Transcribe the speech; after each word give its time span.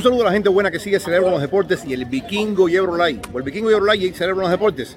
Un 0.00 0.04
saludo 0.04 0.22
a 0.22 0.24
la 0.28 0.32
gente 0.32 0.48
buena 0.48 0.70
que 0.70 0.78
sigue 0.78 0.98
Cerebro 0.98 1.28
los 1.28 1.42
Deportes 1.42 1.84
y 1.84 1.92
el 1.92 2.06
Vikingo 2.06 2.70
y 2.70 2.74
Eurolight. 2.74 3.26
O 3.34 3.36
el 3.36 3.44
Vikingo 3.44 3.70
y 3.70 3.74
Eurolight 3.74 4.02
y 4.02 4.14
Cerebro 4.14 4.40
los 4.40 4.50
Deportes. 4.50 4.96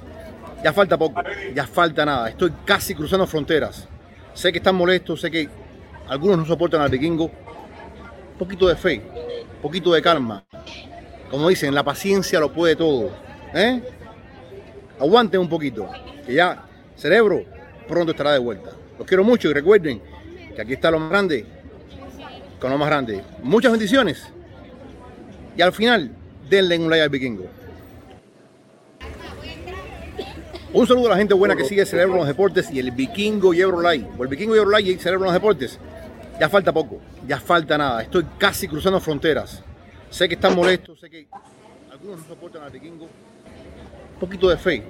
Ya 0.63 0.71
falta 0.71 0.97
poco, 0.97 1.21
ya 1.53 1.67
falta 1.67 2.05
nada. 2.05 2.29
Estoy 2.29 2.53
casi 2.63 2.95
cruzando 2.95 3.27
fronteras. 3.27 3.85
Sé 4.33 4.53
que 4.53 4.59
están 4.59 4.75
molestos, 4.75 5.19
sé 5.19 5.29
que 5.29 5.49
algunos 6.07 6.37
no 6.37 6.45
soportan 6.45 6.79
al 6.79 6.89
Vikingo. 6.89 7.25
Un 7.25 8.37
poquito 8.39 8.65
de 8.65 8.77
fe, 8.77 9.01
un 9.55 9.61
poquito 9.61 9.91
de 9.91 10.01
calma. 10.01 10.45
Como 11.29 11.49
dicen, 11.49 11.75
la 11.75 11.83
paciencia 11.83 12.39
lo 12.39 12.53
puede 12.53 12.77
todo. 12.77 13.11
¿eh? 13.53 13.81
Aguanten 15.01 15.41
un 15.41 15.49
poquito, 15.49 15.89
que 16.25 16.33
ya 16.33 16.63
Cerebro 16.95 17.43
pronto 17.89 18.11
estará 18.11 18.31
de 18.31 18.39
vuelta. 18.39 18.69
Los 18.97 19.05
quiero 19.05 19.25
mucho 19.25 19.49
y 19.49 19.53
recuerden 19.53 20.01
que 20.55 20.61
aquí 20.61 20.71
está 20.71 20.89
lo 20.89 20.99
más 20.99 21.09
grande 21.09 21.45
con 22.57 22.71
lo 22.71 22.77
más 22.77 22.87
grande. 22.87 23.21
Muchas 23.41 23.73
bendiciones. 23.73 24.31
Y 25.55 25.61
al 25.61 25.73
final, 25.73 26.11
denle 26.49 26.77
un 26.77 26.89
like 26.89 27.03
al 27.03 27.09
vikingo. 27.09 27.45
Un 30.73 30.87
saludo 30.87 31.05
a 31.07 31.09
la 31.11 31.17
gente 31.17 31.35
buena 31.35 31.55
que 31.55 31.65
sigue 31.65 31.85
Cerebro 31.85 32.15
los 32.15 32.25
Deportes 32.25 32.71
y 32.71 32.79
el 32.79 32.89
Vikingo 32.89 33.53
y 33.53 33.61
Eurolight. 33.61 34.07
O 34.17 34.23
el 34.23 34.29
Vikingo 34.29 34.55
y 34.55 34.57
Eurolight 34.57 34.87
y 34.87 34.97
Cerebro 34.97 35.25
los 35.25 35.33
Deportes. 35.33 35.77
Ya 36.39 36.49
falta 36.49 36.73
poco, 36.73 36.99
ya 37.27 37.39
falta 37.39 37.77
nada. 37.77 38.01
Estoy 38.01 38.25
casi 38.39 38.67
cruzando 38.67 38.99
fronteras. 38.99 39.61
Sé 40.09 40.27
que 40.27 40.33
están 40.33 40.55
molestos, 40.55 40.99
sé 40.99 41.11
que 41.11 41.27
algunos 41.91 42.21
no 42.21 42.27
soportan 42.27 42.63
al 42.63 42.71
Vikingo. 42.71 43.05
Un 43.05 44.19
poquito 44.19 44.49
de 44.49 44.57
fe, 44.57 44.83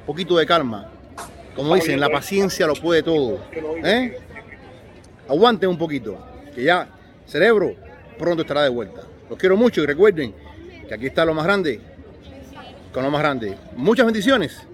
un 0.00 0.06
poquito 0.06 0.38
de 0.38 0.46
calma. 0.46 0.90
Como 1.54 1.74
dicen, 1.74 2.00
la 2.00 2.08
paciencia 2.08 2.66
lo 2.66 2.74
puede 2.74 3.02
todo. 3.02 3.38
¿eh? 3.84 4.18
Aguanten 5.28 5.68
un 5.68 5.76
poquito, 5.76 6.18
que 6.54 6.62
ya 6.62 6.88
Cerebro 7.26 7.74
pronto 8.18 8.40
estará 8.40 8.62
de 8.62 8.70
vuelta. 8.70 9.02
Los 9.28 9.38
quiero 9.38 9.56
mucho 9.56 9.82
y 9.82 9.86
recuerden 9.86 10.34
que 10.88 10.94
aquí 10.94 11.06
está 11.06 11.24
lo 11.24 11.34
más 11.34 11.44
grande 11.44 11.80
con 12.96 13.04
lo 13.04 13.10
más 13.10 13.20
grande. 13.20 13.58
Muchas 13.76 14.06
bendiciones. 14.06 14.66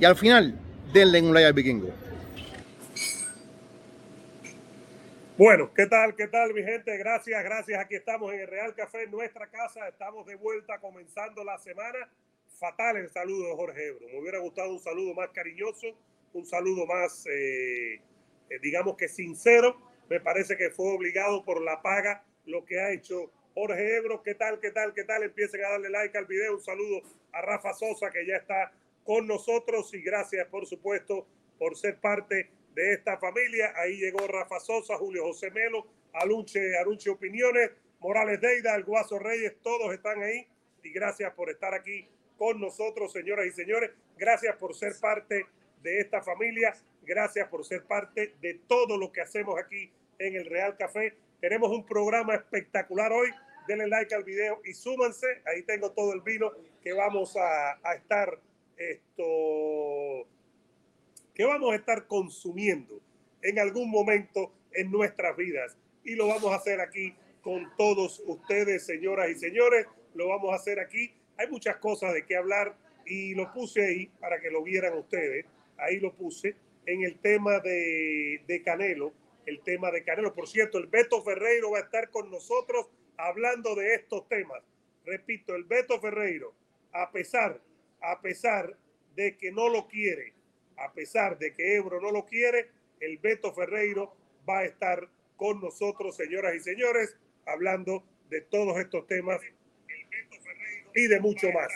Y 0.00 0.06
al 0.06 0.16
final, 0.16 0.58
denle 0.90 1.20
un 1.20 1.34
like 1.34 1.46
al 1.46 1.52
vikingo. 1.52 1.90
Bueno, 5.36 5.70
¿qué 5.74 5.84
tal? 5.84 6.16
¿Qué 6.16 6.28
tal, 6.28 6.54
mi 6.54 6.62
gente? 6.62 6.96
Gracias, 6.96 7.44
gracias. 7.44 7.78
Aquí 7.78 7.94
estamos 7.94 8.32
en 8.32 8.40
el 8.40 8.46
Real 8.46 8.74
Café, 8.74 9.06
nuestra 9.06 9.48
casa. 9.48 9.86
Estamos 9.86 10.24
de 10.24 10.36
vuelta 10.36 10.78
comenzando 10.78 11.44
la 11.44 11.58
semana. 11.58 12.08
Fatal 12.58 12.96
el 12.96 13.10
saludo 13.10 13.48
de 13.48 13.54
Jorge 13.54 13.88
Ebro. 13.88 14.06
Me 14.10 14.20
hubiera 14.20 14.38
gustado 14.38 14.72
un 14.72 14.80
saludo 14.80 15.12
más 15.12 15.28
cariñoso, 15.28 15.88
un 16.32 16.46
saludo 16.46 16.86
más, 16.86 17.26
eh, 17.26 17.96
eh, 18.48 18.58
digamos 18.62 18.96
que 18.96 19.08
sincero. 19.08 19.76
Me 20.08 20.20
parece 20.20 20.56
que 20.56 20.70
fue 20.70 20.90
obligado 20.90 21.44
por 21.44 21.60
la 21.60 21.82
paga 21.82 22.24
lo 22.46 22.64
que 22.64 22.80
ha 22.80 22.92
hecho 22.92 23.30
Jorge 23.54 23.96
Ebro. 23.96 24.22
¿Qué 24.22 24.34
tal? 24.34 24.60
¿Qué 24.60 24.70
tal? 24.70 24.92
¿Qué 24.94 25.04
tal? 25.04 25.22
Empiecen 25.22 25.64
a 25.64 25.70
darle 25.70 25.90
like 25.90 26.16
al 26.16 26.26
video. 26.26 26.54
Un 26.54 26.62
saludo 26.62 27.02
a 27.32 27.40
Rafa 27.42 27.72
Sosa 27.74 28.10
que 28.10 28.26
ya 28.26 28.36
está 28.36 28.72
con 29.04 29.26
nosotros 29.26 29.92
y 29.94 30.00
gracias, 30.00 30.46
por 30.48 30.66
supuesto, 30.66 31.26
por 31.58 31.76
ser 31.76 31.98
parte 32.00 32.50
de 32.74 32.94
esta 32.94 33.18
familia. 33.18 33.72
Ahí 33.76 33.96
llegó 33.98 34.26
Rafa 34.26 34.58
Sosa, 34.60 34.96
Julio 34.96 35.24
José 35.24 35.50
Melo, 35.50 35.86
Alunche, 36.12 36.76
Arunche 36.78 37.10
Opiniones, 37.10 37.70
Morales 38.00 38.40
Deida, 38.40 38.74
el 38.74 38.84
Guaso 38.84 39.18
Reyes, 39.18 39.54
todos 39.62 39.92
están 39.94 40.22
ahí 40.22 40.46
y 40.82 40.90
gracias 40.90 41.32
por 41.34 41.50
estar 41.50 41.74
aquí 41.74 42.06
con 42.36 42.60
nosotros, 42.60 43.12
señoras 43.12 43.46
y 43.46 43.52
señores. 43.52 43.90
Gracias 44.16 44.56
por 44.56 44.74
ser 44.74 44.92
parte 45.00 45.46
de 45.82 46.00
esta 46.00 46.22
familia. 46.22 46.74
Gracias 47.02 47.48
por 47.48 47.64
ser 47.64 47.84
parte 47.84 48.34
de 48.40 48.60
todo 48.66 48.96
lo 48.96 49.12
que 49.12 49.20
hacemos 49.20 49.58
aquí 49.58 49.90
en 50.18 50.36
el 50.36 50.46
Real 50.46 50.76
Café. 50.76 51.14
Tenemos 51.44 51.70
un 51.72 51.84
programa 51.84 52.34
espectacular 52.36 53.12
hoy. 53.12 53.28
Denle 53.68 53.86
like 53.86 54.14
al 54.14 54.24
video 54.24 54.62
y 54.64 54.72
súmanse. 54.72 55.26
Ahí 55.44 55.62
tengo 55.64 55.90
todo 55.90 56.14
el 56.14 56.22
vino 56.22 56.50
que 56.82 56.94
vamos 56.94 57.36
a, 57.36 57.78
a 57.86 57.94
estar 57.96 58.40
esto 58.78 60.26
que 61.34 61.44
vamos 61.44 61.74
a 61.74 61.76
estar 61.76 62.06
consumiendo 62.06 62.98
en 63.42 63.58
algún 63.58 63.90
momento 63.90 64.54
en 64.72 64.90
nuestras 64.90 65.36
vidas. 65.36 65.76
Y 66.02 66.14
lo 66.14 66.28
vamos 66.28 66.50
a 66.50 66.56
hacer 66.56 66.80
aquí 66.80 67.14
con 67.42 67.70
todos 67.76 68.22
ustedes, 68.24 68.86
señoras 68.86 69.28
y 69.28 69.34
señores. 69.34 69.86
Lo 70.14 70.28
vamos 70.28 70.50
a 70.50 70.56
hacer 70.56 70.80
aquí. 70.80 71.12
Hay 71.36 71.48
muchas 71.48 71.76
cosas 71.76 72.14
de 72.14 72.24
qué 72.24 72.36
hablar 72.36 72.74
y 73.04 73.34
lo 73.34 73.52
puse 73.52 73.84
ahí 73.84 74.06
para 74.18 74.40
que 74.40 74.50
lo 74.50 74.62
vieran 74.62 74.96
ustedes. 74.96 75.44
Ahí 75.76 76.00
lo 76.00 76.10
puse 76.14 76.56
en 76.86 77.02
el 77.02 77.18
tema 77.18 77.58
de, 77.58 78.40
de 78.46 78.62
Canelo. 78.62 79.12
El 79.46 79.60
tema 79.60 79.90
de 79.90 80.04
Canelo. 80.04 80.34
Por 80.34 80.48
cierto, 80.48 80.78
el 80.78 80.86
Beto 80.86 81.22
Ferreiro 81.22 81.70
va 81.70 81.78
a 81.78 81.82
estar 81.82 82.10
con 82.10 82.30
nosotros 82.30 82.86
hablando 83.16 83.74
de 83.74 83.94
estos 83.94 84.28
temas. 84.28 84.62
Repito, 85.04 85.54
el 85.54 85.64
Beto 85.64 86.00
Ferreiro, 86.00 86.54
a 86.92 87.10
pesar, 87.10 87.60
a 88.00 88.20
pesar 88.20 88.76
de 89.14 89.36
que 89.36 89.52
no 89.52 89.68
lo 89.68 89.86
quiere, 89.86 90.32
a 90.76 90.92
pesar 90.92 91.38
de 91.38 91.52
que 91.52 91.76
Ebro 91.76 92.00
no 92.00 92.10
lo 92.10 92.24
quiere, 92.24 92.70
el 93.00 93.18
Beto 93.18 93.52
Ferreiro 93.52 94.14
va 94.48 94.60
a 94.60 94.64
estar 94.64 95.08
con 95.36 95.60
nosotros, 95.60 96.16
señoras 96.16 96.54
y 96.54 96.60
señores, 96.60 97.16
hablando 97.46 98.04
de 98.30 98.40
todos 98.40 98.78
estos 98.78 99.06
temas 99.06 99.40
y 100.94 101.06
de 101.06 101.20
mucho 101.20 101.50
más. 101.52 101.72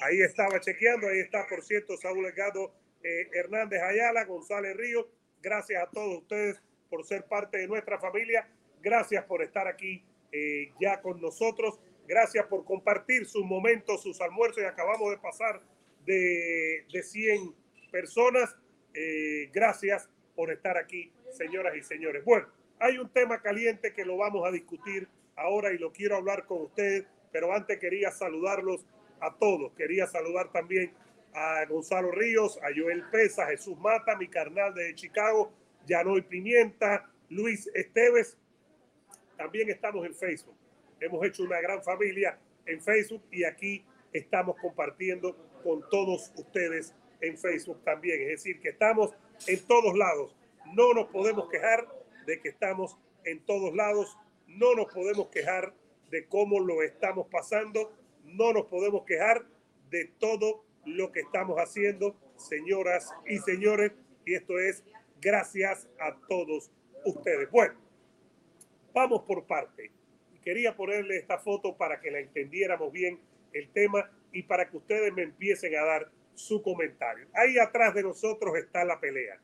Ahí 0.00 0.20
estaba 0.22 0.60
chequeando, 0.60 1.08
ahí 1.08 1.20
está, 1.20 1.46
por 1.48 1.62
cierto, 1.62 1.96
Saúl 1.96 2.22
Legado 2.24 2.72
eh, 3.02 3.28
Hernández 3.32 3.82
Ayala, 3.82 4.24
González 4.24 4.76
Río. 4.76 5.08
Gracias 5.42 5.82
a 5.82 5.90
todos 5.90 6.18
ustedes 6.22 6.62
por 6.90 7.04
ser 7.04 7.24
parte 7.24 7.58
de 7.58 7.68
nuestra 7.68 7.98
familia. 7.98 8.48
Gracias 8.82 9.24
por 9.24 9.42
estar 9.42 9.66
aquí 9.68 10.02
eh, 10.32 10.72
ya 10.80 11.00
con 11.00 11.20
nosotros. 11.20 11.78
Gracias 12.06 12.46
por 12.46 12.64
compartir 12.64 13.24
sus 13.26 13.44
momentos, 13.44 14.02
sus 14.02 14.20
almuerzos. 14.20 14.62
Y 14.62 14.66
acabamos 14.66 15.10
de 15.10 15.18
pasar 15.18 15.62
de, 16.04 16.84
de 16.92 17.02
100 17.02 17.54
personas. 17.90 18.54
Eh, 18.92 19.48
gracias 19.52 20.10
por 20.34 20.50
estar 20.50 20.76
aquí, 20.76 21.12
señoras 21.30 21.76
y 21.76 21.82
señores. 21.82 22.24
Bueno, 22.24 22.48
hay 22.80 22.98
un 22.98 23.08
tema 23.10 23.40
caliente 23.40 23.92
que 23.92 24.04
lo 24.04 24.16
vamos 24.16 24.46
a 24.46 24.50
discutir 24.50 25.08
ahora 25.36 25.72
y 25.72 25.78
lo 25.78 25.92
quiero 25.92 26.16
hablar 26.16 26.46
con 26.46 26.62
ustedes, 26.62 27.04
pero 27.30 27.54
antes 27.54 27.78
quería 27.78 28.10
saludarlos 28.10 28.84
a 29.20 29.34
todos. 29.36 29.72
Quería 29.74 30.06
saludar 30.06 30.50
también 30.50 30.92
a 31.34 31.64
Gonzalo 31.66 32.10
Ríos, 32.10 32.58
a 32.58 32.68
Joel 32.76 33.04
Pesa, 33.10 33.44
a 33.44 33.48
Jesús 33.48 33.78
Mata, 33.78 34.16
mi 34.16 34.28
carnal 34.28 34.74
de 34.74 34.94
Chicago, 34.94 35.52
Yanoy 35.86 36.22
Pimienta, 36.22 37.10
Luis 37.28 37.70
Esteves. 37.74 38.36
También 39.36 39.70
estamos 39.70 40.06
en 40.06 40.14
Facebook. 40.14 40.56
Hemos 41.00 41.24
hecho 41.26 41.44
una 41.44 41.60
gran 41.60 41.82
familia 41.82 42.38
en 42.66 42.80
Facebook 42.80 43.22
y 43.30 43.44
aquí 43.44 43.84
estamos 44.12 44.56
compartiendo 44.60 45.36
con 45.62 45.82
todos 45.90 46.32
ustedes 46.36 46.94
en 47.20 47.38
Facebook 47.38 47.82
también. 47.84 48.20
Es 48.22 48.28
decir, 48.28 48.60
que 48.60 48.70
estamos 48.70 49.14
en 49.46 49.66
todos 49.66 49.96
lados. 49.96 50.36
No 50.74 50.92
nos 50.94 51.08
podemos 51.08 51.48
quejar 51.48 51.88
de 52.26 52.40
que 52.40 52.48
estamos 52.48 52.96
en 53.24 53.40
todos 53.44 53.74
lados. 53.74 54.16
No 54.46 54.74
nos 54.74 54.92
podemos 54.92 55.28
quejar 55.28 55.74
de 56.10 56.26
cómo 56.26 56.60
lo 56.60 56.82
estamos 56.82 57.26
pasando. 57.28 57.92
No 58.24 58.52
nos 58.52 58.66
podemos 58.66 59.04
quejar 59.04 59.46
de 59.90 60.06
todo 60.18 60.64
lo 60.84 61.12
que 61.12 61.20
estamos 61.20 61.58
haciendo, 61.58 62.16
señoras 62.36 63.12
y 63.26 63.38
señores. 63.38 63.92
Y 64.24 64.34
esto 64.34 64.58
es 64.58 64.84
gracias 65.20 65.88
a 65.98 66.16
todos 66.28 66.70
ustedes. 67.04 67.50
Bueno, 67.50 67.74
vamos 68.92 69.22
por 69.22 69.46
parte. 69.46 69.90
Quería 70.42 70.74
ponerle 70.74 71.18
esta 71.18 71.38
foto 71.38 71.76
para 71.76 72.00
que 72.00 72.10
la 72.10 72.20
entendiéramos 72.20 72.92
bien 72.92 73.20
el 73.52 73.68
tema 73.70 74.10
y 74.32 74.42
para 74.42 74.68
que 74.70 74.76
ustedes 74.76 75.12
me 75.12 75.22
empiecen 75.22 75.76
a 75.76 75.84
dar 75.84 76.10
su 76.34 76.62
comentario. 76.62 77.26
Ahí 77.34 77.58
atrás 77.58 77.94
de 77.94 78.02
nosotros 78.02 78.56
está 78.56 78.84
la 78.84 78.98
pelea. 78.98 79.38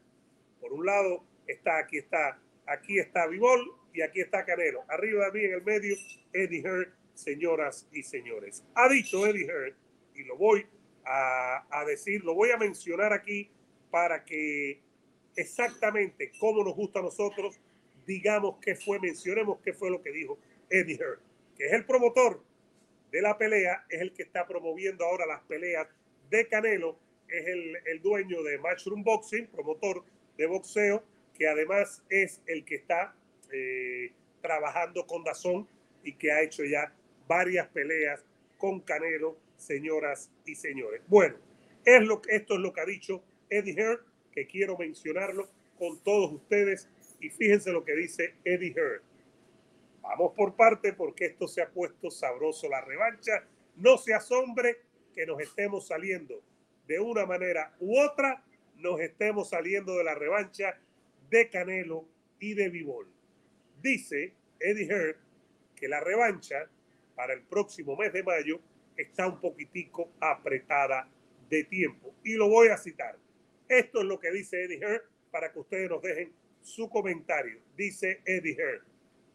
Por 0.60 0.72
un 0.72 0.86
lado 0.86 1.24
está, 1.46 1.78
aquí 1.78 1.98
está, 1.98 2.40
aquí 2.66 2.98
está 2.98 3.26
Vivol 3.26 3.72
y 3.92 4.00
aquí 4.00 4.20
está 4.20 4.44
Canelo. 4.44 4.84
Arriba 4.88 5.26
de 5.26 5.32
mí 5.32 5.44
en 5.44 5.52
el 5.52 5.62
medio, 5.62 5.96
Eddie 6.32 6.62
Hearn, 6.62 6.94
señoras 7.14 7.86
y 7.92 8.02
señores. 8.02 8.64
Ha 8.74 8.88
dicho 8.88 9.26
Eddie 9.26 9.46
Hearn, 9.46 9.74
y 10.14 10.24
lo 10.24 10.36
voy 10.36 10.66
a, 11.04 11.66
a 11.70 11.84
decir, 11.84 12.24
lo 12.24 12.34
voy 12.34 12.50
a 12.50 12.56
mencionar 12.56 13.12
aquí 13.12 13.50
para 13.90 14.24
que 14.24 14.80
exactamente 15.36 16.32
como 16.38 16.64
nos 16.64 16.74
gusta 16.74 17.00
a 17.00 17.02
nosotros, 17.02 17.60
digamos 18.06 18.56
qué 18.60 18.74
fue, 18.74 18.98
mencionemos 18.98 19.60
qué 19.60 19.72
fue 19.72 19.90
lo 19.90 20.02
que 20.02 20.10
dijo 20.10 20.38
Eddie 20.70 20.96
Hearn, 20.96 21.20
que 21.56 21.66
es 21.66 21.72
el 21.72 21.84
promotor 21.84 22.42
de 23.10 23.22
la 23.22 23.38
pelea, 23.38 23.84
es 23.88 24.00
el 24.00 24.12
que 24.12 24.22
está 24.22 24.46
promoviendo 24.46 25.04
ahora 25.04 25.26
las 25.26 25.42
peleas 25.42 25.86
de 26.30 26.46
Canelo, 26.48 26.98
es 27.28 27.46
el, 27.46 27.76
el 27.86 28.00
dueño 28.02 28.42
de 28.42 28.58
Matchroom 28.58 29.02
Boxing, 29.02 29.46
promotor 29.48 30.04
de 30.36 30.46
boxeo, 30.46 31.02
que 31.34 31.48
además 31.48 32.02
es 32.08 32.40
el 32.46 32.64
que 32.64 32.76
está 32.76 33.14
eh, 33.52 34.12
trabajando 34.40 35.06
con 35.06 35.24
Dazón 35.24 35.68
y 36.02 36.14
que 36.14 36.32
ha 36.32 36.42
hecho 36.42 36.64
ya 36.64 36.92
varias 37.26 37.68
peleas 37.68 38.24
con 38.58 38.80
Canelo, 38.80 39.36
señoras 39.56 40.30
y 40.44 40.54
señores. 40.54 41.02
Bueno, 41.08 41.36
es 41.84 42.02
lo, 42.02 42.22
esto 42.28 42.54
es 42.54 42.60
lo 42.60 42.72
que 42.72 42.80
ha 42.80 42.86
dicho 42.86 43.22
Eddie 43.50 43.74
Hearn, 43.74 44.00
que 44.36 44.46
quiero 44.46 44.76
mencionarlo 44.76 45.48
con 45.78 45.98
todos 46.00 46.30
ustedes. 46.30 46.90
Y 47.20 47.30
fíjense 47.30 47.72
lo 47.72 47.82
que 47.82 47.96
dice 47.96 48.34
Eddie 48.44 48.74
Hearn. 48.76 49.00
Vamos 50.02 50.34
por 50.36 50.54
parte 50.54 50.92
porque 50.92 51.24
esto 51.24 51.48
se 51.48 51.62
ha 51.62 51.70
puesto 51.70 52.10
sabroso 52.10 52.68
la 52.68 52.82
revancha. 52.82 53.44
No 53.76 53.96
se 53.96 54.12
asombre 54.12 54.76
que 55.14 55.24
nos 55.24 55.40
estemos 55.40 55.86
saliendo 55.86 56.42
de 56.86 57.00
una 57.00 57.24
manera 57.24 57.74
u 57.80 57.98
otra, 57.98 58.44
nos 58.76 59.00
estemos 59.00 59.48
saliendo 59.48 59.96
de 59.96 60.04
la 60.04 60.14
revancha 60.14 60.78
de 61.30 61.48
Canelo 61.48 62.04
y 62.38 62.52
de 62.52 62.68
Vivol. 62.68 63.08
Dice 63.80 64.34
Eddie 64.60 64.86
Hearn 64.86 65.16
que 65.74 65.88
la 65.88 66.00
revancha 66.00 66.68
para 67.14 67.32
el 67.32 67.40
próximo 67.40 67.96
mes 67.96 68.12
de 68.12 68.22
mayo 68.22 68.60
está 68.98 69.26
un 69.26 69.40
poquitico 69.40 70.10
apretada 70.20 71.08
de 71.48 71.64
tiempo. 71.64 72.14
Y 72.22 72.34
lo 72.34 72.48
voy 72.48 72.68
a 72.68 72.76
citar. 72.76 73.16
Esto 73.68 74.00
es 74.00 74.04
lo 74.04 74.18
que 74.18 74.30
dice 74.30 74.64
Eddie 74.64 74.78
Hearn 74.78 75.02
para 75.30 75.52
que 75.52 75.58
ustedes 75.58 75.90
nos 75.90 76.02
dejen 76.02 76.32
su 76.62 76.88
comentario. 76.88 77.60
Dice 77.76 78.20
Eddie 78.24 78.56
Hearn. 78.56 78.82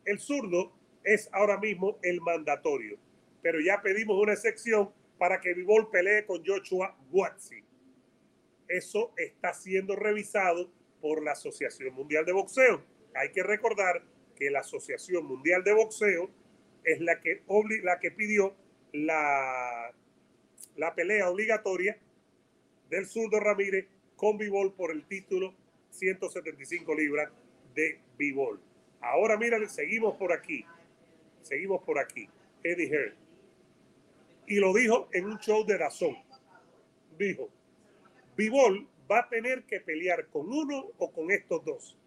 El 0.05 0.19
zurdo 0.19 0.73
es 1.03 1.29
ahora 1.31 1.57
mismo 1.57 1.99
el 2.03 2.21
mandatorio, 2.21 2.97
pero 3.41 3.59
ya 3.59 3.81
pedimos 3.81 4.21
una 4.21 4.33
excepción 4.33 4.91
para 5.17 5.39
que 5.39 5.53
Vivol 5.53 5.89
pelee 5.89 6.25
con 6.25 6.43
Joshua 6.45 6.97
Buatsi. 7.09 7.63
Eso 8.67 9.13
está 9.17 9.53
siendo 9.53 9.95
revisado 9.95 10.71
por 11.01 11.23
la 11.23 11.33
Asociación 11.33 11.93
Mundial 11.93 12.25
de 12.25 12.31
Boxeo. 12.31 12.81
Hay 13.13 13.31
que 13.31 13.43
recordar 13.43 14.03
que 14.35 14.49
la 14.49 14.59
Asociación 14.59 15.25
Mundial 15.25 15.63
de 15.63 15.73
Boxeo 15.73 16.31
es 16.83 16.99
la 17.01 17.19
que, 17.19 17.43
la 17.83 17.99
que 17.99 18.11
pidió 18.11 18.55
la, 18.93 19.93
la 20.75 20.95
pelea 20.95 21.29
obligatoria 21.29 21.99
del 22.89 23.05
zurdo 23.05 23.39
Ramírez 23.39 23.87
con 24.21 24.37
Bivol 24.37 24.71
por 24.73 24.91
el 24.91 25.03
título 25.05 25.51
175 25.89 26.93
libras 26.93 27.31
de 27.73 27.99
Bivol. 28.19 28.61
Ahora 29.01 29.35
mira, 29.35 29.57
seguimos 29.67 30.15
por 30.15 30.31
aquí. 30.31 30.63
Seguimos 31.41 31.81
por 31.81 31.97
aquí. 31.97 32.29
Eddie 32.63 32.87
Hearn. 32.87 33.15
Y 34.45 34.57
lo 34.57 34.75
dijo 34.75 35.09
en 35.11 35.25
un 35.25 35.39
show 35.39 35.65
de 35.65 35.75
razón. 35.75 36.15
Dijo, 37.17 37.49
Bivol 38.37 38.87
va 39.11 39.21
a 39.21 39.27
tener 39.27 39.63
que 39.63 39.79
pelear 39.79 40.27
con 40.27 40.53
uno 40.53 40.91
o 40.99 41.11
con 41.11 41.31
estos 41.31 41.65
dos 41.65 41.97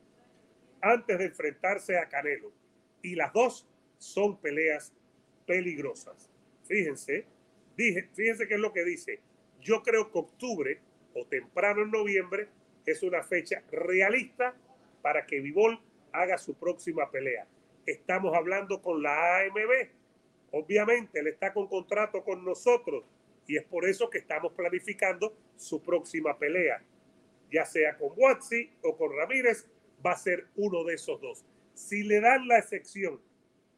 antes 0.82 1.19
de 1.19 1.25
enfrentarse 1.25 1.99
a 1.99 2.08
Canelo. 2.08 2.52
Y 3.02 3.17
las 3.17 3.32
dos 3.32 3.67
son 3.99 4.37
peleas 4.37 4.93
peligrosas. 5.49 6.31
Fíjense, 6.62 7.26
dije, 7.76 8.08
fíjense 8.14 8.46
qué 8.46 8.55
es 8.55 8.60
lo 8.60 8.72
que 8.72 8.84
dice. 8.84 9.19
Yo 9.60 9.82
creo 9.82 10.12
que 10.12 10.19
octubre 10.20 10.81
o 11.14 11.25
temprano 11.26 11.82
en 11.82 11.90
noviembre 11.90 12.49
es 12.87 13.02
una 13.02 13.22
fecha 13.22 13.62
realista 13.70 14.55
para 15.02 15.26
que 15.26 15.40
Vivol 15.40 15.81
haga 16.12 16.38
su 16.38 16.55
próxima 16.55 17.11
pelea. 17.11 17.46
Estamos 17.87 18.34
hablando 18.34 18.81
con 18.81 19.02
la 19.02 19.38
AMB. 19.38 19.88
Obviamente, 20.52 21.20
él 21.20 21.28
está 21.28 21.52
con 21.52 21.66
contrato 21.66 22.22
con 22.22 22.44
nosotros 22.44 23.05
y 23.46 23.56
es 23.56 23.64
por 23.64 23.87
eso 23.87 24.08
que 24.08 24.19
estamos 24.19 24.52
planificando 24.52 25.34
su 25.56 25.82
próxima 25.82 26.38
pelea. 26.38 26.82
Ya 27.50 27.64
sea 27.64 27.96
con 27.96 28.12
Watsi 28.17 28.70
o 28.82 28.96
con 28.96 29.17
Ramírez, 29.17 29.67
va 30.05 30.12
a 30.12 30.17
ser 30.17 30.46
uno 30.56 30.84
de 30.84 30.94
esos 30.94 31.20
dos. 31.20 31.44
Si 31.75 32.02
le 32.02 32.20
dan 32.20 32.46
la 32.49 32.58
excepción 32.58 33.20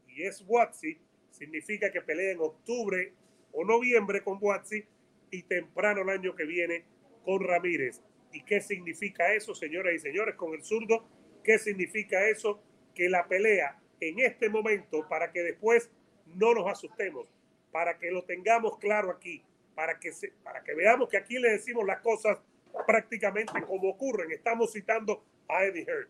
y 0.09 0.23
es 0.23 0.45
Watsi, 0.47 0.99
significa 1.31 1.91
que 1.91 2.01
pelea 2.01 2.33
en 2.33 2.41
octubre 2.41 3.13
o 3.53 3.65
noviembre 3.65 4.23
con 4.23 4.39
Watsi 4.41 4.85
y 5.31 5.43
temprano 5.43 6.03
el 6.03 6.11
año 6.11 6.35
que 6.35 6.45
viene 6.45 6.85
con 7.27 7.43
Ramírez. 7.43 8.01
¿Y 8.33 8.43
qué 8.45 8.61
significa 8.61 9.35
eso, 9.35 9.53
señoras 9.55 9.95
y 9.95 9.99
señores, 9.99 10.37
con 10.37 10.55
el 10.55 10.63
zurdo? 10.63 11.09
¿Qué 11.43 11.59
significa 11.59 12.29
eso? 12.29 12.63
Que 12.95 13.09
la 13.09 13.27
pelea 13.27 13.79
en 14.01 14.21
este 14.21 14.49
momento, 14.49 15.07
para 15.09 15.33
que 15.33 15.43
después 15.43 15.91
no 16.27 16.55
nos 16.55 16.71
asustemos, 16.71 17.29
para 17.73 17.99
que 17.99 18.13
lo 18.13 18.25
tengamos 18.25 18.79
claro 18.79 19.11
aquí, 19.11 19.43
para 19.75 19.99
que, 19.99 20.13
para 20.45 20.63
que 20.63 20.75
veamos 20.75 21.09
que 21.09 21.17
aquí 21.17 21.39
le 21.39 21.51
decimos 21.51 21.85
las 21.85 22.01
cosas 22.01 22.39
prácticamente 22.87 23.61
como 23.63 23.91
ocurren. 23.91 24.31
Estamos 24.31 24.73
citando 24.73 25.25
a 25.49 25.65
Eddie 25.65 25.85
Hearn. 25.85 26.09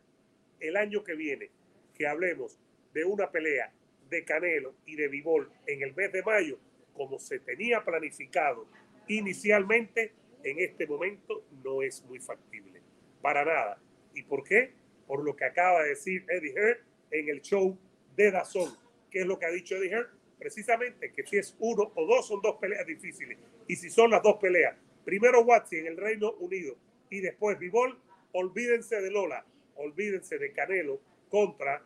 El 0.61 0.77
año 0.77 1.03
que 1.03 1.15
viene, 1.15 1.51
que 1.95 2.07
hablemos 2.07 2.59
de 2.93 3.05
una 3.05 3.31
pelea 3.31 3.73
de 4.11 4.25
Canelo 4.25 4.75
y 4.85 4.97
de 4.97 5.09
Vivol 5.09 5.51
en 5.67 5.83
el 5.83 5.95
mes 5.95 6.13
de 6.13 6.23
mayo, 6.23 6.59
como 6.93 7.19
se 7.19 7.39
tenía 7.39 7.85
planificado 7.85 8.67
inicialmente, 9.09 10.13
en 10.47 10.61
este 10.61 10.87
momento 10.87 11.45
no 11.65 11.83
es 11.83 12.05
muy 12.05 12.21
factible. 12.21 12.81
Para 13.21 13.45
nada. 13.45 13.81
¿Y 14.15 14.23
por 14.23 14.45
qué? 14.45 14.73
Por 15.09 15.25
lo 15.25 15.35
que 15.35 15.45
acaba 15.45 15.83
de 15.83 15.91
decir 15.91 16.25
Eddie 16.29 16.53
Hearn 16.53 16.79
en 17.11 17.29
el 17.29 17.43
show 17.43 17.77
de 18.17 18.31
Dazón. 18.31 18.71
¿Qué 19.11 19.21
es 19.21 19.27
lo 19.27 19.41
que 19.41 19.47
ha 19.47 19.51
dicho 19.51 19.75
Eddie 19.75 19.91
Hearn? 19.91 20.07
Precisamente 20.39 21.13
que 21.13 21.27
si 21.27 21.39
es 21.39 21.57
uno 21.59 21.91
o 21.97 22.07
dos, 22.07 22.29
son 22.29 22.41
dos 22.43 22.57
peleas 22.61 22.87
difíciles. 22.87 23.39
Y 23.67 23.75
si 23.75 23.91
son 23.91 24.13
las 24.13 24.23
dos 24.23 24.37
peleas, 24.37 24.77
primero 25.05 25.43
Watsi 25.43 25.79
en 25.79 25.89
el 25.89 25.97
Reino 25.97 26.31
Unido 26.35 26.77
y 27.11 27.21
después 27.21 27.59
Vivol, 27.59 27.99
olvídense 28.31 29.01
de 29.01 29.11
Lola, 29.11 29.45
olvídense 29.75 30.39
de 30.39 30.53
Canelo 30.53 31.01
contra 31.29 31.83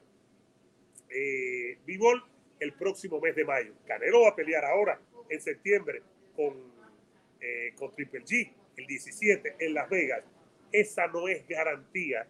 eh, 1.09 1.79
el 2.59 2.73
próximo 2.75 3.21
mes 3.21 3.35
de 3.35 3.45
mayo. 3.47 3.73
Canelo 3.87 4.23
va 4.23 4.31
a 4.31 4.37
pelear 4.37 4.67
ahora 4.67 5.01
en 5.31 5.41
septiembre 5.41 6.03
con 6.37 6.70
eh, 7.41 7.73
con 7.77 7.95
Triple 7.95 8.25
G 8.25 8.53
el 8.77 8.87
17 8.87 9.57
en 9.59 9.75
Las 9.75 9.89
Vegas, 9.89 10.25
esa 10.73 11.07
no 11.09 11.29
es 11.29 11.47
garantía 11.47 12.27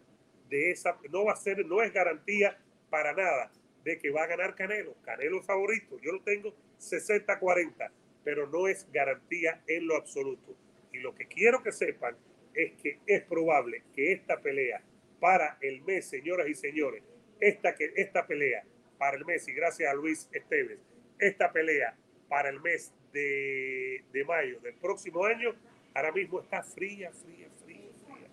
de 0.48 0.70
esa, 0.70 0.98
no 1.10 1.24
va 1.24 1.32
a 1.32 1.36
ser, 1.36 1.64
no 1.66 1.82
es 1.82 1.92
garantía 1.92 2.58
para 2.88 3.12
nada 3.12 3.52
de 3.84 3.98
que 3.98 4.10
va 4.10 4.24
a 4.24 4.26
ganar 4.26 4.54
Canelo. 4.54 4.94
Canelo 5.02 5.42
favorito, 5.42 5.98
yo 6.00 6.12
lo 6.12 6.22
tengo 6.22 6.54
60-40, 6.78 7.90
pero 8.24 8.48
no 8.48 8.68
es 8.68 8.86
garantía 8.92 9.62
en 9.66 9.86
lo 9.86 9.96
absoluto. 9.96 10.56
Y 10.92 10.98
lo 10.98 11.14
que 11.14 11.26
quiero 11.26 11.62
que 11.62 11.72
sepan 11.72 12.16
es 12.54 12.72
que 12.82 12.98
es 13.06 13.22
probable 13.22 13.84
que 13.94 14.12
esta 14.12 14.40
pelea 14.40 14.82
para 15.20 15.58
el 15.60 15.82
mes, 15.82 16.08
señoras 16.08 16.48
y 16.48 16.54
señores, 16.54 17.02
esta, 17.38 17.74
que, 17.74 17.92
esta 17.96 18.26
pelea 18.26 18.64
para 18.98 19.16
el 19.16 19.24
mes, 19.24 19.46
y 19.48 19.52
gracias 19.52 19.90
a 19.90 19.94
Luis 19.94 20.28
Esteves, 20.32 20.78
esta 21.18 21.52
pelea 21.52 21.96
para 22.28 22.49
el 22.49 22.61
mes 22.61 22.92
de, 23.12 24.25
mayo 24.26 24.61
del 24.61 24.75
próximo 24.75 25.25
año, 25.25 25.55
ahora 25.95 26.12
mismo 26.12 26.40
está 26.40 26.62
fría, 26.62 27.11
fría, 27.12 27.49
fría, 27.64 27.90
fría. 28.07 28.29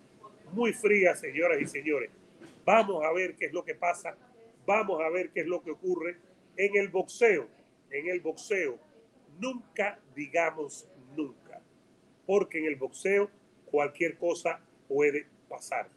Muy 0.52 0.74
fría, 0.74 1.16
señoras 1.16 1.62
y 1.62 1.68
señores. 1.68 2.10
Vamos 2.66 3.04
a 3.06 3.12
ver 3.14 3.36
qué 3.36 3.46
es 3.46 3.54
lo 3.54 3.64
que 3.64 3.76
pasa. 3.76 4.16
Vamos 4.66 5.02
a 5.02 5.10
ver 5.10 5.30
qué 5.30 5.42
es 5.42 5.48
lo 5.48 5.62
que 5.62 5.72
ocurre 5.72 6.18
en 6.56 6.76
el 6.76 6.90
boxeo. 6.90 7.48
En 7.90 8.10
el 8.10 8.20
boxeo, 8.20 8.78
nunca 9.40 10.00
digamos 10.16 10.88
nunca. 11.16 11.62
Porque 12.26 12.60
en 12.60 12.66
el 12.66 12.76
boxeo 12.76 13.30
cualquier 13.66 14.18
cosa 14.18 14.60
puede 14.88 15.28
pasar. 15.48 15.90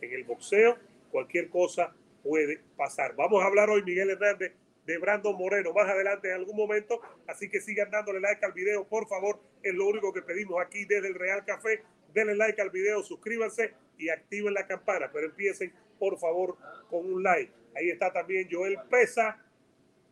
En 0.00 0.12
el 0.12 0.24
boxeo 0.24 0.78
cualquier 1.10 1.48
cosa 1.48 1.94
puede 2.24 2.60
pasar. 2.76 3.14
Vamos 3.14 3.42
a 3.42 3.46
hablar 3.46 3.70
hoy, 3.70 3.84
Miguel 3.84 4.10
Hernández, 4.10 4.52
de 4.86 4.98
Brandon 4.98 5.36
Moreno 5.36 5.72
más 5.72 5.88
adelante 5.88 6.28
en 6.28 6.34
algún 6.34 6.56
momento. 6.56 7.00
Así 7.26 7.48
que 7.48 7.60
sigan 7.60 7.90
dándole 7.90 8.20
like 8.20 8.44
al 8.44 8.52
video, 8.52 8.86
por 8.86 9.06
favor. 9.08 9.40
Es 9.62 9.74
lo 9.74 9.86
único 9.86 10.12
que 10.12 10.22
pedimos 10.22 10.62
aquí 10.62 10.84
desde 10.84 11.08
el 11.08 11.14
Real 11.14 11.44
Café. 11.44 11.82
Denle 12.12 12.36
like 12.36 12.60
al 12.60 12.70
video, 12.70 13.02
suscríbanse 13.02 13.74
y 13.98 14.08
activen 14.08 14.54
la 14.54 14.66
campana. 14.66 15.10
Pero 15.12 15.26
empiecen, 15.26 15.72
por 15.98 16.18
favor, 16.18 16.56
con 16.88 17.12
un 17.12 17.22
like. 17.22 17.52
Ahí 17.74 17.90
está 17.90 18.12
también 18.12 18.48
Joel 18.50 18.78
Pesa. 18.90 19.40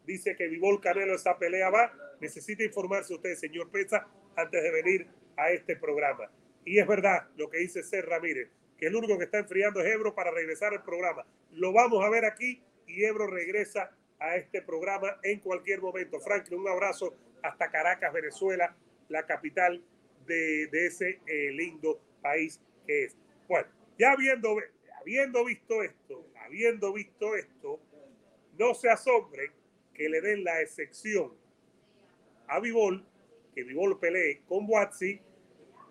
Dice 0.07 0.35
que 0.37 0.49
Vivol 0.49 0.81
Canelo 0.81 1.15
esa 1.15 1.39
pelea 1.39 1.71
va. 1.71 1.93
Necesita 2.21 2.65
informarse 2.65 3.15
usted, 3.15 3.35
señor 3.35 3.71
Pesa, 3.71 4.07
antes 4.37 4.63
de 4.63 4.71
venir 4.71 5.07
a 5.37 5.51
este 5.51 5.77
programa. 5.77 6.31
Y 6.65 6.79
es 6.79 6.87
verdad 6.87 7.29
lo 7.37 7.51
que 7.51 7.59
dice 7.59 7.83
Ser 7.83 8.07
Ramírez, 8.07 8.49
que 8.79 8.87
el 8.87 8.97
único 8.97 9.19
que 9.19 9.25
está 9.25 9.39
enfriando 9.39 9.81
es 9.81 9.93
Ebro 9.93 10.15
para 10.15 10.31
regresar 10.31 10.73
al 10.73 10.83
programa. 10.83 11.27
Lo 11.53 11.73
vamos 11.73 12.05
a 12.05 12.09
ver 12.09 12.25
aquí 12.25 12.63
y 12.87 13.05
Ebro 13.05 13.27
regresa 13.27 13.91
a 14.23 14.37
este 14.37 14.63
programa 14.63 15.19
en 15.23 15.41
cualquier 15.41 15.81
momento. 15.81 16.21
Franklin, 16.21 16.61
un 16.61 16.69
abrazo 16.69 17.15
hasta 17.43 17.71
Caracas, 17.71 18.13
Venezuela, 18.13 18.75
la 19.09 19.27
capital 19.27 19.83
de, 20.27 20.69
ese 20.73 21.21
eh, 21.27 21.51
lindo 21.53 22.01
país 22.23 22.61
que 22.87 23.05
es. 23.05 23.17
Bueno, 23.49 23.69
ya 23.99 24.13
habiendo, 24.13 24.57
habiendo 25.01 25.45
visto 25.45 25.83
esto, 25.83 26.25
habiendo 26.45 26.93
visto 26.93 27.35
esto, 27.35 27.81
no 28.59 28.75
se 28.75 28.89
asombre 28.89 29.51
que 29.93 30.09
le 30.09 30.21
den 30.21 30.45
la 30.45 30.61
excepción 30.61 31.33
a 32.47 32.61
Vivol, 32.61 33.05
que 33.55 33.65
Vivol 33.65 33.99
pelee 33.99 34.43
con 34.47 34.67
Watsi 34.69 35.21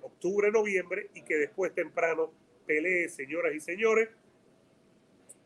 octubre, 0.02 0.52
noviembre, 0.52 1.10
y 1.14 1.22
que 1.24 1.36
después 1.36 1.76
temprano 1.76 2.32
pelee, 2.66 3.10
señoras 3.10 3.54
y 3.54 3.60
señores, 3.60 4.10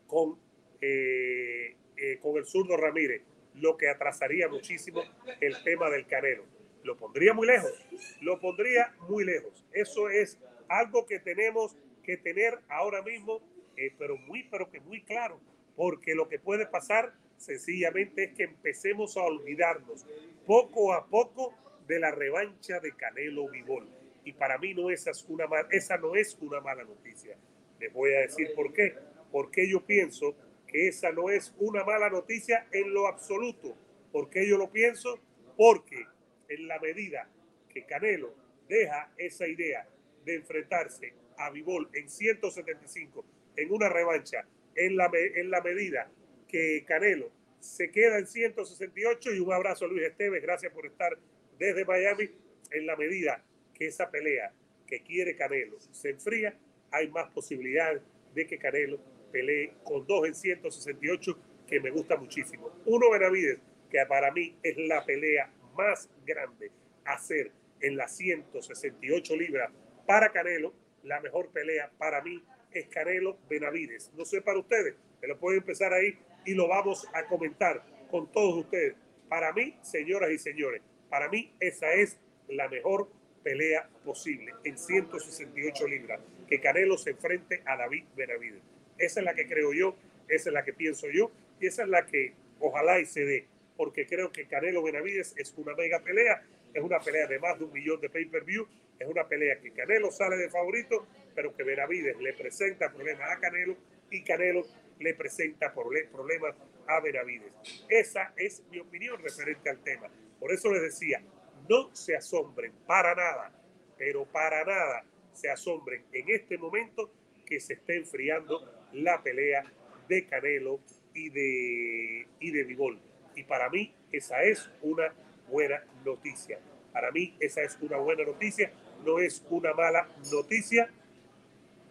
con 0.06 0.38
eh, 0.80 1.74
eh, 1.96 2.18
con 2.20 2.36
el 2.36 2.46
zurdo 2.46 2.76
Ramírez, 2.76 3.22
lo 3.54 3.76
que 3.76 3.88
atrasaría 3.88 4.48
muchísimo 4.48 5.02
el 5.40 5.62
tema 5.62 5.90
del 5.90 6.06
Canelo. 6.06 6.44
Lo 6.82 6.96
pondría 6.96 7.34
muy 7.34 7.46
lejos, 7.46 7.72
lo 8.20 8.38
pondría 8.38 8.94
muy 9.08 9.24
lejos. 9.24 9.64
Eso 9.72 10.08
es 10.08 10.38
algo 10.68 11.06
que 11.06 11.18
tenemos 11.18 11.76
que 12.02 12.16
tener 12.16 12.60
ahora 12.68 13.02
mismo, 13.02 13.40
eh, 13.76 13.92
pero 13.98 14.16
muy, 14.16 14.44
pero 14.44 14.70
que 14.70 14.80
muy 14.80 15.02
claro, 15.02 15.40
porque 15.74 16.14
lo 16.14 16.28
que 16.28 16.38
puede 16.38 16.66
pasar 16.66 17.12
sencillamente 17.36 18.24
es 18.24 18.32
que 18.34 18.44
empecemos 18.44 19.16
a 19.16 19.22
olvidarnos 19.22 20.06
poco 20.46 20.94
a 20.94 21.06
poco 21.06 21.54
de 21.86 21.98
la 21.98 22.10
revancha 22.10 22.80
de 22.80 22.92
Canelo 22.92 23.48
Vivol. 23.48 23.88
Y 24.24 24.32
para 24.32 24.58
mí 24.58 24.74
no 24.74 24.90
esa, 24.90 25.10
es 25.10 25.24
una, 25.28 25.46
esa 25.70 25.96
no 25.98 26.14
es 26.16 26.36
una 26.40 26.60
mala 26.60 26.84
noticia. 26.84 27.36
Les 27.78 27.92
voy 27.92 28.12
a 28.14 28.20
decir 28.20 28.52
por 28.54 28.72
qué. 28.72 28.94
Porque 29.30 29.68
yo 29.68 29.84
pienso 29.84 30.34
que 30.66 30.88
esa 30.88 31.10
no 31.12 31.30
es 31.30 31.54
una 31.58 31.84
mala 31.84 32.10
noticia 32.10 32.66
en 32.72 32.92
lo 32.92 33.06
absoluto. 33.06 33.76
¿Por 34.12 34.30
qué 34.30 34.48
yo 34.48 34.56
lo 34.58 34.70
pienso? 34.70 35.18
Porque 35.56 36.06
en 36.48 36.68
la 36.68 36.78
medida 36.78 37.28
que 37.68 37.84
Canelo 37.84 38.34
deja 38.68 39.12
esa 39.16 39.46
idea 39.46 39.88
de 40.24 40.34
enfrentarse 40.34 41.14
a 41.36 41.50
Vivol 41.50 41.88
en 41.92 42.08
175 42.08 43.24
en 43.56 43.72
una 43.72 43.88
revancha, 43.88 44.46
en 44.74 44.96
la, 44.96 45.10
en 45.12 45.50
la 45.50 45.60
medida 45.60 46.10
que 46.48 46.84
Canelo 46.86 47.30
se 47.60 47.90
queda 47.90 48.18
en 48.18 48.26
168 48.26 49.34
y 49.34 49.40
un 49.40 49.52
abrazo 49.52 49.86
a 49.86 49.88
Luis 49.88 50.04
Esteves, 50.04 50.42
gracias 50.42 50.72
por 50.72 50.86
estar 50.86 51.16
desde 51.58 51.84
Miami, 51.84 52.30
en 52.70 52.86
la 52.86 52.96
medida 52.96 53.42
que 53.74 53.86
esa 53.86 54.10
pelea 54.10 54.52
que 54.86 55.02
quiere 55.02 55.36
Canelo 55.36 55.78
se 55.80 56.10
enfría, 56.10 56.56
hay 56.90 57.08
más 57.08 57.30
posibilidad 57.30 58.00
de 58.34 58.46
que 58.46 58.58
Canelo 58.58 59.00
pelee 59.36 59.74
con 59.84 60.06
dos 60.06 60.26
en 60.26 60.34
168 60.34 61.38
que 61.66 61.78
me 61.78 61.90
gusta 61.90 62.16
muchísimo. 62.16 62.70
Uno 62.86 63.10
Benavides, 63.10 63.58
que 63.90 63.98
para 64.06 64.32
mí 64.32 64.56
es 64.62 64.78
la 64.78 65.04
pelea 65.04 65.52
más 65.76 66.08
grande 66.24 66.70
a 67.04 67.14
hacer 67.14 67.52
en 67.82 67.98
las 67.98 68.16
168 68.16 69.36
libras 69.36 69.70
para 70.06 70.32
Canelo. 70.32 70.72
La 71.02 71.20
mejor 71.20 71.50
pelea 71.50 71.90
para 71.98 72.22
mí 72.22 72.42
es 72.72 72.86
Canelo 72.88 73.36
Benavides. 73.46 74.10
No 74.16 74.24
sé 74.24 74.40
para 74.40 74.58
ustedes, 74.58 74.94
pero 75.20 75.38
pueden 75.38 75.60
empezar 75.60 75.92
ahí 75.92 76.18
y 76.46 76.54
lo 76.54 76.66
vamos 76.68 77.06
a 77.12 77.26
comentar 77.26 77.84
con 78.10 78.32
todos 78.32 78.56
ustedes. 78.64 78.94
Para 79.28 79.52
mí, 79.52 79.76
señoras 79.82 80.30
y 80.30 80.38
señores, 80.38 80.80
para 81.10 81.28
mí 81.28 81.52
esa 81.60 81.92
es 81.92 82.18
la 82.48 82.68
mejor 82.68 83.10
pelea 83.42 83.86
posible 84.02 84.54
en 84.64 84.78
168 84.78 85.86
libras, 85.88 86.20
que 86.48 86.58
Canelo 86.58 86.96
se 86.96 87.10
enfrente 87.10 87.62
a 87.66 87.76
David 87.76 88.04
Benavides. 88.16 88.75
Esa 88.98 89.20
es 89.20 89.26
la 89.26 89.34
que 89.34 89.46
creo 89.46 89.72
yo, 89.72 89.96
esa 90.28 90.50
es 90.50 90.52
la 90.52 90.64
que 90.64 90.72
pienso 90.72 91.08
yo 91.10 91.30
y 91.60 91.66
esa 91.66 91.82
es 91.82 91.88
la 91.88 92.06
que 92.06 92.34
ojalá 92.60 93.00
y 93.00 93.06
se 93.06 93.24
dé, 93.24 93.46
porque 93.76 94.06
creo 94.06 94.32
que 94.32 94.46
Canelo 94.46 94.82
Benavides 94.82 95.34
es 95.36 95.54
una 95.56 95.74
mega 95.74 96.00
pelea, 96.00 96.42
es 96.72 96.82
una 96.82 96.98
pelea 97.00 97.26
de 97.26 97.38
más 97.38 97.58
de 97.58 97.64
un 97.64 97.72
millón 97.72 98.00
de 98.00 98.10
pay-per-view, 98.10 98.66
es 98.98 99.08
una 99.08 99.26
pelea 99.26 99.60
que 99.60 99.72
Canelo 99.72 100.10
sale 100.10 100.36
de 100.36 100.48
favorito, 100.48 101.06
pero 101.34 101.54
que 101.54 101.62
Benavides 101.62 102.18
le 102.18 102.32
presenta 102.32 102.92
problemas 102.92 103.30
a 103.30 103.38
Canelo 103.38 103.76
y 104.10 104.22
Canelo 104.22 104.66
le 104.98 105.14
presenta 105.14 105.74
problemas 105.74 106.54
a 106.86 107.00
Benavides. 107.00 107.52
Esa 107.88 108.32
es 108.36 108.62
mi 108.70 108.78
opinión 108.78 109.20
referente 109.20 109.68
al 109.68 109.82
tema. 109.82 110.08
Por 110.40 110.52
eso 110.52 110.72
les 110.72 110.82
decía, 110.82 111.22
no 111.68 111.94
se 111.94 112.16
asombren 112.16 112.72
para 112.86 113.14
nada, 113.14 113.52
pero 113.98 114.24
para 114.24 114.64
nada 114.64 115.04
se 115.32 115.50
asombren 115.50 116.04
en 116.12 116.30
este 116.30 116.56
momento 116.56 117.10
que 117.44 117.60
se 117.60 117.74
esté 117.74 117.96
enfriando 117.96 118.75
la 118.92 119.22
pelea 119.22 119.64
de 120.08 120.26
Canelo 120.26 120.80
y 121.14 121.30
de, 121.30 122.26
y 122.40 122.50
de 122.50 122.64
Vivol. 122.64 122.98
Y 123.34 123.44
para 123.44 123.68
mí 123.68 123.94
esa 124.12 124.42
es 124.42 124.70
una 124.82 125.14
buena 125.48 125.84
noticia. 126.04 126.58
Para 126.92 127.10
mí 127.10 127.36
esa 127.40 127.62
es 127.62 127.76
una 127.80 127.98
buena 127.98 128.24
noticia, 128.24 128.72
no 129.04 129.18
es 129.18 129.44
una 129.50 129.74
mala 129.74 130.08
noticia, 130.30 130.90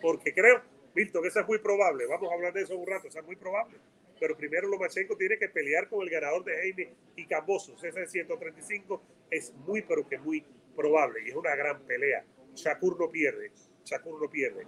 porque 0.01 0.33
creo, 0.33 0.61
Milton, 0.95 1.21
que 1.21 1.27
esa 1.27 1.41
es 1.41 1.47
muy 1.47 1.59
probable. 1.59 2.07
Vamos 2.07 2.31
a 2.31 2.33
hablar 2.33 2.53
de 2.53 2.61
eso 2.63 2.75
un 2.75 2.87
rato, 2.87 3.07
esa 3.07 3.19
es 3.19 3.25
muy 3.25 3.35
probable 3.35 3.77
pero 4.19 4.37
primero 4.37 4.67
Lomachenko 4.67 5.15
tiene 5.17 5.37
que 5.37 5.49
pelear 5.49 5.89
con 5.89 6.01
el 6.01 6.09
ganador 6.09 6.43
de 6.43 6.55
Jaime 6.55 6.93
y 7.15 7.25
Cambosos. 7.25 7.83
Ese 7.83 8.07
135 8.07 9.01
es 9.29 9.53
muy, 9.53 9.81
pero 9.81 10.07
que 10.07 10.17
muy 10.17 10.43
probable 10.75 11.21
y 11.25 11.29
es 11.29 11.35
una 11.35 11.55
gran 11.55 11.81
pelea. 11.81 12.25
Shakur 12.53 12.99
no 12.99 13.09
pierde, 13.11 13.51
Shakur 13.83 14.21
no 14.21 14.29
pierde. 14.29 14.65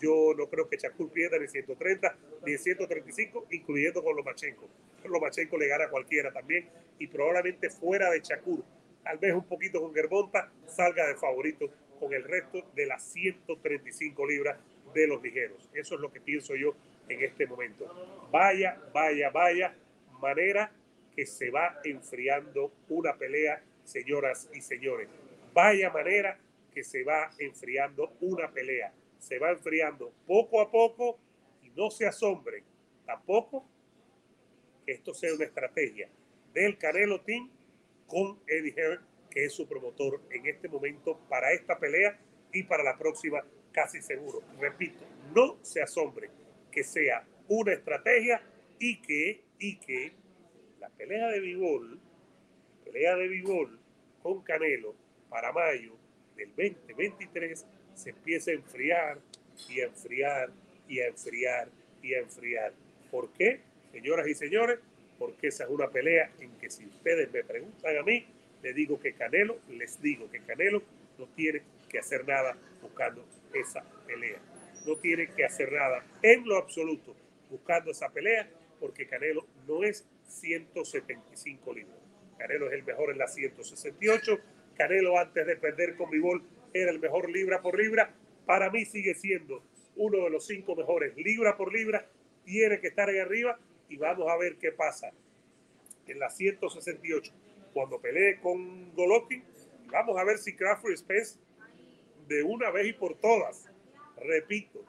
Yo 0.00 0.34
no 0.36 0.48
creo 0.48 0.68
que 0.68 0.76
Shakur 0.76 1.10
pierda 1.10 1.38
ni 1.38 1.46
130 1.46 2.16
ni 2.46 2.56
135, 2.56 3.46
incluyendo 3.50 4.02
con 4.02 4.16
Lomachenko. 4.16 4.68
Lomachenko 5.04 5.58
le 5.58 5.68
gana 5.68 5.84
a 5.84 5.90
cualquiera 5.90 6.32
también 6.32 6.68
y 6.98 7.06
probablemente 7.06 7.70
fuera 7.70 8.10
de 8.10 8.20
Shakur, 8.20 8.62
tal 9.02 9.18
vez 9.18 9.34
un 9.34 9.44
poquito 9.44 9.80
con 9.80 9.94
Germonta, 9.94 10.50
salga 10.66 11.06
de 11.06 11.16
favorito 11.16 11.70
con 11.98 12.12
el 12.14 12.24
resto 12.24 12.62
de 12.74 12.86
las 12.86 13.02
135 13.12 14.26
libras 14.26 14.58
de 14.94 15.06
los 15.06 15.22
ligeros. 15.22 15.68
Eso 15.74 15.94
es 15.94 16.00
lo 16.00 16.10
que 16.10 16.20
pienso 16.20 16.54
yo 16.56 16.74
en 17.08 17.22
este 17.22 17.46
momento. 17.46 18.28
Vaya, 18.30 18.80
vaya, 18.92 19.30
vaya 19.30 19.74
manera 20.20 20.72
que 21.14 21.26
se 21.26 21.50
va 21.50 21.80
enfriando 21.84 22.72
una 22.88 23.16
pelea, 23.16 23.62
señoras 23.84 24.48
y 24.54 24.60
señores. 24.60 25.08
Vaya 25.52 25.90
manera 25.90 26.38
que 26.72 26.84
se 26.84 27.04
va 27.04 27.30
enfriando 27.38 28.12
una 28.20 28.50
pelea. 28.50 28.92
Se 29.20 29.38
va 29.38 29.50
enfriando 29.50 30.12
poco 30.26 30.60
a 30.60 30.70
poco 30.70 31.18
y 31.62 31.70
no 31.70 31.90
se 31.90 32.06
asombren 32.06 32.64
tampoco 33.06 33.64
que 34.84 34.92
esto 34.92 35.14
sea 35.14 35.32
una 35.34 35.44
estrategia 35.44 36.08
del 36.52 36.76
Canelo 36.78 37.20
Team 37.20 37.48
con 38.06 38.40
Eddie 38.46 38.74
Hearn, 38.76 39.00
que 39.30 39.44
es 39.44 39.52
su 39.52 39.68
promotor 39.68 40.20
en 40.30 40.46
este 40.46 40.68
momento 40.68 41.18
para 41.28 41.52
esta 41.52 41.78
pelea 41.78 42.18
y 42.52 42.64
para 42.64 42.82
la 42.82 42.98
próxima 42.98 43.44
casi 43.72 44.02
seguro. 44.02 44.42
Repito, 44.58 45.04
no 45.34 45.58
se 45.62 45.80
asombren 45.80 46.30
que 46.72 46.82
sea 46.82 47.24
una 47.48 47.72
estrategia 47.72 48.42
y 48.78 49.00
que, 49.00 49.44
y 49.58 49.76
que 49.78 50.12
la 50.80 50.88
pelea 50.88 51.28
de 51.28 51.40
Bivol, 51.40 52.00
pelea 52.84 53.16
de 53.16 53.28
Bivol 53.28 53.78
con 54.22 54.42
Canelo 54.42 54.96
para 55.28 55.52
mayo 55.52 55.96
del 56.36 56.48
2023 56.48 57.66
se 57.94 58.10
empiece 58.10 58.52
a 58.52 58.54
enfriar 58.54 59.18
y 59.68 59.80
a 59.80 59.86
enfriar 59.86 60.50
y 60.88 61.00
a 61.00 61.08
enfriar 61.08 61.68
y 62.02 62.14
a 62.14 62.18
enfriar. 62.20 62.72
¿Por 63.10 63.32
qué, 63.32 63.60
señoras 63.92 64.26
y 64.26 64.34
señores? 64.34 64.78
Porque 65.18 65.48
esa 65.48 65.64
es 65.64 65.70
una 65.70 65.88
pelea 65.88 66.30
en 66.40 66.50
que 66.58 66.70
si 66.70 66.86
ustedes 66.86 67.30
me 67.32 67.44
preguntan 67.44 67.96
a 67.96 68.02
mí, 68.02 68.26
les 68.62 68.74
digo 68.74 68.98
que 69.00 69.12
Canelo, 69.12 69.58
les 69.68 70.00
digo 70.00 70.30
que 70.30 70.40
Canelo 70.40 70.82
no 71.18 71.26
tiene 71.28 71.62
que 71.88 71.98
hacer 71.98 72.26
nada 72.26 72.56
buscando 72.82 73.24
esa 73.52 73.82
pelea 74.06 74.40
no 74.86 74.96
tiene 74.96 75.28
que 75.28 75.44
hacer 75.44 75.72
nada 75.72 76.04
en 76.22 76.46
lo 76.46 76.56
absoluto 76.56 77.14
buscando 77.50 77.90
esa 77.90 78.08
pelea, 78.10 78.48
porque 78.78 79.06
Canelo 79.06 79.44
no 79.66 79.82
es 79.82 80.06
175 80.28 81.74
libras. 81.74 81.96
Canelo 82.38 82.68
es 82.68 82.74
el 82.74 82.84
mejor 82.84 83.10
en 83.10 83.18
la 83.18 83.26
168. 83.26 84.38
Canelo 84.76 85.18
antes 85.18 85.46
de 85.46 85.56
perder 85.56 85.96
con 85.96 86.10
Bivol 86.10 86.42
era 86.72 86.90
el 86.90 86.98
mejor 86.98 87.30
libra 87.30 87.60
por 87.62 87.78
libra. 87.78 88.14
Para 88.46 88.70
mí 88.70 88.84
sigue 88.84 89.14
siendo 89.14 89.62
uno 89.96 90.24
de 90.24 90.30
los 90.30 90.46
cinco 90.46 90.74
mejores 90.74 91.16
libra 91.16 91.56
por 91.56 91.72
libra. 91.72 92.06
Tiene 92.44 92.80
que 92.80 92.88
estar 92.88 93.08
ahí 93.08 93.18
arriba 93.18 93.58
y 93.88 93.96
vamos 93.96 94.28
a 94.28 94.36
ver 94.36 94.56
qué 94.56 94.72
pasa 94.72 95.10
en 96.06 96.18
la 96.18 96.30
168 96.30 97.32
cuando 97.72 98.00
pelee 98.00 98.40
con 98.40 98.94
Golovkin. 98.94 99.44
Vamos 99.92 100.18
a 100.18 100.24
ver 100.24 100.38
si 100.38 100.54
Crawford 100.54 100.96
Spence 100.96 101.38
de 102.28 102.42
una 102.42 102.70
vez 102.70 102.88
y 102.88 102.92
por 102.92 103.14
todas 103.18 103.70
repito, 104.20 104.84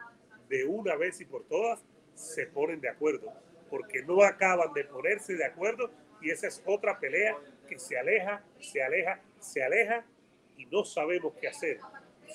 de 0.50 0.66
una 0.66 0.96
vez 0.96 1.22
y 1.22 1.26
por 1.26 1.44
todas, 1.46 1.84
se 2.16 2.46
ponen 2.46 2.82
de 2.82 2.90
acuerdo, 2.90 3.34
porque 3.70 4.04
no 4.04 4.24
acaban 4.24 4.74
de 4.74 4.84
ponerse 4.84 5.36
de 5.36 5.46
acuerdo 5.46 5.92
y 6.22 6.30
esa 6.30 6.48
es 6.48 6.62
otra 6.66 7.00
pelea 7.00 7.38
que 7.68 7.80
se 7.80 7.98
aleja, 7.98 8.44
se 8.60 8.84
aleja, 8.84 9.22
se 9.40 9.64
aleja 9.64 10.06
no 10.68 10.84
sabemos 10.86 11.34
qué 11.40 11.48
hacer. 11.48 11.80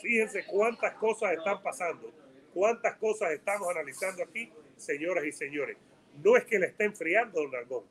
Fíjense 0.01 0.45
cuántas 0.47 0.95
cosas 0.95 1.33
están 1.33 1.63
pasando, 1.63 2.13
cuántas 2.53 2.97
cosas 2.97 3.33
estamos 3.33 3.69
analizando 3.69 4.23
aquí, 4.23 4.53
señoras 4.77 5.25
y 5.25 5.33
señores. 5.33 5.77
No 6.23 6.37
es 6.37 6.45
que 6.45 6.59
le 6.59 6.67
esté 6.67 6.85
enfriando 6.85 7.43
Don 7.43 7.55
Argón, 7.55 7.85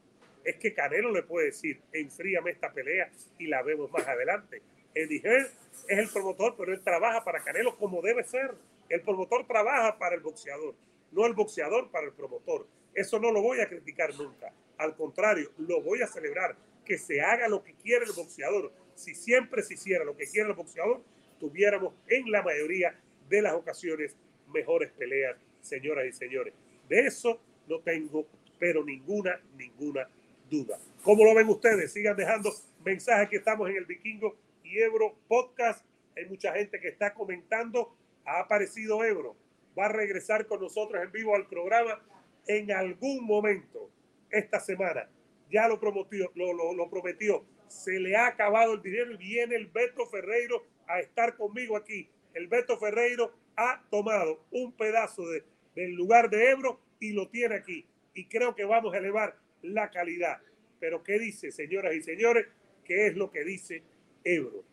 es 0.43 0.55
que 0.57 0.73
Canelo 0.73 1.11
le 1.11 1.23
puede 1.23 1.47
decir, 1.47 1.81
enfríame 1.91 2.51
esta 2.51 2.71
pelea 2.71 3.09
y 3.39 3.47
la 3.47 3.63
vemos 3.63 3.91
más 3.91 4.07
adelante. 4.07 4.61
Eddie 4.93 5.21
Hearn 5.23 5.47
es 5.87 5.97
el 5.99 6.09
promotor, 6.09 6.55
pero 6.57 6.71
él 6.71 6.81
trabaja 6.81 7.23
para 7.23 7.43
Canelo 7.43 7.75
como 7.77 8.01
debe 8.01 8.23
ser. 8.23 8.53
El 8.87 9.01
promotor 9.01 9.45
trabaja 9.47 9.97
para 9.97 10.15
el 10.15 10.21
boxeador, 10.21 10.75
no 11.11 11.25
el 11.25 11.33
boxeador 11.33 11.89
para 11.89 12.05
el 12.05 12.13
promotor. 12.13 12.67
Eso 12.93 13.19
no 13.19 13.31
lo 13.31 13.41
voy 13.41 13.59
a 13.59 13.67
criticar 13.67 14.13
nunca. 14.15 14.53
Al 14.77 14.95
contrario, 14.95 15.51
lo 15.57 15.81
voy 15.81 16.01
a 16.01 16.07
celebrar. 16.07 16.55
Que 16.85 16.97
se 16.97 17.21
haga 17.21 17.47
lo 17.47 17.63
que 17.63 17.73
quiere 17.73 18.05
el 18.05 18.11
boxeador. 18.11 18.71
Si 18.95 19.13
siempre 19.13 19.61
se 19.63 19.75
hiciera 19.75 20.03
lo 20.03 20.15
que 20.15 20.27
quiere 20.27 20.49
el 20.49 20.55
boxeador, 20.55 21.03
tuviéramos 21.39 21.93
en 22.07 22.31
la 22.31 22.41
mayoría 22.41 22.97
de 23.29 23.41
las 23.41 23.53
ocasiones 23.53 24.15
mejores 24.53 24.91
peleas, 24.91 25.37
señoras 25.61 26.05
y 26.07 26.11
señores. 26.13 26.53
De 26.87 27.01
eso 27.01 27.39
no 27.67 27.79
tengo, 27.79 28.25
pero 28.59 28.83
ninguna, 28.83 29.39
ninguna 29.57 30.07
duda. 30.49 30.79
¿Cómo 31.03 31.23
lo 31.25 31.33
ven 31.35 31.49
ustedes? 31.49 31.91
Sigan 31.91 32.15
dejando 32.15 32.53
mensajes 32.83 33.29
que 33.29 33.37
estamos 33.37 33.69
en 33.69 33.77
el 33.77 33.85
Vikingo 33.85 34.35
y 34.63 34.79
Ebro 34.79 35.15
Podcast. 35.27 35.85
Hay 36.15 36.25
mucha 36.27 36.53
gente 36.53 36.79
que 36.79 36.87
está 36.87 37.13
comentando 37.13 37.95
ha 38.25 38.39
aparecido 38.39 39.03
Ebro, 39.03 39.35
va 39.77 39.85
a 39.85 39.89
regresar 39.89 40.47
con 40.47 40.59
nosotros 40.59 41.01
en 41.03 41.11
vivo 41.11 41.35
al 41.35 41.47
programa 41.47 42.01
en 42.47 42.71
algún 42.71 43.23
momento. 43.25 43.89
esta 44.31 44.59
semana. 44.59 45.07
Ya 45.49 45.67
lo 45.67 45.79
prometió, 45.79 46.29
lo, 46.35 46.89
prometió. 46.89 47.45
Se 47.67 47.99
le 47.99 48.15
ha 48.15 48.27
acabado 48.27 48.73
el 48.73 48.81
dinero 48.81 49.13
y 49.13 49.17
viene 49.17 49.55
el 49.55 49.67
Beto 49.67 50.05
Ferreiro 50.07 50.63
a 50.87 50.99
estar 50.99 51.35
conmigo 51.35 51.77
aquí. 51.77 52.07
El 52.33 52.47
Beto 52.47 52.77
Ferreiro 52.77 53.33
ha 53.55 53.81
tomado 53.89 54.43
un 54.51 54.71
pedazo 54.73 55.27
de, 55.29 55.43
del 55.75 55.93
lugar 55.93 56.29
de 56.29 56.51
Ebro 56.51 56.79
y 56.99 57.13
lo 57.13 57.29
tiene 57.29 57.55
aquí. 57.55 57.85
Y 58.13 58.25
creo 58.25 58.55
que 58.55 58.65
vamos 58.65 58.93
a 58.93 58.97
elevar 58.97 59.37
la 59.61 59.89
calidad. 59.89 60.39
Pero 60.79 61.03
¿qué 61.03 61.19
dice, 61.19 61.51
señoras 61.51 61.95
y 61.95 62.01
señores? 62.01 62.47
¿Qué 62.83 63.07
es 63.07 63.15
lo 63.15 63.31
que 63.31 63.43
dice 63.43 63.83
Ebro? 64.23 64.63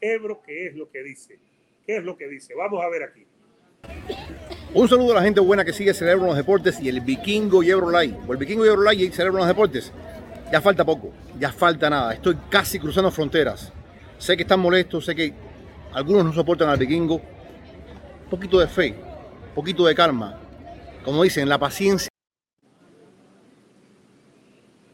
Ebro, 0.00 0.42
¿qué 0.42 0.66
es 0.66 0.74
lo 0.74 0.90
que 0.90 1.02
dice? 1.02 1.38
¿Qué 1.86 1.96
es 1.96 2.04
lo 2.04 2.16
que 2.16 2.28
dice? 2.28 2.54
Vamos 2.54 2.84
a 2.84 2.88
ver 2.88 3.02
aquí. 3.02 3.26
Un 4.74 4.88
saludo 4.88 5.12
a 5.12 5.16
la 5.16 5.22
gente 5.22 5.40
buena 5.40 5.64
que 5.64 5.72
sigue 5.72 5.94
Cerebro 5.94 6.24
en 6.24 6.28
los 6.28 6.36
Deportes 6.36 6.78
y 6.80 6.88
el 6.88 7.00
Vikingo 7.00 7.62
y 7.62 7.70
Ebro 7.70 7.90
Live. 7.90 8.16
O 8.26 8.32
el 8.32 8.38
Vikingo 8.38 8.64
y 8.64 8.68
Ebro 8.68 8.82
Live 8.82 9.02
y 9.02 9.10
Cerebro 9.10 9.38
en 9.38 9.46
los 9.46 9.48
Deportes. 9.48 9.92
Ya 10.50 10.60
falta 10.60 10.84
poco, 10.84 11.12
ya 11.38 11.52
falta 11.52 11.90
nada. 11.90 12.14
Estoy 12.14 12.36
casi 12.48 12.78
cruzando 12.78 13.10
fronteras. 13.10 13.72
Sé 14.18 14.36
que 14.36 14.42
están 14.42 14.60
molestos, 14.60 15.04
sé 15.04 15.14
que 15.14 15.32
algunos 15.92 16.24
no 16.24 16.32
soportan 16.32 16.68
al 16.68 16.78
Vikingo. 16.78 17.16
Un 17.16 18.30
poquito 18.30 18.58
de 18.58 18.66
fe, 18.66 18.94
un 19.48 19.54
poquito 19.54 19.86
de 19.86 19.94
calma. 19.94 20.38
Como 21.04 21.22
dicen, 21.22 21.48
la 21.48 21.58
paciencia 21.58 22.08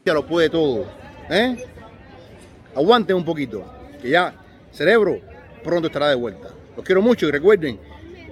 lo 0.05 0.25
puede 0.25 0.49
todo. 0.49 0.85
¿eh? 1.29 1.65
Aguanten 2.75 3.15
un 3.15 3.25
poquito, 3.25 3.65
que 4.01 4.09
ya 4.09 4.35
cerebro 4.71 5.19
pronto 5.63 5.87
estará 5.87 6.09
de 6.09 6.15
vuelta. 6.15 6.49
Los 6.75 6.85
quiero 6.85 7.01
mucho 7.01 7.27
y 7.27 7.31
recuerden 7.31 7.79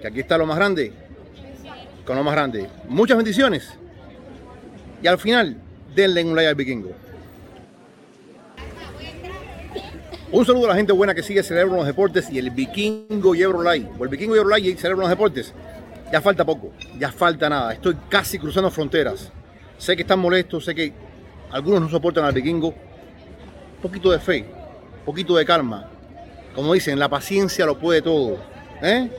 que 0.01 0.07
aquí 0.07 0.19
está 0.19 0.37
lo 0.37 0.45
más 0.45 0.57
grande 0.57 0.93
con 2.05 2.17
lo 2.17 2.23
más 2.23 2.33
grande. 2.33 2.69
Muchas 2.87 3.17
bendiciones. 3.17 3.73
Y 5.01 5.07
al 5.07 5.17
final, 5.17 5.57
denle 5.95 6.23
un 6.23 6.35
like 6.35 6.49
al 6.49 6.55
vikingo. 6.55 6.91
Un 10.33 10.47
saludo 10.47 10.65
a 10.65 10.69
la 10.69 10.75
gente 10.75 10.91
buena 10.91 11.13
que 11.13 11.21
sigue 11.21 11.43
Cerebro 11.43 11.75
los 11.75 11.85
Deportes 11.85 12.27
y 12.31 12.39
el 12.39 12.49
Vikingo 12.49 13.35
y 13.35 13.43
Ebro 13.43 13.61
Live. 13.61 13.87
O 13.99 14.03
el 14.03 14.09
Vikingo 14.09 14.35
y 14.35 14.39
Ebro 14.39 14.57
Live 14.57 14.67
y 14.67 14.73
Cerebro 14.73 15.03
en 15.03 15.09
los 15.09 15.09
Deportes. 15.11 15.53
Ya 16.11 16.21
falta 16.21 16.43
poco, 16.43 16.71
ya 16.97 17.11
falta 17.11 17.47
nada. 17.47 17.71
Estoy 17.71 17.95
casi 18.09 18.39
cruzando 18.39 18.71
fronteras. 18.71 19.31
Sé 19.77 19.95
que 19.95 20.01
están 20.01 20.17
molestos, 20.17 20.65
sé 20.65 20.73
que 20.73 20.91
algunos 21.51 21.81
no 21.81 21.87
soportan 21.87 22.25
al 22.25 22.33
Vikingo. 22.33 22.69
Un 22.69 23.81
poquito 23.83 24.09
de 24.09 24.17
fe, 24.17 24.39
un 25.01 25.05
poquito 25.05 25.35
de 25.35 25.45
calma. 25.45 25.87
Como 26.55 26.73
dicen, 26.73 26.97
la 26.97 27.09
paciencia 27.09 27.67
lo 27.67 27.77
puede 27.77 28.01
todo. 28.01 28.39
¿eh? 28.81 29.11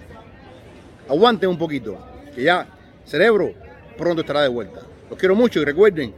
Aguanten 1.09 1.49
un 1.49 1.59
poquito, 1.59 1.97
que 2.35 2.43
ya 2.43 2.67
cerebro 3.05 3.53
pronto 3.97 4.23
estará 4.23 4.43
de 4.43 4.49
vuelta. 4.49 4.81
Los 5.09 5.17
quiero 5.17 5.37
mucho 5.37 5.61
y 5.61 5.65
recuerden 5.65 6.13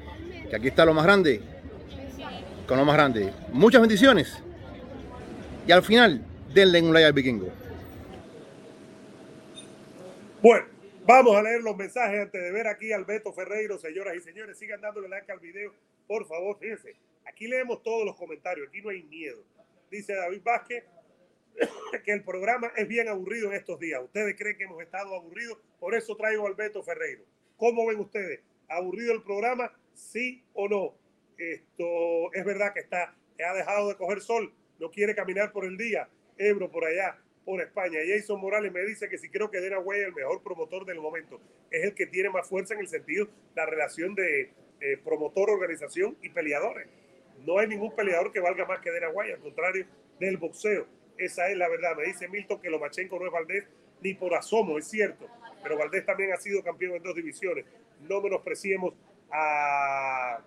que 0.49 0.57
aquí 0.57 0.69
está 0.69 0.87
lo 0.87 0.95
más 0.95 1.05
grande 1.05 1.43
con 2.67 2.79
lo 2.79 2.85
más 2.87 2.97
grande. 2.97 3.31
Muchas 3.53 3.83
bendiciones. 3.83 4.43
Y 5.66 5.73
al 5.73 5.82
final, 5.82 6.25
denle 6.54 6.80
un 6.80 6.92
like 6.92 7.06
al 7.06 7.12
vikingo. 7.12 7.49
Bueno, 10.40 10.66
vamos 11.04 11.37
a 11.37 11.42
leer 11.42 11.61
los 11.62 11.76
mensajes 11.76 12.20
antes 12.20 12.40
de 12.40 12.52
ver 12.52 12.68
aquí 12.68 12.92
al 12.92 13.04
Beto 13.04 13.32
Ferreiro, 13.32 13.76
señoras 13.76 14.14
y 14.16 14.20
señores. 14.20 14.56
Sigan 14.58 14.80
dándole 14.80 15.08
like 15.08 15.30
al 15.32 15.40
video, 15.40 15.73
por 16.06 16.25
favor, 16.28 16.56
fíjense. 16.61 16.94
Aquí 17.26 17.49
leemos 17.49 17.82
todos 17.82 18.06
los 18.06 18.14
comentarios, 18.14 18.68
aquí 18.68 18.80
no 18.80 18.90
hay 18.90 19.02
miedo. 19.02 19.42
Dice 19.90 20.14
David 20.14 20.42
Vázquez, 20.44 20.85
que 22.05 22.12
el 22.12 22.22
programa 22.22 22.70
es 22.76 22.87
bien 22.87 23.09
aburrido 23.09 23.48
en 23.48 23.57
estos 23.57 23.81
días. 23.81 24.00
¿Ustedes 24.05 24.37
creen 24.38 24.57
que 24.57 24.64
hemos 24.64 24.81
estado 24.81 25.16
aburridos? 25.16 25.59
Por 25.81 25.96
eso 25.96 26.16
traigo 26.16 26.46
al 26.46 26.55
Beto 26.55 26.85
Ferreiro. 26.85 27.24
¿Cómo 27.57 27.87
ven 27.87 27.98
ustedes? 27.98 28.40
¿Aburrido 28.68 29.12
el 29.14 29.22
programa? 29.22 29.72
¿Sí 29.94 30.44
o 30.55 30.68
no? 30.68 30.94
Esto 31.38 32.33
es 32.35 32.44
verdad 32.44 32.72
que 32.72 32.81
está, 32.81 33.16
ha 33.44 33.55
dejado 33.55 33.88
de 33.88 33.96
coger 33.96 34.20
sol, 34.20 34.52
no 34.79 34.91
quiere 34.91 35.15
caminar 35.15 35.53
por 35.53 35.65
el 35.65 35.77
día. 35.77 36.09
Ebro 36.39 36.71
por 36.71 36.85
allá, 36.85 37.19
por 37.45 37.61
España. 37.61 37.99
Jason 38.07 38.41
Morales 38.41 38.73
me 38.73 38.83
dice 38.83 39.09
que 39.09 39.19
si 39.19 39.29
creo 39.29 39.51
que 39.51 39.61
Dena 39.61 39.79
Way 39.79 40.01
es 40.01 40.07
el 40.07 40.15
mejor 40.15 40.43
promotor 40.43 40.85
del 40.85 41.01
momento. 41.01 41.41
Es 41.71 41.85
el 41.85 41.95
que 41.95 42.07
tiene 42.07 42.31
más 42.31 42.49
fuerza 42.49 42.75
en 42.75 42.81
el 42.81 42.89
sentido, 42.89 43.29
la 43.55 43.67
relación 43.67 44.15
de 44.15 44.51
eh, 44.81 44.99
promotor, 45.03 45.51
organización 45.51 46.17
y 46.23 46.29
peleadores. 46.29 46.89
No 47.47 47.59
hay 47.59 47.69
ningún 47.69 47.95
peleador 47.95 48.33
que 48.33 48.41
valga 48.41 48.67
más 48.67 48.81
que 48.81 48.91
Dena 48.91 49.09
White, 49.11 49.35
al 49.35 49.41
contrario 49.41 49.87
del 50.19 50.37
boxeo. 50.37 50.87
Esa 51.19 51.49
es 51.49 51.57
la 51.57 51.69
verdad. 51.69 51.97
Me 51.97 52.05
dice 52.05 52.29
Milton 52.29 52.61
que 52.61 52.71
Lomachenko 52.71 53.19
no 53.19 53.27
es 53.27 53.33
Valdés 53.33 53.65
ni 54.03 54.15
por 54.15 54.35
asomo, 54.35 54.79
es 54.79 54.89
cierto. 54.89 55.27
Pero 55.62 55.79
Valdés 55.79 56.05
también 56.05 56.33
ha 56.33 56.37
sido 56.37 56.62
campeón 56.62 56.97
en 56.97 57.03
dos 57.03 57.15
divisiones. 57.15 57.65
No 58.09 58.21
menospreciemos 58.21 58.95
a, 59.31 60.41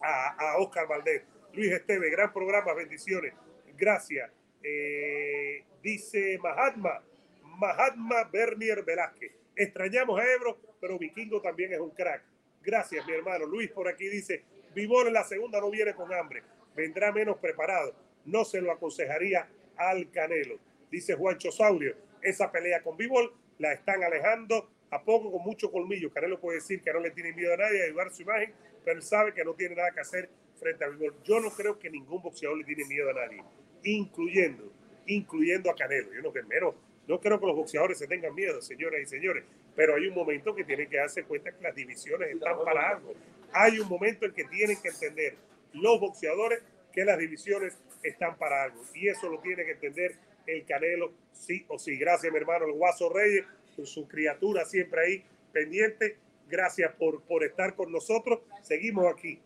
a, 0.00 0.56
Oscar 0.58 0.86
Valdés. 0.86 1.22
Luis 1.54 1.70
Esteve, 1.70 2.10
gran 2.10 2.32
programa, 2.32 2.74
bendiciones. 2.74 3.32
Gracias. 3.76 4.28
Eh, 4.60 5.64
dice 5.82 6.36
Mahatma, 6.42 7.00
Mahatma 7.42 8.24
Bernier 8.24 8.82
Velázquez. 8.82 9.30
Extrañamos 9.54 10.18
a 10.18 10.32
Ebro, 10.32 10.58
pero 10.80 10.98
Vikingo 10.98 11.40
también 11.40 11.72
es 11.72 11.78
un 11.78 11.90
crack. 11.90 12.24
Gracias, 12.60 13.06
mi 13.06 13.12
hermano. 13.12 13.46
Luis 13.46 13.70
por 13.70 13.86
aquí 13.86 14.08
dice, 14.08 14.42
Vivor 14.74 15.06
en 15.06 15.12
la 15.12 15.22
segunda 15.22 15.60
no 15.60 15.70
viene 15.70 15.94
con 15.94 16.12
hambre, 16.12 16.42
vendrá 16.74 17.12
menos 17.12 17.38
preparado. 17.38 17.94
No 18.24 18.44
se 18.44 18.60
lo 18.60 18.72
aconsejaría 18.72 19.48
al 19.76 20.10
Canelo. 20.10 20.58
Dice 20.90 21.14
Juancho 21.14 21.52
Saurio, 21.52 21.94
esa 22.20 22.50
pelea 22.50 22.82
con 22.82 22.96
Bivol 22.96 23.32
la 23.58 23.72
están 23.72 24.02
alejando 24.02 24.70
a 24.90 25.04
poco 25.04 25.30
con 25.30 25.42
mucho 25.42 25.70
colmillo. 25.70 26.12
Canelo 26.12 26.40
puede 26.40 26.58
decir 26.58 26.82
que 26.82 26.92
no 26.92 26.98
le 26.98 27.12
tiene 27.12 27.32
miedo 27.32 27.54
a 27.54 27.58
nadie, 27.58 27.82
a 27.82 27.84
ayudar 27.84 28.12
su 28.12 28.22
imagen, 28.22 28.52
pero 28.84 28.96
él 28.96 29.02
sabe 29.02 29.32
que 29.32 29.44
no 29.44 29.54
tiene 29.54 29.76
nada 29.76 29.92
que 29.92 30.00
hacer 30.00 30.28
frente 30.58 30.84
a 30.84 30.88
Bivol. 30.88 31.14
Yo 31.24 31.40
no 31.40 31.50
creo 31.50 31.78
que 31.78 31.90
ningún 31.90 32.22
boxeador 32.22 32.58
le 32.58 32.64
tiene 32.64 32.84
miedo 32.84 33.10
a 33.10 33.14
nadie, 33.14 33.42
incluyendo, 33.82 34.72
incluyendo 35.06 35.70
a 35.70 35.74
Canelo. 35.74 36.12
Yo 36.12 36.22
no 36.22 36.32
menos, 36.48 36.74
no 37.06 37.20
creo 37.20 37.38
que 37.38 37.46
los 37.46 37.56
boxeadores 37.56 37.98
se 37.98 38.06
tengan 38.06 38.34
miedo, 38.34 38.60
señoras 38.62 39.00
y 39.02 39.06
señores, 39.06 39.44
pero 39.76 39.94
hay 39.94 40.06
un 40.06 40.14
momento 40.14 40.54
que 40.54 40.64
tienen 40.64 40.88
que 40.88 40.96
darse 40.96 41.24
cuenta 41.24 41.52
que 41.52 41.62
las 41.62 41.74
divisiones 41.74 42.30
están 42.30 42.56
para 42.64 42.90
algo. 42.90 43.12
Hay 43.52 43.78
un 43.78 43.88
momento 43.88 44.26
en 44.26 44.32
que 44.32 44.44
tienen 44.44 44.80
que 44.80 44.88
entender 44.88 45.36
los 45.72 46.00
boxeadores 46.00 46.62
que 46.92 47.04
las 47.04 47.18
divisiones 47.18 47.76
están 48.02 48.38
para 48.38 48.64
algo. 48.64 48.80
Y 48.94 49.08
eso 49.08 49.28
lo 49.28 49.40
tiene 49.40 49.64
que 49.64 49.72
entender 49.72 50.14
el 50.46 50.64
Canelo 50.64 51.12
sí 51.32 51.64
o 51.68 51.78
sí. 51.78 51.96
Gracias, 51.96 52.32
mi 52.32 52.38
hermano, 52.38 52.66
el 52.66 52.72
Guaso 52.72 53.12
Reyes, 53.12 53.44
su 53.84 54.06
criatura 54.06 54.64
siempre 54.64 55.00
ahí 55.00 55.24
pendiente. 55.52 56.16
Gracias 56.48 56.92
por, 56.94 57.22
por 57.22 57.44
estar 57.44 57.74
con 57.74 57.90
nosotros. 57.90 58.40
Seguimos 58.62 59.12
aquí. 59.12 59.40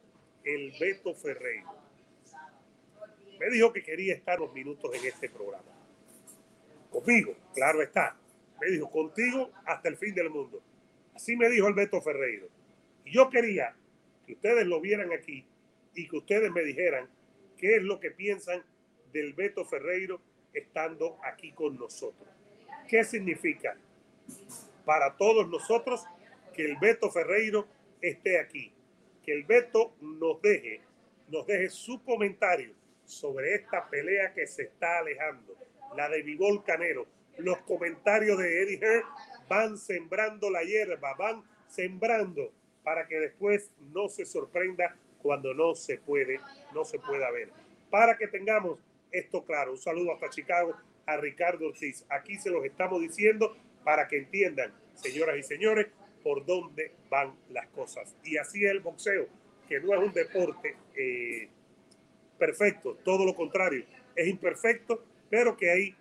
El 0.49 0.73
Beto 0.81 1.15
Ferreira. 1.15 1.71
Me 3.39 3.51
dijo 3.51 3.71
que 3.71 3.83
quería 3.83 4.15
estar 4.15 4.41
unos 4.41 4.55
minutos 4.55 4.91
en 4.95 5.05
este 5.05 5.29
programa. 5.29 5.71
Conmigo, 6.91 7.37
claro 7.55 7.83
está. 7.83 8.17
Me 8.59 8.69
dijo, 8.69 8.91
contigo 8.91 9.51
hasta 9.67 9.91
el 9.91 9.99
fin 9.99 10.15
del 10.15 10.31
mundo. 10.31 10.63
Así 11.15 11.37
me 11.37 11.51
dijo 11.51 11.69
el 11.69 11.75
Beto 11.75 12.01
Ferreira. 12.01 12.47
Y 13.05 13.13
yo 13.13 13.29
quería 13.29 13.77
que 14.27 14.33
ustedes 14.33 14.67
lo 14.67 14.81
vieran 14.81 15.13
aquí 15.13 15.45
y 15.95 16.09
que 16.09 16.17
ustedes 16.17 16.51
me 16.51 16.63
dijeran 16.63 17.11
qué 17.59 17.77
es 17.77 17.83
lo 17.83 18.01
que 18.01 18.11
piensan 18.11 18.65
del 19.13 19.35
Beto 19.35 19.67
Ferreiro 19.67 20.23
estando 20.55 21.19
aquí 21.25 21.53
con 21.53 21.77
nosotros. 21.77 22.27
¿Qué 22.89 23.05
significa 23.05 23.77
para 24.87 25.15
todos 25.19 25.47
nosotros 25.47 26.07
que 26.55 26.65
el 26.65 26.79
Beto 26.79 27.11
Ferreiro 27.11 27.69
esté 28.01 28.41
aquí? 28.41 28.73
Que 29.29 29.35
el 29.35 29.45
Beto 29.45 29.95
nos 30.01 30.41
deje, 30.41 30.81
nos 31.29 31.47
deje 31.47 31.69
su 31.69 32.03
comentario 32.03 32.73
sobre 33.05 33.57
esta 33.57 33.87
pelea 33.91 34.33
que 34.33 34.47
se 34.47 34.63
está 34.63 35.01
alejando, 35.01 35.55
la 35.95 36.09
de 36.09 36.23
Vivol 36.23 36.65
Canero. 36.65 37.07
Los 37.37 37.59
comentarios 37.59 38.39
de 38.39 38.63
Eddie 38.63 38.79
Hearn 38.79 39.05
van 39.47 39.77
sembrando 39.77 40.49
la 40.49 40.63
hierba, 40.63 41.13
van 41.13 41.43
sembrando 41.67 42.55
para 42.83 43.07
que 43.07 43.17
después 43.17 43.71
no 43.93 44.09
se 44.09 44.25
sorprenda 44.25 44.97
cuando 45.21 45.53
no 45.53 45.75
se 45.75 45.99
puede, 45.99 46.41
no 46.73 46.87
se 46.87 46.99
pueda 46.99 47.31
ver. 47.31 47.51
Para 47.91 48.17
que 48.17 48.29
tengamos 48.29 48.79
esto 49.13 49.45
claro, 49.45 49.73
un 49.73 49.79
saludo 49.79 50.15
hasta 50.15 50.31
Chicago 50.31 50.75
a 51.05 51.19
Ricardo 51.19 51.67
Ortiz. 51.67 52.03
Aquí 52.09 52.37
se 52.37 52.49
los 52.49 52.65
estamos 52.65 53.03
diciendo 53.03 53.55
para 53.85 54.09
que 54.09 54.17
entiendan, 54.17 54.73
señoras 54.95 55.37
y 55.37 55.43
señores, 55.43 55.89
por 56.29 56.45
dónde 56.45 56.93
van 57.09 57.35
las 57.49 57.69
cosas. 57.69 58.15
Y 58.23 58.37
así 58.37 58.63
es 58.63 58.71
el 58.71 58.81
boxeo, 58.81 59.27
que 59.67 59.81
no 59.81 59.95
es 59.95 60.01
un 60.09 60.13
deporte 60.13 60.77
eh, 60.95 61.49
perfecto, 62.39 62.99
todo 63.03 63.25
lo 63.25 63.35
contrario, 63.35 63.87
es 64.15 64.29
imperfecto, 64.29 65.03
pero 65.31 65.57
que 65.57 65.71
ahí, 65.71 65.97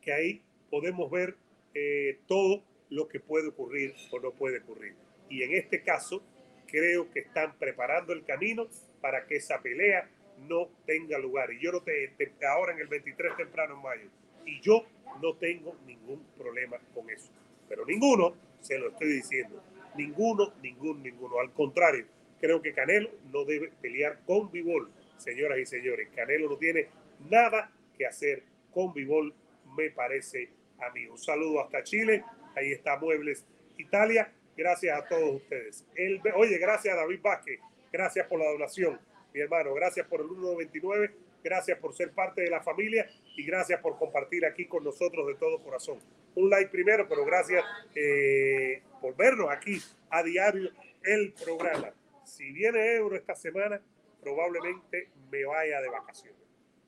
que 0.00 0.12
ahí 0.12 0.40
podemos 0.70 1.10
ver 1.10 1.34
eh, 1.74 2.20
todo 2.28 2.62
lo 2.90 3.08
que 3.08 3.18
puede 3.18 3.48
ocurrir 3.48 3.92
o 4.12 4.20
no 4.20 4.30
puede 4.30 4.58
ocurrir. 4.58 4.94
Y 5.28 5.42
en 5.42 5.54
este 5.54 5.82
caso, 5.82 6.22
creo 6.68 7.10
que 7.10 7.18
están 7.18 7.58
preparando 7.58 8.12
el 8.12 8.24
camino 8.24 8.68
para 9.00 9.26
que 9.26 9.34
esa 9.34 9.60
pelea 9.60 10.08
no 10.48 10.68
tenga 10.86 11.18
lugar. 11.18 11.52
Y 11.52 11.60
yo 11.60 11.72
no 11.72 11.82
te, 11.82 12.12
ahora 12.48 12.72
en 12.72 12.78
el 12.78 12.86
23 12.86 13.36
temprano 13.36 13.74
en 13.74 13.82
mayo. 13.82 14.08
Y 14.46 14.60
yo 14.60 14.84
no 15.20 15.34
tengo 15.34 15.74
ningún 15.88 16.24
problema 16.38 16.78
con 16.94 17.10
eso. 17.10 17.32
Pero 17.68 17.84
ninguno, 17.84 18.36
se 18.64 18.78
lo 18.78 18.88
estoy 18.88 19.08
diciendo, 19.08 19.62
ninguno, 19.96 20.52
ninguno, 20.62 21.00
ninguno. 21.00 21.40
Al 21.40 21.52
contrario, 21.52 22.06
Creo 22.44 22.60
que 22.60 22.74
Canelo 22.74 23.08
no 23.32 23.46
debe 23.46 23.72
pelear 23.80 24.20
con 24.26 24.50
Bivol, 24.50 24.90
señoras 25.16 25.58
y 25.58 25.64
señores. 25.64 26.10
Canelo 26.14 26.50
no 26.50 26.58
tiene 26.58 26.88
nada 27.30 27.72
que 27.96 28.06
hacer 28.06 28.42
con 28.70 28.92
Bivol, 28.92 29.32
me 29.74 29.88
parece 29.90 30.50
a 30.78 30.90
mí. 30.90 31.06
Un 31.06 31.16
saludo 31.16 31.64
hasta 31.64 31.82
Chile. 31.82 32.22
Ahí 32.54 32.72
está 32.72 32.98
Muebles 32.98 33.46
Italia. 33.78 34.30
Gracias 34.58 34.94
a 34.94 35.08
todos 35.08 35.36
ustedes. 35.36 35.86
Oye, 36.34 36.58
gracias 36.58 36.94
a 36.94 36.98
David 36.98 37.20
Vázquez. 37.22 37.60
Gracias 37.90 38.26
por 38.26 38.38
la 38.38 38.50
donación, 38.50 39.00
mi 39.32 39.40
hermano. 39.40 39.72
Gracias 39.72 40.06
por 40.06 40.20
el 40.20 40.26
1.99. 40.26 41.12
Gracias 41.44 41.78
por 41.78 41.94
ser 41.94 42.10
parte 42.12 42.40
de 42.40 42.48
la 42.48 42.62
familia 42.62 43.06
y 43.36 43.44
gracias 43.44 43.78
por 43.82 43.98
compartir 43.98 44.46
aquí 44.46 44.64
con 44.64 44.82
nosotros 44.82 45.26
de 45.26 45.34
todo 45.34 45.62
corazón. 45.62 45.98
Un 46.34 46.48
like 46.48 46.70
primero, 46.70 47.06
pero 47.06 47.22
gracias 47.26 47.62
eh, 47.94 48.82
por 48.98 49.14
vernos 49.14 49.50
aquí 49.50 49.78
a 50.08 50.22
diario 50.22 50.70
el 51.02 51.34
programa. 51.34 51.92
Si 52.24 52.50
viene 52.50 52.94
Euro 52.94 53.14
esta 53.16 53.34
semana, 53.34 53.78
probablemente 54.22 55.10
me 55.30 55.44
vaya 55.44 55.82
de 55.82 55.90
vacaciones. 55.90 56.40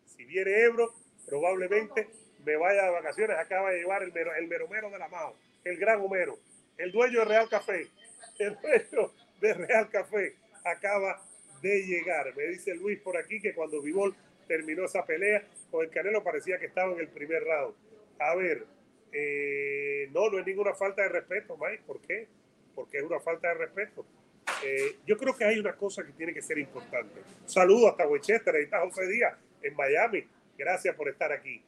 Si 0.07 0.25
viene 0.25 0.62
Euro, 0.62 0.90
probablemente 1.27 2.09
me 2.42 2.57
vaya 2.57 2.85
de 2.85 2.90
vacaciones. 2.92 3.37
Acaba 3.37 3.71
de 3.73 3.81
llevar 3.81 4.03
el, 4.03 4.12
mero, 4.14 4.35
el 4.35 4.49
meromero 4.49 4.88
de 4.88 4.99
la 4.99 5.09
mano, 5.09 5.35
el 5.64 5.77
gran 5.77 6.01
Homero, 6.01 6.38
el 6.79 6.92
dueño 6.92 7.19
de 7.19 7.25
Real 7.27 7.49
Café, 7.51 7.88
el 8.38 8.57
dueño 8.59 9.12
de 9.38 9.53
Real 9.53 9.90
Café 9.90 10.35
acaba 10.64 11.23
de 11.61 11.83
llegar. 11.83 12.35
Me 12.35 12.45
dice 12.45 12.75
Luis 12.75 12.99
por 13.01 13.19
aquí 13.19 13.40
que 13.40 13.55
cuando 13.55 13.83
Vivol 13.83 14.16
terminó 14.46 14.85
esa 14.85 15.04
pelea 15.04 15.44
con 15.70 15.85
el 15.85 15.90
Canelo 15.90 16.22
parecía 16.22 16.59
que 16.59 16.66
estaba 16.66 16.92
en 16.92 17.00
el 17.00 17.09
primer 17.09 17.42
round. 17.44 17.74
A 18.18 18.35
ver, 18.35 18.64
eh, 19.12 20.09
no, 20.12 20.30
no 20.30 20.38
es 20.38 20.46
ninguna 20.46 20.74
falta 20.74 21.02
de 21.02 21.09
respeto, 21.09 21.56
Mike. 21.56 21.82
¿Por 21.87 22.00
qué? 22.00 22.28
Porque 22.74 22.98
es 22.98 23.04
una 23.04 23.20
falta 23.20 23.48
de 23.48 23.54
respeto. 23.54 24.04
Eh, 24.64 24.96
yo 25.06 25.16
creo 25.16 25.37
que 25.37 25.44
hay 25.44 25.59
una 25.59 25.74
cosa 25.74 26.04
que 26.04 26.12
tiene 26.12 26.32
que 26.32 26.42
ser 26.42 26.59
importante. 26.59 27.20
Saludos 27.44 27.90
hasta 27.90 28.06
Winchester, 28.06 28.54
ahí 28.54 28.64
está 28.64 28.80
José 28.80 29.06
Díaz, 29.06 29.37
en 29.62 29.74
Miami. 29.74 30.24
Gracias 30.56 30.94
por 30.94 31.09
estar 31.09 31.32
aquí. 31.32 31.62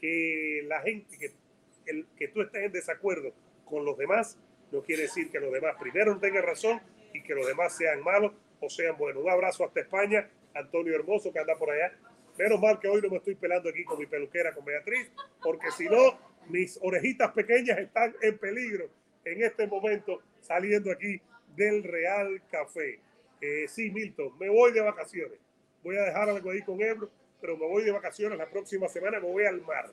Que 0.00 0.62
la 0.66 0.80
gente, 0.82 1.16
que, 1.16 2.04
que 2.16 2.28
tú 2.28 2.42
estés 2.42 2.64
en 2.64 2.72
desacuerdo 2.72 3.32
con 3.64 3.84
los 3.84 3.96
demás, 3.96 4.38
no 4.72 4.82
quiere 4.82 5.02
decir 5.02 5.30
que 5.30 5.38
los 5.38 5.52
demás 5.52 5.76
primero 5.80 6.18
tengan 6.18 6.42
razón 6.42 6.80
y 7.12 7.22
que 7.22 7.34
los 7.34 7.46
demás 7.46 7.76
sean 7.76 8.02
malos 8.02 8.32
o 8.60 8.68
sean 8.68 8.96
buenos. 8.96 9.22
Un 9.22 9.30
abrazo 9.30 9.64
hasta 9.64 9.80
España, 9.80 10.28
Antonio 10.54 10.94
Hermoso, 10.94 11.32
que 11.32 11.38
anda 11.38 11.54
por 11.56 11.70
allá. 11.70 11.92
Menos 12.36 12.60
mal 12.60 12.80
que 12.80 12.88
hoy 12.88 13.00
no 13.00 13.10
me 13.10 13.18
estoy 13.18 13.36
pelando 13.36 13.68
aquí 13.68 13.84
con 13.84 13.98
mi 13.98 14.06
peluquera, 14.06 14.52
con 14.52 14.64
Beatriz, 14.64 15.10
porque 15.40 15.70
si 15.70 15.84
no, 15.84 16.18
mis 16.48 16.78
orejitas 16.82 17.32
pequeñas 17.32 17.78
están 17.78 18.14
en 18.20 18.38
peligro 18.38 18.88
en 19.24 19.42
este 19.42 19.66
momento 19.66 20.20
saliendo 20.40 20.90
aquí 20.90 21.20
del 21.54 21.84
Real 21.84 22.42
Café. 22.50 22.98
Eh, 23.40 23.66
sí, 23.68 23.90
Milton, 23.90 24.36
me 24.38 24.48
voy 24.48 24.72
de 24.72 24.80
vacaciones. 24.80 25.38
Voy 25.82 25.96
a 25.96 26.02
dejar 26.02 26.28
algo 26.28 26.50
ahí 26.50 26.62
con 26.62 26.80
Ebro, 26.80 27.08
pero 27.40 27.56
me 27.56 27.66
voy 27.66 27.84
de 27.84 27.92
vacaciones 27.92 28.36
la 28.36 28.50
próxima 28.50 28.88
semana, 28.88 29.20
me 29.20 29.28
voy 29.28 29.44
al 29.44 29.60
mar. 29.62 29.92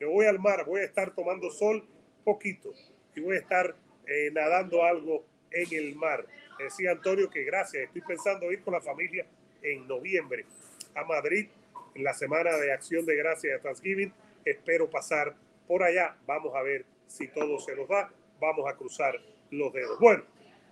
Me 0.00 0.06
voy 0.06 0.26
al 0.26 0.38
mar, 0.38 0.64
voy 0.64 0.80
a 0.80 0.84
estar 0.84 1.14
tomando 1.14 1.50
sol 1.50 1.84
poquito 2.24 2.72
y 3.14 3.20
voy 3.20 3.36
a 3.36 3.40
estar 3.40 3.76
eh, 4.06 4.30
nadando 4.32 4.84
algo 4.84 5.24
en 5.50 5.66
el 5.72 5.94
mar. 5.96 6.26
Decía 6.58 6.92
Antonio 6.92 7.28
que 7.28 7.44
gracias, 7.44 7.84
estoy 7.84 8.00
pensando 8.00 8.50
ir 8.50 8.62
con 8.62 8.72
la 8.72 8.80
familia 8.80 9.26
en 9.62 9.86
noviembre 9.86 10.46
a 10.94 11.04
Madrid 11.04 11.48
en 11.94 12.04
la 12.04 12.14
semana 12.14 12.56
de 12.56 12.72
acción 12.72 13.06
de 13.06 13.16
gracias 13.16 13.54
de 13.54 13.58
Thanksgiving. 13.60 14.12
Espero 14.44 14.90
pasar 14.90 15.34
por 15.66 15.82
allá. 15.82 16.16
Vamos 16.26 16.54
a 16.54 16.62
ver 16.62 16.84
si 17.06 17.28
todo 17.28 17.58
se 17.58 17.74
nos 17.76 17.88
da. 17.88 18.12
Vamos 18.40 18.68
a 18.68 18.76
cruzar 18.76 19.14
los 19.50 19.72
dedos. 19.72 19.98
Bueno, 20.00 20.24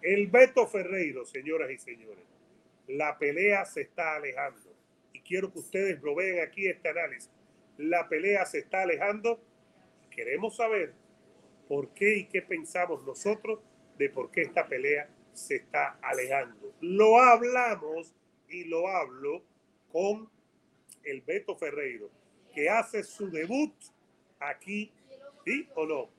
el 0.02 0.26
Beto 0.26 0.66
Ferreiro, 0.66 1.24
señoras 1.24 1.70
y 1.70 1.78
señores, 1.78 2.24
la 2.88 3.16
pelea 3.18 3.64
se 3.64 3.82
está 3.82 4.16
alejando. 4.16 4.74
Y 5.12 5.20
quiero 5.20 5.52
que 5.52 5.60
ustedes 5.60 6.02
lo 6.02 6.14
vean 6.14 6.46
aquí 6.46 6.66
este 6.66 6.88
análisis. 6.88 7.30
La 7.78 8.08
pelea 8.08 8.44
se 8.44 8.58
está 8.58 8.82
alejando. 8.82 9.40
Queremos 10.10 10.56
saber 10.56 10.92
por 11.68 11.94
qué 11.94 12.18
y 12.18 12.24
qué 12.26 12.42
pensamos 12.42 13.04
nosotros 13.04 13.60
de 13.96 14.10
por 14.10 14.30
qué 14.30 14.42
esta 14.42 14.66
pelea 14.66 15.08
se 15.32 15.56
está 15.56 15.98
alejando. 16.02 16.74
Lo 16.80 17.18
hablamos 17.18 18.14
y 18.48 18.64
lo 18.64 18.88
hablo 18.88 19.42
con 19.90 20.31
el 21.04 21.20
Beto 21.22 21.56
Ferreiro, 21.56 22.10
que 22.54 22.68
hace 22.68 23.02
su 23.02 23.30
debut 23.30 23.72
aquí, 24.40 24.92
¿sí 25.44 25.68
o 25.74 25.86
no? 25.86 26.10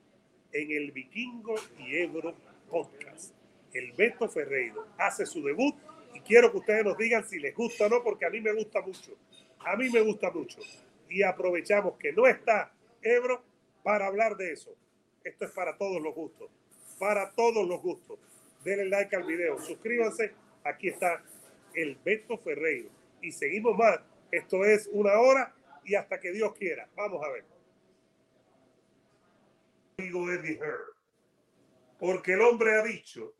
En 0.52 0.70
el 0.70 0.92
Vikingo 0.92 1.54
y 1.78 1.96
Ebro 1.96 2.34
Podcast. 2.70 3.34
El 3.72 3.92
Beto 3.92 4.28
Ferreiro 4.28 4.86
hace 4.98 5.26
su 5.26 5.42
debut 5.42 5.74
y 6.14 6.20
quiero 6.20 6.50
que 6.50 6.58
ustedes 6.58 6.84
nos 6.84 6.96
digan 6.96 7.28
si 7.28 7.40
les 7.40 7.54
gusta 7.54 7.86
o 7.86 7.88
no, 7.88 8.02
porque 8.02 8.24
a 8.24 8.30
mí 8.30 8.40
me 8.40 8.52
gusta 8.52 8.80
mucho. 8.80 9.16
A 9.60 9.76
mí 9.76 9.90
me 9.90 10.00
gusta 10.00 10.30
mucho. 10.30 10.60
Y 11.08 11.22
aprovechamos 11.22 11.96
que 11.98 12.12
no 12.12 12.26
está 12.26 12.72
Ebro 13.02 13.42
para 13.82 14.06
hablar 14.06 14.36
de 14.36 14.52
eso. 14.52 14.74
Esto 15.24 15.46
es 15.46 15.50
para 15.50 15.76
todos 15.76 16.00
los 16.00 16.14
gustos. 16.14 16.50
Para 16.98 17.32
todos 17.32 17.66
los 17.66 17.80
gustos. 17.82 18.18
Denle 18.64 18.86
like 18.86 19.16
al 19.16 19.24
video. 19.24 19.58
Suscríbanse. 19.58 20.32
Aquí 20.62 20.88
está 20.88 21.22
el 21.74 21.96
Beto 22.04 22.38
Ferreiro. 22.38 22.90
Y 23.20 23.32
seguimos 23.32 23.76
más. 23.76 24.00
Esto 24.34 24.64
es 24.64 24.88
una 24.90 25.12
hora 25.20 25.54
y 25.84 25.94
hasta 25.94 26.18
que 26.18 26.32
Dios 26.32 26.54
quiera. 26.58 26.88
Vamos 26.96 27.24
a 27.24 27.30
ver. 27.30 27.44
Digo 29.96 30.28
Eddie 30.28 30.56
Hearn. 30.56 30.90
Porque 32.00 32.32
el 32.32 32.40
hombre 32.40 32.74
ha 32.74 32.82
dicho 32.82 33.34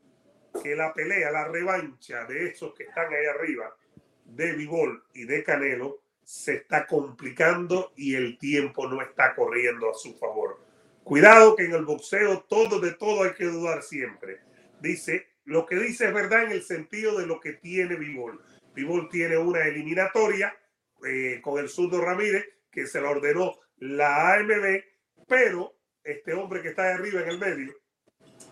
que 0.62 0.76
la 0.76 0.94
pelea, 0.94 1.32
la 1.32 1.48
revancha 1.48 2.24
de 2.26 2.46
esos 2.46 2.74
que 2.74 2.84
están 2.84 3.12
ahí 3.12 3.26
arriba, 3.26 3.76
de 4.24 4.52
Vivol 4.52 5.02
y 5.14 5.24
de 5.24 5.42
Canelo, 5.42 5.98
se 6.22 6.54
está 6.54 6.86
complicando 6.86 7.92
y 7.96 8.14
el 8.14 8.38
tiempo 8.38 8.86
no 8.86 9.02
está 9.02 9.34
corriendo 9.34 9.90
a 9.90 9.94
su 9.94 10.14
favor. 10.14 10.60
Cuidado 11.02 11.56
que 11.56 11.64
en 11.64 11.72
el 11.72 11.84
boxeo 11.84 12.42
todo 12.42 12.78
de 12.78 12.92
todo 12.92 13.24
hay 13.24 13.32
que 13.32 13.46
dudar 13.46 13.82
siempre. 13.82 14.38
Dice, 14.80 15.26
lo 15.44 15.66
que 15.66 15.74
dice 15.74 16.06
es 16.06 16.14
verdad 16.14 16.44
en 16.44 16.52
el 16.52 16.62
sentido 16.62 17.18
de 17.18 17.26
lo 17.26 17.40
que 17.40 17.54
tiene 17.54 17.96
Vivol. 17.96 18.40
Vivol 18.76 19.08
tiene 19.08 19.36
una 19.36 19.66
eliminatoria 19.66 20.56
eh, 21.06 21.40
con 21.42 21.58
el 21.58 21.68
Surdo 21.68 22.00
Ramírez, 22.00 22.44
que 22.70 22.86
se 22.86 23.00
la 23.00 23.10
ordenó 23.10 23.58
la 23.78 24.34
AMB, 24.34 24.82
pero 25.28 25.76
este 26.02 26.34
hombre 26.34 26.62
que 26.62 26.68
está 26.68 26.84
de 26.84 26.92
arriba 26.94 27.22
en 27.22 27.30
el 27.30 27.38
medio, 27.38 27.74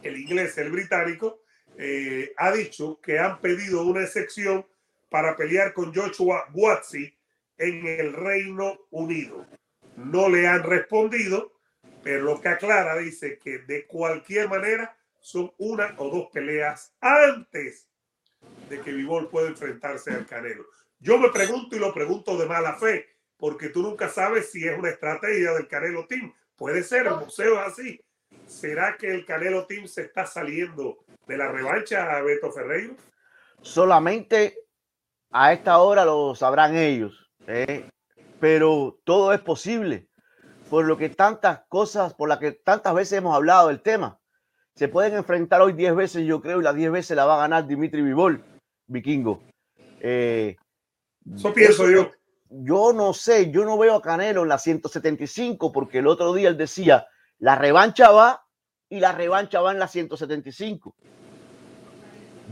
el 0.03 0.17
inglés, 0.17 0.57
el 0.59 0.71
británico, 0.71 1.43
eh, 1.79 2.33
ha 2.37 2.53
dicho 2.53 3.01
que 3.01 3.19
han 3.19 3.41
pedido 3.41 3.83
una 3.85 4.03
excepción 4.03 4.67
para 5.09 5.37
pelear 5.37 5.73
con 5.73 5.95
Joshua 5.95 6.49
Watsi 6.53 7.15
en 7.59 7.87
el 7.87 8.13
Reino 8.13 8.79
Unido. 8.91 9.47
No 9.97 10.29
le 10.29 10.47
han 10.47 10.63
respondido, 10.63 11.53
pero 12.03 12.23
lo 12.23 12.41
que 12.41 12.49
aclara 12.49 12.97
dice 12.97 13.39
que 13.39 13.59
de 13.59 13.87
cualquier 13.87 14.49
manera 14.49 14.97
son 15.21 15.53
una 15.59 15.95
o 15.99 16.11
dos 16.11 16.31
peleas 16.33 16.95
antes 17.01 17.89
de 18.69 18.81
que 18.81 18.93
Vivol 18.93 19.29
pueda 19.29 19.49
enfrentarse 19.49 20.11
al 20.11 20.27
Canelo. 20.27 20.65
Yo 21.03 21.19
me 21.19 21.31
pregunto 21.31 21.75
y 21.75 21.81
lo 21.81 21.93
pregunto 21.93 22.39
de 22.39 22.47
mala 22.47 22.75
fe, 22.75 23.09
porque 23.37 23.71
tú 23.71 23.83
nunca 23.83 24.09
sabes 24.09 24.53
si 24.53 24.69
es 24.69 24.79
una 24.79 24.89
estrategia 24.89 25.53
del 25.53 25.67
Canelo 25.67 26.07
Team. 26.07 26.33
Puede 26.57 26.85
ser, 26.85 27.09
el 27.09 27.17
museo 27.17 27.55
es 27.55 27.73
así. 27.73 28.01
¿Será 28.47 28.97
que 28.97 29.11
el 29.11 29.27
Canelo 29.27 29.67
Team 29.67 29.89
se 29.89 30.03
está 30.03 30.27
saliendo 30.27 30.99
de 31.27 31.37
la 31.37 31.51
revancha 31.51 32.17
a 32.17 32.23
Beto 32.23 32.53
Ferreiro? 32.53 32.95
Solamente 33.63 34.57
a 35.33 35.53
esta 35.53 35.79
hora 35.79 36.05
lo 36.05 36.37
sabrán 36.37 36.77
ellos. 36.77 37.29
¿eh? 37.49 37.89
Pero 38.39 39.01
todo 39.03 39.33
es 39.33 39.41
posible. 39.41 40.07
Por 40.71 40.85
lo 40.85 40.97
que 40.97 41.09
tantas 41.09 41.63
cosas, 41.69 42.15
por 42.15 42.29
las 42.29 42.39
que 42.39 42.53
tantas 42.53 42.95
veces 42.95 43.19
hemos 43.19 43.35
hablado 43.35 43.69
del 43.69 43.83
tema. 43.83 44.21
Se 44.77 44.87
pueden 44.87 45.15
enfrentar 45.15 45.63
hoy 45.63 45.73
10 45.73 45.97
veces, 45.97 46.25
yo 46.25 46.41
creo, 46.41 46.61
y 46.61 46.63
las 46.63 46.77
10 46.77 46.93
veces 46.93 47.17
la 47.17 47.25
va 47.25 47.35
a 47.35 47.49
ganar 47.49 47.67
Dimitri 47.67 48.03
Vivol, 48.03 48.45
vikingo. 48.87 49.43
Eh, 50.01 50.57
eso 51.35 51.53
pienso 51.53 51.91
yo. 51.91 52.11
Yo 52.51 52.93
no 52.93 53.15
sé, 53.15 53.51
yo 53.51 53.65
no 53.65 53.79
veo 53.79 53.95
a 53.95 54.03
Canelo 54.03 54.43
en 54.43 54.49
la 54.49 54.59
175 54.59 55.73
porque 55.73 55.99
el 55.99 56.07
otro 56.07 56.35
día 56.35 56.49
él 56.49 56.57
decía, 56.57 57.07
la 57.39 57.57
revancha 57.57 58.11
va 58.11 58.47
y 58.89 59.01
la 59.01 59.13
revancha 59.13 59.61
va 59.61 59.73
en 59.73 59.79
la 59.79 59.89
175. 59.89 60.95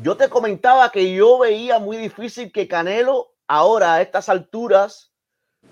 Yo 0.03 0.17
te 0.17 0.31
comentaba 0.31 0.91
que 0.91 1.15
yo 1.15 1.39
veía 1.39 1.79
muy 1.79 1.99
difícil 1.99 2.51
que 2.51 2.67
Canelo 2.67 3.35
ahora 3.47 3.95
a 3.95 4.03
estas 4.03 4.29
alturas 4.29 5.13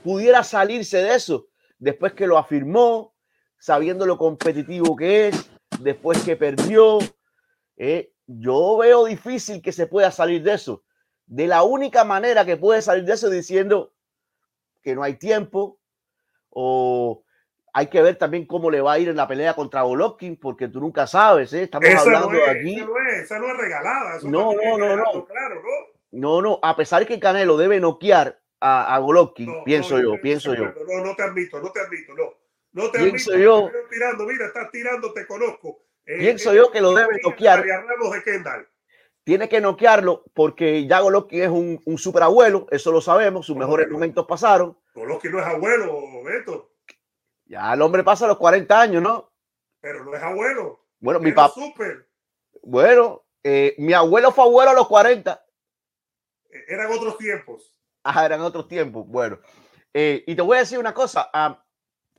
pudiera 0.03 0.45
salirse 0.45 0.99
de 0.99 1.15
eso, 1.15 1.49
después 1.79 2.13
que 2.13 2.27
lo 2.27 2.37
afirmó, 2.37 3.15
sabiendo 3.59 4.05
lo 4.05 4.19
competitivo 4.19 4.95
que 4.95 5.29
es, 5.29 5.51
después 5.81 6.23
que 6.23 6.37
perdió. 6.37 6.99
Eh, 7.77 8.13
yo 8.27 8.77
veo 8.77 9.07
difícil 9.07 9.63
que 9.63 9.73
se 9.73 9.87
pueda 9.87 10.11
salir 10.11 10.43
de 10.43 10.55
eso. 10.55 10.85
De 11.29 11.47
la 11.47 11.63
única 11.63 12.05
manera 12.05 12.45
que 12.45 12.57
puede 12.57 12.83
salir 12.83 13.05
de 13.05 13.13
eso 13.13 13.29
diciendo 13.29 13.93
que 14.83 14.95
no 14.95 15.03
hay 15.03 15.15
tiempo 15.15 15.79
o 16.49 17.23
hay 17.75 17.87
que 17.89 18.01
ver 18.01 18.17
también 18.17 18.47
cómo 18.47 18.71
le 18.71 18.81
va 18.81 18.95
a 18.95 18.99
ir 18.99 19.09
en 19.09 19.17
la 19.17 19.29
pelea 19.29 19.55
contra 19.55 19.83
Golovkin, 19.83 20.37
porque 20.37 20.69
tú 20.69 20.81
nunca 20.81 21.07
sabes, 21.07 21.53
¿eh? 21.53 21.65
Estamos 21.65 21.89
hablando 21.89 22.31
de 22.31 22.51
aquí. 22.51 22.77
Esa 22.77 22.87
no, 22.87 22.99
es, 22.99 23.23
esa 23.25 23.39
no 23.39 23.47
es 23.53 23.57
regalada. 23.59 24.19
no, 24.25 24.53
no, 24.55 24.79
no, 24.79 24.97
no. 24.97 25.27
Claro, 25.27 25.57
¿no? 25.57 25.99
No, 26.11 26.43
no, 26.43 26.59
a 26.63 26.75
pesar 26.75 27.07
que 27.07 27.21
Canelo 27.21 27.59
debe 27.59 27.79
noquear 27.79 28.41
a, 28.61 28.95
a 28.95 28.99
Golovkin, 28.99 29.63
pienso 29.65 30.01
yo, 30.01 30.21
pienso 30.23 30.55
yo. 30.55 30.65
No, 30.65 31.05
no 31.05 31.15
te 31.15 31.23
admito, 31.23 31.61
no 31.61 31.71
te 31.71 31.81
admito, 31.81 32.15
no. 32.15 32.33
No 32.73 32.91
te 32.91 32.99
pienso 32.99 33.33
admito. 33.33 33.71
yo. 33.71 33.71
Tirando, 33.91 34.25
mira, 34.25 34.47
estás 34.47 34.71
tirando, 34.71 35.13
te 35.13 35.27
conozco. 35.27 35.83
Eh, 36.07 36.19
pienso 36.19 36.53
eh, 36.53 36.57
yo 36.57 36.71
que 36.71 36.81
lo 36.81 36.95
debe 36.95 37.21
noquear. 37.23 37.63
De 37.63 38.23
Kendall. 38.25 38.67
Tiene 39.29 39.47
que 39.47 39.61
noquearlo 39.61 40.25
porque 40.33 40.87
ya 40.87 41.01
Golovkin 41.01 41.43
es 41.43 41.51
un, 41.51 41.79
un 41.85 41.99
superabuelo, 41.99 42.67
eso 42.71 42.91
lo 42.91 43.03
sabemos, 43.03 43.45
sus 43.45 43.59
mejores 43.59 43.87
momentos 43.91 44.25
pasaron. 44.27 44.79
Golovkin 44.95 45.33
no 45.33 45.41
es 45.41 45.45
abuelo, 45.45 46.01
Beto. 46.25 46.73
Ya 47.45 47.75
el 47.75 47.83
hombre 47.83 48.03
pasa 48.03 48.27
los 48.27 48.39
40 48.39 48.81
años, 48.81 49.03
¿no? 49.03 49.31
Pero 49.83 50.03
no 50.03 50.15
es 50.15 50.23
abuelo. 50.23 50.81
Bueno, 50.99 51.21
mi 51.21 51.33
papá. 51.33 51.53
Super. 51.53 52.09
Bueno, 52.63 53.27
eh, 53.45 53.75
mi 53.77 53.93
abuelo 53.93 54.33
fue 54.33 54.45
abuelo 54.45 54.71
a 54.71 54.75
los 54.75 54.89
40. 54.89 55.45
Eran 56.67 56.91
otros 56.91 57.19
tiempos. 57.19 57.79
Ah, 58.05 58.25
eran 58.25 58.41
otros 58.41 58.67
tiempos. 58.67 59.07
Bueno, 59.07 59.41
eh, 59.93 60.25
y 60.27 60.35
te 60.37 60.41
voy 60.41 60.57
a 60.57 60.61
decir 60.61 60.79
una 60.79 60.95
cosa. 60.95 61.29
A, 61.35 61.63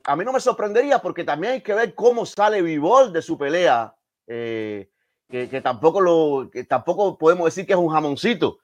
a, 0.04 0.14
mí 0.14 0.24
no 0.24 0.32
me 0.32 0.38
sorprendería 0.38 1.00
porque 1.00 1.24
también 1.24 1.54
hay 1.54 1.60
que 1.60 1.74
ver 1.74 1.92
cómo 1.92 2.24
sale 2.24 2.62
Vivol 2.62 3.12
de 3.12 3.20
su 3.20 3.36
pelea. 3.36 3.96
Eh, 4.28 4.88
que, 5.30 5.48
que, 5.48 5.60
tampoco 5.60 6.00
lo, 6.00 6.50
que 6.50 6.64
tampoco 6.64 7.16
podemos 7.18 7.46
decir 7.46 7.66
que 7.66 7.72
es 7.72 7.78
un 7.78 7.90
jamoncito. 7.90 8.58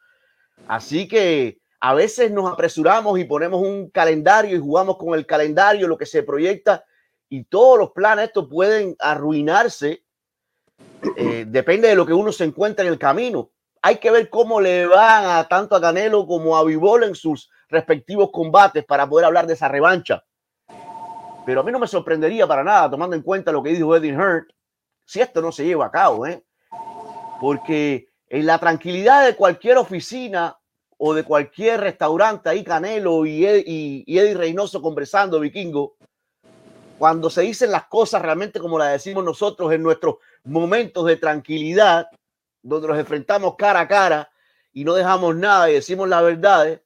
Así 0.67 1.07
que 1.07 1.59
a 1.81 1.95
veces 1.95 2.31
nos 2.31 2.53
apresuramos 2.53 3.19
y 3.19 3.25
ponemos 3.25 3.61
un 3.61 3.91
calendario 3.91 4.57
y 4.57 4.61
jugamos 4.61 4.97
con 4.97 5.15
el 5.15 5.27
calendario, 5.27 5.89
lo 5.89 5.99
que 5.99 6.07
se 6.07 6.23
proyecta, 6.23 6.85
y 7.29 7.45
todos 7.45 7.79
los 7.79 7.91
planes 7.93 8.27
estos 8.27 8.49
pueden 8.49 8.97
arruinarse. 8.99 10.03
Eh, 11.17 11.45
depende 11.49 11.89
de 11.89 11.95
lo 11.95 12.07
que 12.07 12.13
uno 12.13 12.33
se 12.33 12.45
encuentra 12.45 12.85
en 12.85 12.93
el 12.93 12.99
camino 12.99 13.51
hay 13.87 13.99
que 13.99 14.11
ver 14.11 14.29
cómo 14.31 14.61
le 14.61 14.85
van 14.89 15.27
a 15.27 15.47
tanto 15.47 15.77
a 15.77 15.81
Canelo 15.81 16.27
como 16.27 16.57
a 16.57 16.65
Vivol 16.65 17.05
en 17.05 17.15
sus 17.15 17.49
respectivos 17.69 18.31
combates 18.33 18.85
para 18.85 19.09
poder 19.09 19.27
hablar 19.27 19.47
de 19.47 19.53
esa 19.55 19.69
revancha. 19.69 20.25
Pero 21.47 21.61
a 21.61 21.63
mí 21.63 21.71
no 21.71 21.79
me 21.79 21.87
sorprendería 21.87 22.49
para 22.49 22.65
nada, 22.65 22.91
tomando 22.91 23.15
en 23.15 23.23
cuenta 23.23 23.53
lo 23.53 23.63
que 23.63 23.71
dijo 23.71 23.95
Eddie 23.95 24.11
Hearn, 24.11 24.49
si 25.05 25.21
esto 25.21 25.41
no 25.41 25.53
se 25.53 25.65
lleva 25.65 25.87
a 25.87 25.93
cabo, 25.93 26.27
¿eh? 26.27 26.43
Porque 27.41 28.09
en 28.29 28.47
la 28.47 28.59
tranquilidad 28.59 29.25
de 29.27 29.37
cualquier 29.37 29.79
oficina 29.79 30.59
o 30.99 31.15
de 31.15 31.25
cualquier 31.25 31.81
restaurante, 31.81 32.49
ahí 32.49 32.65
Canelo 32.65 33.27
y 33.27 33.45
Eddie, 33.45 34.05
y 34.07 34.19
Eddie 34.19 34.35
Reynoso 34.35 34.81
conversando, 34.81 35.39
vikingo, 35.41 35.97
cuando 36.99 37.29
se 37.29 37.43
dicen 37.43 37.71
las 37.71 37.87
cosas 37.87 38.23
realmente 38.23 38.59
como 38.59 38.79
las 38.79 38.93
decimos 38.93 39.23
nosotros 39.23 39.73
en 39.73 39.83
nuestros 39.83 40.17
momentos 40.45 41.05
de 41.07 41.17
tranquilidad, 41.17 42.09
donde 42.63 42.89
nos 42.89 42.99
enfrentamos 42.99 43.55
cara 43.57 43.81
a 43.81 43.89
cara 43.89 44.31
y 44.73 44.85
no 44.85 44.95
dejamos 44.95 45.37
nada 45.37 45.71
y 45.71 45.75
decimos 45.75 46.09
la 46.09 46.23
verdad, 46.23 46.81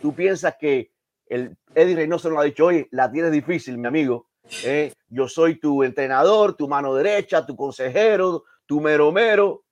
tú 0.00 0.14
piensas 0.14 0.54
que 0.58 0.92
el 1.26 1.56
Eddie 1.74 1.96
Reynoso 1.96 2.28
nos 2.28 2.40
ha 2.40 2.44
dicho, 2.44 2.66
oye, 2.66 2.88
la 2.90 3.10
tienes 3.10 3.32
difícil, 3.32 3.78
mi 3.78 3.86
amigo. 3.86 4.26
¿eh? 4.64 4.92
Yo 5.08 5.28
soy 5.28 5.58
tu 5.58 5.82
entrenador, 5.84 6.54
tu 6.54 6.68
mano 6.68 6.94
derecha, 6.94 7.46
tu 7.46 7.56
consejero, 7.56 8.44
tu 8.66 8.80
mero 8.80 9.12
mero, 9.12 9.64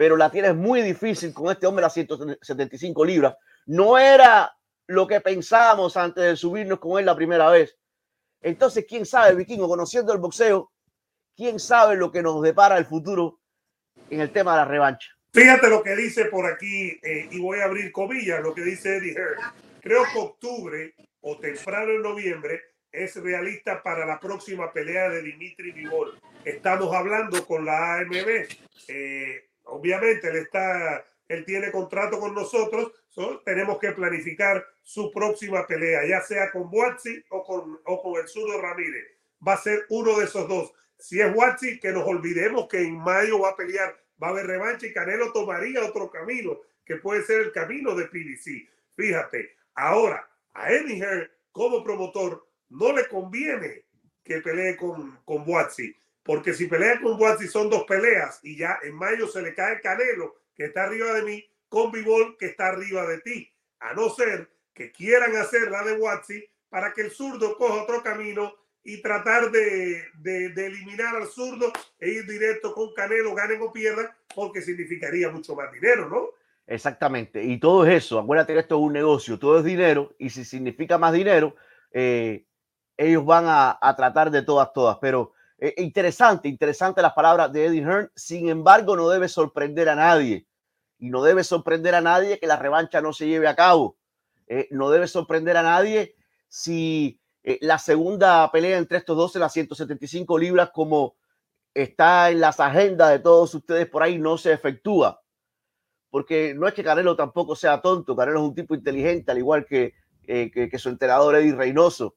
pero 0.00 0.16
la 0.16 0.30
tienes 0.30 0.54
muy 0.54 0.80
difícil 0.80 1.34
con 1.34 1.52
este 1.52 1.66
hombre 1.66 1.84
a 1.84 1.90
175 1.90 3.04
libras. 3.04 3.36
No 3.66 3.98
era 3.98 4.50
lo 4.86 5.06
que 5.06 5.20
pensábamos 5.20 5.94
antes 5.94 6.24
de 6.24 6.36
subirnos 6.36 6.78
con 6.78 6.98
él 6.98 7.04
la 7.04 7.14
primera 7.14 7.50
vez. 7.50 7.76
Entonces, 8.40 8.86
quién 8.88 9.04
sabe, 9.04 9.34
Vikingo, 9.34 9.68
conociendo 9.68 10.14
el 10.14 10.18
boxeo, 10.18 10.72
quién 11.36 11.60
sabe 11.60 11.96
lo 11.96 12.10
que 12.10 12.22
nos 12.22 12.40
depara 12.40 12.78
el 12.78 12.86
futuro 12.86 13.40
en 14.08 14.22
el 14.22 14.32
tema 14.32 14.52
de 14.52 14.56
la 14.60 14.64
revancha. 14.64 15.10
Fíjate 15.34 15.68
lo 15.68 15.82
que 15.82 15.94
dice 15.94 16.24
por 16.24 16.50
aquí, 16.50 16.98
eh, 17.02 17.28
y 17.30 17.38
voy 17.38 17.58
a 17.58 17.66
abrir 17.66 17.92
comillas, 17.92 18.40
lo 18.40 18.54
que 18.54 18.62
dice 18.62 18.96
Eddie 18.96 19.12
Hearn. 19.12 19.52
Creo 19.82 20.04
que 20.10 20.18
octubre 20.18 20.94
o 21.20 21.36
temprano 21.36 21.90
en 21.92 22.00
noviembre 22.00 22.62
es 22.90 23.16
realista 23.16 23.82
para 23.82 24.06
la 24.06 24.18
próxima 24.18 24.72
pelea 24.72 25.10
de 25.10 25.20
Dimitri 25.20 25.72
Vivol. 25.72 26.18
Estamos 26.42 26.90
hablando 26.94 27.46
con 27.46 27.66
la 27.66 27.98
AMB. 27.98 28.48
Eh, 28.88 29.49
obviamente, 29.70 30.28
él, 30.28 30.36
está, 30.36 31.04
él 31.28 31.44
tiene 31.44 31.70
contrato 31.70 32.18
con 32.18 32.34
nosotros. 32.34 32.92
tenemos 33.44 33.78
que 33.78 33.92
planificar 33.92 34.64
su 34.82 35.10
próxima 35.10 35.66
pelea, 35.66 36.06
ya 36.06 36.20
sea 36.20 36.50
con 36.50 36.68
Watsi 36.70 37.24
o 37.30 37.42
con, 37.42 37.80
o 37.84 38.02
con 38.02 38.20
el 38.20 38.60
Ramírez. 38.60 39.06
Va 39.46 39.54
a 39.54 39.62
ser 39.62 39.86
uno 39.88 40.18
de 40.18 40.26
esos 40.26 40.48
dos. 40.48 40.72
Si 40.98 41.20
es 41.20 41.34
Watsi, 41.34 41.80
que 41.80 41.92
nos 41.92 42.06
olvidemos 42.06 42.68
que 42.68 42.82
en 42.82 42.98
mayo 42.98 43.40
va 43.40 43.50
a 43.50 43.56
pelear, 43.56 43.96
va 44.22 44.28
a 44.28 44.30
haber 44.30 44.46
revancha 44.46 44.86
y 44.86 44.92
Canelo 44.92 45.32
tomaría 45.32 45.84
otro 45.84 46.10
camino, 46.10 46.60
que 46.84 46.96
puede 46.96 47.22
ser 47.22 47.40
el 47.40 47.52
camino 47.52 47.94
de 47.94 48.06
PBC. 48.06 48.68
Fíjate, 48.96 49.56
ahora 49.74 50.28
a 50.52 50.72
Eddie 50.72 51.30
como 51.52 51.82
promotor 51.82 52.46
no 52.68 52.92
le 52.92 53.08
conviene 53.08 53.84
que 54.24 54.40
pelee 54.40 54.76
con, 54.76 55.18
con 55.24 55.44
porque 56.30 56.54
si 56.54 56.68
pelea 56.68 57.00
con 57.00 57.20
Watsi 57.20 57.48
son 57.48 57.68
dos 57.68 57.82
peleas 57.82 58.38
y 58.44 58.56
ya 58.56 58.78
en 58.84 58.94
mayo 58.94 59.26
se 59.26 59.42
le 59.42 59.52
cae 59.52 59.80
Canelo, 59.80 60.36
que 60.54 60.66
está 60.66 60.84
arriba 60.84 61.12
de 61.14 61.22
mí, 61.22 61.44
con 61.68 61.90
Bivol, 61.90 62.36
que 62.38 62.46
está 62.46 62.68
arriba 62.68 63.04
de 63.04 63.18
ti. 63.18 63.52
A 63.80 63.94
no 63.94 64.10
ser 64.10 64.48
que 64.72 64.92
quieran 64.92 65.34
hacer 65.34 65.72
la 65.72 65.82
de 65.82 65.94
Watsi 65.94 66.48
para 66.68 66.92
que 66.92 67.00
el 67.00 67.10
zurdo 67.10 67.56
coja 67.56 67.82
otro 67.82 68.00
camino 68.04 68.54
y 68.84 69.02
tratar 69.02 69.50
de, 69.50 70.04
de, 70.20 70.66
eliminar 70.66 71.16
al 71.16 71.26
zurdo 71.26 71.72
e 71.98 72.10
ir 72.10 72.26
directo 72.28 72.74
con 72.74 72.94
Canelo, 72.94 73.34
ganen 73.34 73.60
o 73.62 73.72
pierdan, 73.72 74.08
porque 74.32 74.62
significaría 74.62 75.30
mucho 75.30 75.56
más 75.56 75.72
dinero, 75.72 76.08
¿no? 76.08 76.28
Exactamente, 76.64 77.42
y 77.42 77.58
todo 77.58 77.84
es 77.84 78.04
eso. 78.04 78.20
Acuérdate 78.20 78.52
que 78.52 78.60
esto 78.60 78.76
es 78.76 78.82
un 78.82 78.92
negocio, 78.92 79.36
todo 79.36 79.58
es 79.58 79.64
dinero, 79.64 80.14
y 80.16 80.30
si 80.30 80.44
significa 80.44 80.96
más 80.96 81.12
dinero, 81.12 81.56
eh, 81.90 82.44
ellos 82.96 83.26
van 83.26 83.46
a, 83.48 83.76
a, 83.82 83.96
tratar 83.96 84.30
de 84.30 84.42
todas, 84.42 84.72
todas. 84.72 84.96
Pero 85.00 85.32
eh, 85.60 85.74
interesante, 85.76 86.48
interesante 86.48 87.02
las 87.02 87.12
palabras 87.12 87.52
de 87.52 87.66
Eddie 87.66 87.82
Hearn. 87.82 88.10
Sin 88.16 88.48
embargo, 88.48 88.96
no 88.96 89.08
debe 89.08 89.28
sorprender 89.28 89.88
a 89.88 89.94
nadie, 89.94 90.46
y 91.00 91.08
no 91.08 91.22
debe 91.22 91.42
sorprender 91.42 91.94
a 91.94 92.00
nadie 92.02 92.38
que 92.38 92.46
la 92.46 92.56
revancha 92.56 93.00
no 93.00 93.12
se 93.12 93.26
lleve 93.26 93.48
a 93.48 93.56
cabo. 93.56 93.96
Eh, 94.46 94.68
no 94.70 94.90
debe 94.90 95.08
sorprender 95.08 95.56
a 95.56 95.62
nadie 95.62 96.14
si 96.48 97.20
eh, 97.42 97.58
la 97.62 97.78
segunda 97.78 98.50
pelea 98.52 98.76
entre 98.76 98.98
estos 98.98 99.16
dos 99.16 99.34
en 99.34 99.40
las 99.40 99.52
175 99.52 100.38
libras, 100.38 100.70
como 100.72 101.16
está 101.72 102.30
en 102.30 102.40
las 102.40 102.60
agendas 102.60 103.10
de 103.10 103.20
todos 103.20 103.54
ustedes 103.54 103.88
por 103.88 104.02
ahí, 104.02 104.18
no 104.18 104.36
se 104.36 104.52
efectúa. 104.52 105.22
Porque 106.10 106.54
no 106.54 106.68
es 106.68 106.74
que 106.74 106.84
Canelo 106.84 107.16
tampoco 107.16 107.56
sea 107.56 107.80
tonto, 107.80 108.14
Canelo 108.14 108.40
es 108.40 108.48
un 108.48 108.54
tipo 108.54 108.74
inteligente, 108.74 109.30
al 109.30 109.38
igual 109.38 109.64
que, 109.64 109.94
eh, 110.26 110.50
que, 110.50 110.78
su 110.78 110.90
entrenador 110.90 111.36
Eddie 111.36 111.54
Reynoso. 111.54 112.16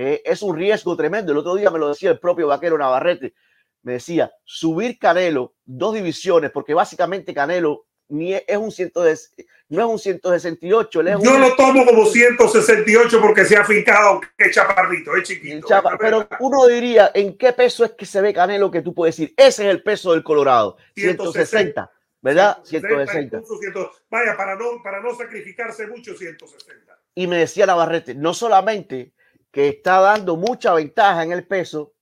Eh, 0.00 0.22
es 0.24 0.42
un 0.42 0.56
riesgo 0.56 0.96
tremendo. 0.96 1.32
El 1.32 1.38
otro 1.38 1.56
día 1.56 1.72
me 1.72 1.78
lo 1.80 1.88
decía 1.88 2.10
el 2.10 2.20
propio 2.20 2.46
vaquero 2.46 2.78
Navarrete. 2.78 3.34
Me 3.82 3.94
decía, 3.94 4.30
subir 4.44 4.96
Canelo 4.96 5.56
dos 5.64 5.92
divisiones, 5.92 6.52
porque 6.52 6.72
básicamente 6.72 7.34
Canelo 7.34 7.86
ni 8.06 8.32
es 8.32 8.56
un 8.56 8.70
ciento 8.70 9.02
de, 9.02 9.18
no 9.70 9.80
es 9.80 9.88
un 9.88 9.98
168. 9.98 11.00
Es 11.00 11.20
Yo 11.20 11.36
lo 11.36 11.56
tomo 11.56 11.84
como 11.84 12.06
168 12.06 13.20
porque 13.20 13.44
se 13.44 13.56
ha 13.56 13.64
fincado 13.64 14.20
que 14.36 14.52
chaparrito, 14.52 15.16
es 15.16 15.24
chiquito. 15.24 15.66
pero 15.98 16.28
uno 16.38 16.68
diría, 16.68 17.10
¿en 17.12 17.36
qué 17.36 17.52
peso 17.52 17.84
es 17.84 17.90
que 17.94 18.06
se 18.06 18.20
ve 18.20 18.32
Canelo 18.32 18.70
que 18.70 18.82
tú 18.82 18.94
puedes 18.94 19.16
decir? 19.16 19.34
Ese 19.36 19.64
es 19.64 19.70
el 19.70 19.82
peso 19.82 20.12
del 20.12 20.22
Colorado. 20.22 20.76
160, 20.94 21.90
¿verdad? 22.22 22.58
160. 22.62 23.42
vaya, 24.08 24.36
para 24.36 24.54
no, 24.54 24.80
para 24.80 25.00
no 25.00 25.12
sacrificarse 25.16 25.88
mucho, 25.88 26.14
160. 26.14 26.96
Y 27.16 27.26
me 27.26 27.38
decía 27.38 27.66
Navarrete, 27.66 28.14
no 28.14 28.32
solamente 28.32 29.12
que 29.50 29.68
está 29.68 30.00
dando 30.00 30.36
mucha 30.36 30.74
ventaja 30.74 31.22
en 31.22 31.32
el 31.32 31.46
peso, 31.46 31.94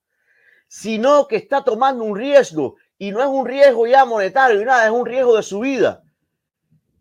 sino 0.68 1.28
que 1.28 1.36
está 1.36 1.62
tomando 1.62 2.04
un 2.04 2.16
riesgo 2.16 2.76
y 2.98 3.10
no 3.10 3.20
es 3.20 3.28
un 3.28 3.46
riesgo 3.46 3.86
ya 3.86 4.04
monetario 4.04 4.60
y 4.60 4.64
nada, 4.64 4.84
es 4.84 4.90
un 4.90 5.06
riesgo 5.06 5.36
de 5.36 5.42
su 5.42 5.60
vida. 5.60 6.02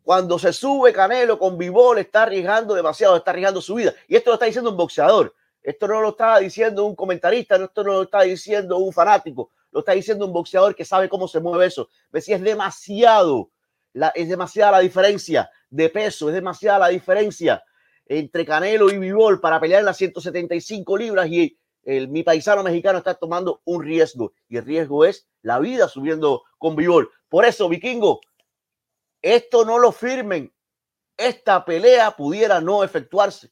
Cuando 0.03 0.37
se 0.37 0.53
sube 0.53 0.93
Canelo 0.93 1.39
con 1.39 1.57
Vivol, 1.57 1.97
está 1.97 2.23
arriesgando 2.23 2.75
demasiado, 2.75 3.15
está 3.15 3.31
arriesgando 3.31 3.59
su 3.59 3.75
vida. 3.75 3.93
Y 4.07 4.15
esto 4.15 4.29
lo 4.29 4.35
está 4.35 4.45
diciendo 4.45 4.69
un 4.69 4.77
boxeador. 4.77 5.33
Esto 5.63 5.87
no 5.87 5.99
lo 5.99 6.09
está 6.09 6.37
diciendo 6.37 6.85
un 6.85 6.95
comentarista, 6.95 7.55
esto 7.55 7.83
no 7.83 7.93
lo 7.93 8.03
está 8.03 8.21
diciendo 8.21 8.77
un 8.77 8.93
fanático, 8.93 9.49
lo 9.71 9.79
está 9.79 9.93
diciendo 9.93 10.27
un 10.27 10.31
boxeador 10.31 10.75
que 10.75 10.85
sabe 10.85 11.09
cómo 11.09 11.27
se 11.27 11.39
mueve 11.39 11.65
eso. 11.65 11.89
si 12.21 12.33
es 12.33 12.41
demasiado, 12.41 13.49
la, 13.93 14.09
es 14.09 14.29
demasiada 14.29 14.73
la 14.73 14.79
diferencia 14.79 15.49
de 15.71 15.89
peso, 15.89 16.29
es 16.29 16.35
demasiada 16.35 16.77
la 16.77 16.89
diferencia 16.89 17.63
entre 18.05 18.45
Canelo 18.45 18.89
y 18.89 18.97
Vivol 18.97 19.39
para 19.39 19.59
pelear 19.59 19.79
en 19.79 19.85
las 19.85 19.97
175 19.97 20.97
libras 20.97 21.27
y 21.27 21.57
el, 21.83 22.07
mi 22.07 22.23
paisano 22.23 22.63
mexicano 22.63 22.97
está 22.97 23.15
tomando 23.15 23.61
un 23.65 23.83
riesgo 23.83 24.33
y 24.47 24.57
el 24.57 24.65
riesgo 24.65 25.05
es 25.05 25.27
la 25.41 25.59
vida 25.59 25.87
subiendo 25.87 26.43
con 26.57 26.75
Vivol. 26.75 27.11
Por 27.29 27.45
eso, 27.45 27.69
vikingo, 27.69 28.21
esto 29.21 29.65
no 29.65 29.79
lo 29.79 29.91
firmen. 29.91 30.53
Esta 31.17 31.63
pelea 31.63 32.11
pudiera 32.15 32.59
no 32.59 32.83
efectuarse. 32.83 33.51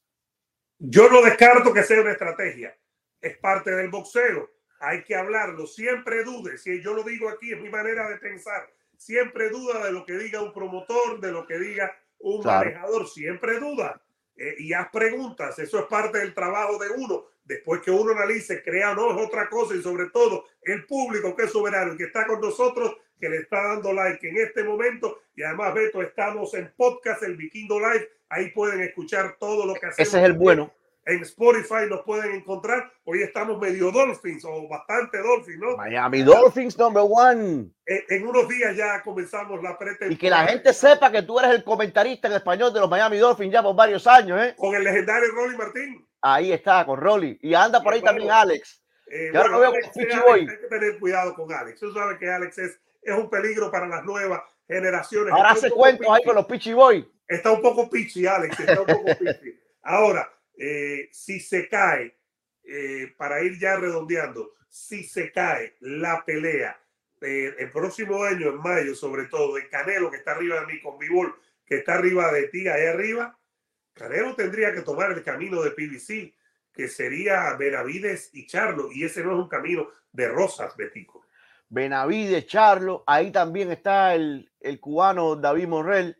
Yo 0.77 1.09
no 1.09 1.21
descarto 1.21 1.73
que 1.73 1.83
sea 1.83 2.01
una 2.01 2.11
estrategia. 2.11 2.77
es 3.21 3.37
parte 3.37 3.71
del 3.71 3.89
boxeo. 3.89 4.51
Hay 4.79 5.03
que 5.03 5.15
hablarlo. 5.15 5.65
Siempre 5.65 6.23
dude. 6.23 6.57
Si 6.57 6.83
yo 6.83 6.93
lo 6.93 7.03
digo 7.03 7.29
aquí, 7.29 7.53
es 7.53 7.59
mi 7.61 7.69
manera 7.69 8.09
de 8.09 8.17
pensar. 8.17 8.69
Siempre 8.97 9.49
duda 9.49 9.85
de 9.85 9.93
lo 9.93 10.05
que 10.05 10.13
diga 10.17 10.41
un 10.41 10.51
promotor, 10.51 11.21
de 11.21 11.31
lo 11.31 11.47
que 11.47 11.57
diga 11.57 11.95
un 12.19 12.45
manejador. 12.45 13.07
Siempre 13.07 13.59
duda. 13.59 14.02
Eh, 14.35 14.55
y 14.59 14.73
haz 14.73 14.89
preguntas. 14.91 15.57
Eso 15.59 15.79
es 15.79 15.85
parte 15.85 16.19
del 16.19 16.33
trabajo 16.33 16.77
de 16.77 16.89
uno. 16.89 17.25
Después 17.43 17.81
que 17.81 17.91
uno 17.91 18.13
analice, 18.13 18.63
crea 18.63 18.93
no 18.93 19.11
es 19.11 19.27
otra 19.27 19.49
cosa 19.49 19.75
y 19.75 19.81
sobre 19.81 20.09
todo 20.09 20.45
el 20.61 20.85
público 20.85 21.35
que 21.35 21.43
es 21.43 21.51
soberano 21.51 21.93
y 21.93 21.97
que 21.97 22.05
está 22.05 22.25
con 22.25 22.39
nosotros, 22.39 22.95
que 23.19 23.29
le 23.29 23.37
está 23.37 23.61
dando 23.61 23.93
like 23.93 24.27
en 24.27 24.37
este 24.37 24.63
momento. 24.63 25.21
Y 25.35 25.43
además, 25.43 25.73
Beto, 25.73 26.01
estamos 26.01 26.53
en 26.53 26.73
podcast, 26.75 27.23
el 27.23 27.35
Vikingo 27.35 27.79
Live. 27.79 28.09
Ahí 28.29 28.49
pueden 28.51 28.81
escuchar 28.81 29.35
todo 29.39 29.65
lo 29.65 29.73
que 29.73 29.87
hacemos. 29.87 30.07
Ese 30.07 30.19
es 30.19 30.23
el 30.23 30.33
bueno. 30.33 30.73
En 31.05 31.21
Spotify 31.21 31.85
nos 31.89 32.01
pueden 32.03 32.33
encontrar. 32.33 32.89
Hoy 33.03 33.21
estamos 33.23 33.59
medio 33.59 33.91
Dolphins 33.91 34.45
o 34.45 34.69
bastante 34.69 35.17
Dolphins, 35.17 35.59
¿no? 35.59 35.75
Miami 35.75 36.21
Dolphins 36.23 36.77
number 36.77 37.03
one. 37.05 37.69
En, 37.85 38.27
unos 38.27 38.47
días 38.47 38.75
ya 38.77 39.01
comenzamos 39.01 39.61
la 39.61 39.77
pretemporada. 39.77 40.13
Y 40.13 40.17
que 40.17 40.29
la 40.29 40.47
gente 40.47 40.73
sepa 40.73 41.11
que 41.11 41.23
tú 41.23 41.37
eres 41.39 41.51
el 41.51 41.63
comentarista 41.65 42.29
en 42.29 42.35
español 42.35 42.73
de 42.73 42.79
los 42.79 42.89
Miami 42.89 43.17
Dolphins 43.17 43.51
ya 43.51 43.61
por 43.61 43.75
varios 43.75 44.07
años, 44.07 44.41
¿eh? 44.41 44.55
Con 44.57 44.75
el 44.75 44.83
legendario 44.83 45.29
Rolly 45.33 45.57
Martín. 45.57 46.07
Ahí 46.21 46.53
está, 46.53 46.85
con 46.85 46.99
Rolly. 46.99 47.37
Y 47.41 47.53
anda 47.53 47.83
por 47.83 47.93
ahí 47.93 48.01
también 48.01 48.31
Alex. 48.31 48.81
Eh, 49.07 49.29
bueno, 49.33 49.57
Alex, 49.57 49.89
hay 49.97 50.47
que 50.47 50.67
tener 50.69 50.99
cuidado 50.99 51.35
con 51.35 51.51
Alex. 51.51 51.81
Tú 51.81 51.91
sabes 51.91 52.17
que 52.17 52.29
Alex 52.29 52.57
es, 52.59 52.79
es 53.01 53.13
un 53.13 53.29
peligro 53.29 53.69
para 53.69 53.87
las 53.87 54.05
nuevas 54.05 54.41
generaciones. 54.65 55.33
Ahora 55.33 55.51
hace 55.51 55.69
cuentos 55.69 56.07
ahí 56.09 56.23
con 56.23 56.35
los 56.35 56.45
Pichi 56.45 56.71
Boy. 56.71 57.05
Está 57.27 57.51
un 57.51 57.61
poco 57.61 57.89
pichi, 57.89 58.25
Alex. 58.25 58.57
Está 58.57 58.79
un 58.81 58.87
poco 58.87 59.05
pichi. 59.19 59.59
Ahora, 59.81 60.29
eh, 60.57 61.09
si 61.11 61.39
se 61.39 61.67
cae, 61.67 62.17
eh, 62.63 63.13
para 63.17 63.41
ir 63.43 63.59
ya 63.59 63.75
redondeando, 63.75 64.53
si 64.69 65.03
se 65.03 65.31
cae 65.31 65.75
la 65.81 66.23
pelea 66.25 66.79
eh, 67.21 67.55
el 67.57 67.71
próximo 67.71 68.23
año, 68.23 68.49
en 68.49 68.57
mayo, 68.57 68.95
sobre 68.95 69.25
todo, 69.25 69.55
de 69.55 69.69
Canelo, 69.69 70.11
que 70.11 70.17
está 70.17 70.31
arriba 70.31 70.59
de 70.59 70.65
mí, 70.65 70.81
con 70.81 70.97
Bibol, 70.97 71.33
que 71.65 71.77
está 71.77 71.95
arriba 71.95 72.31
de 72.33 72.49
ti, 72.49 72.67
ahí 72.67 72.85
arriba, 72.85 73.37
Canelo 73.93 74.35
tendría 74.35 74.73
que 74.73 74.81
tomar 74.81 75.11
el 75.11 75.23
camino 75.23 75.61
de 75.61 75.71
PBC, 75.71 76.33
que 76.73 76.87
sería 76.87 77.53
Benavides 77.53 78.29
y 78.33 78.45
Charlo, 78.45 78.91
y 78.91 79.05
ese 79.05 79.23
no 79.23 79.33
es 79.33 79.37
un 79.37 79.47
camino 79.47 79.87
de 80.11 80.27
rosas, 80.27 80.75
Betico. 80.75 81.25
Benavides, 81.69 82.45
Charlo, 82.45 83.03
ahí 83.07 83.31
también 83.31 83.71
está 83.71 84.15
el, 84.15 84.51
el 84.59 84.79
cubano 84.81 85.35
David 85.37 85.67
Morrell, 85.67 86.17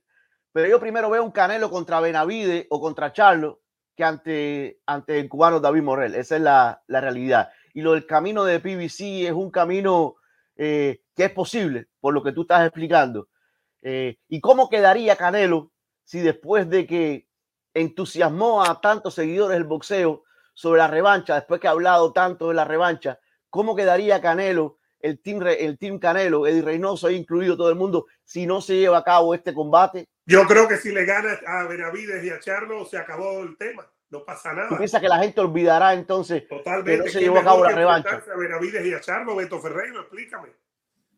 pero 0.54 0.69
yo 0.69 0.80
primero 0.80 1.10
veo 1.10 1.24
un 1.24 1.32
Canelo 1.32 1.69
contra 1.69 2.00
Benavides 2.00 2.67
o 2.69 2.80
contra 2.80 3.12
Charlo, 3.12 3.62
que 3.95 4.03
ante, 4.03 4.82
ante 4.86 5.19
el 5.19 5.29
cubano 5.29 5.60
David 5.60 5.84
Morrell. 5.84 6.15
Esa 6.15 6.36
es 6.36 6.41
la, 6.41 6.84
la 6.88 7.01
realidad. 7.01 7.49
Y 7.73 7.82
lo 7.82 7.93
del 7.93 8.06
camino 8.06 8.43
de 8.43 8.60
PBC 8.60 9.27
es 9.27 9.32
un 9.32 9.51
camino 9.51 10.15
eh, 10.56 11.01
que 11.15 11.25
es 11.25 11.32
posible, 11.32 11.88
por 11.99 12.13
lo 12.13 12.23
que 12.23 12.32
tú 12.32 12.41
estás 12.41 12.65
explicando. 12.65 13.29
Eh, 13.82 14.17
¿Y 14.27 14.39
cómo 14.39 14.69
quedaría 14.69 15.15
Canelo 15.15 15.71
si 16.03 16.19
después 16.19 16.69
de 16.69 16.86
que 16.86 17.27
entusiasmó 17.73 18.63
a 18.63 18.79
tantos 18.82 19.15
seguidores 19.15 19.58
del 19.58 19.67
boxeo 19.67 20.23
sobre 20.53 20.79
la 20.79 20.88
revancha, 20.88 21.36
después 21.36 21.60
que 21.60 21.67
ha 21.67 21.71
hablado 21.71 22.13
tanto 22.13 22.49
de 22.49 22.53
la 22.53 22.65
revancha, 22.65 23.19
cómo 23.49 23.75
quedaría 23.75 24.21
Canelo, 24.21 24.77
el 24.99 25.19
team, 25.19 25.41
el 25.45 25.77
team 25.77 25.99
Canelo, 25.99 26.47
Eddie 26.47 26.62
Reynoso, 26.62 27.10
incluido 27.10 27.58
todo 27.58 27.69
el 27.69 27.75
mundo, 27.75 28.06
si 28.23 28.45
no 28.45 28.62
se 28.62 28.77
lleva 28.77 28.99
a 28.99 29.03
cabo 29.03 29.34
este 29.34 29.53
combate? 29.53 30.10
Yo 30.26 30.46
creo 30.48 30.68
que 30.68 30.78
si 30.78 30.92
le 30.92 31.06
gana 31.06 31.40
a 31.46 31.64
Benavides 31.64 32.24
y 32.24 32.30
a 32.30 32.40
Charlo, 32.40 32.86
se 32.86 32.98
acabó 32.98 33.42
el 33.42 33.58
tema. 33.58 33.86
No 34.10 34.24
pasa 34.24 34.54
nada. 34.54 34.70
¿Tú 34.70 34.78
piensas 34.78 35.02
que 35.02 35.10
la 35.10 35.18
gente 35.18 35.42
olvidará 35.42 35.94
entonces 35.94 36.48
Totalmente. 36.48 36.92
que 36.92 36.98
no 36.98 37.12
se 37.12 37.20
llevó 37.20 37.40
a 37.40 37.44
cabo 37.44 37.64
la 37.64 37.72
revancha? 37.72 38.24
A 38.32 38.38
Benavides 38.38 38.86
y 38.86 38.94
a 38.94 39.02
Charlo, 39.02 39.36
Beto 39.36 39.60
Ferreiro, 39.60 40.02
explícame. 40.02 40.50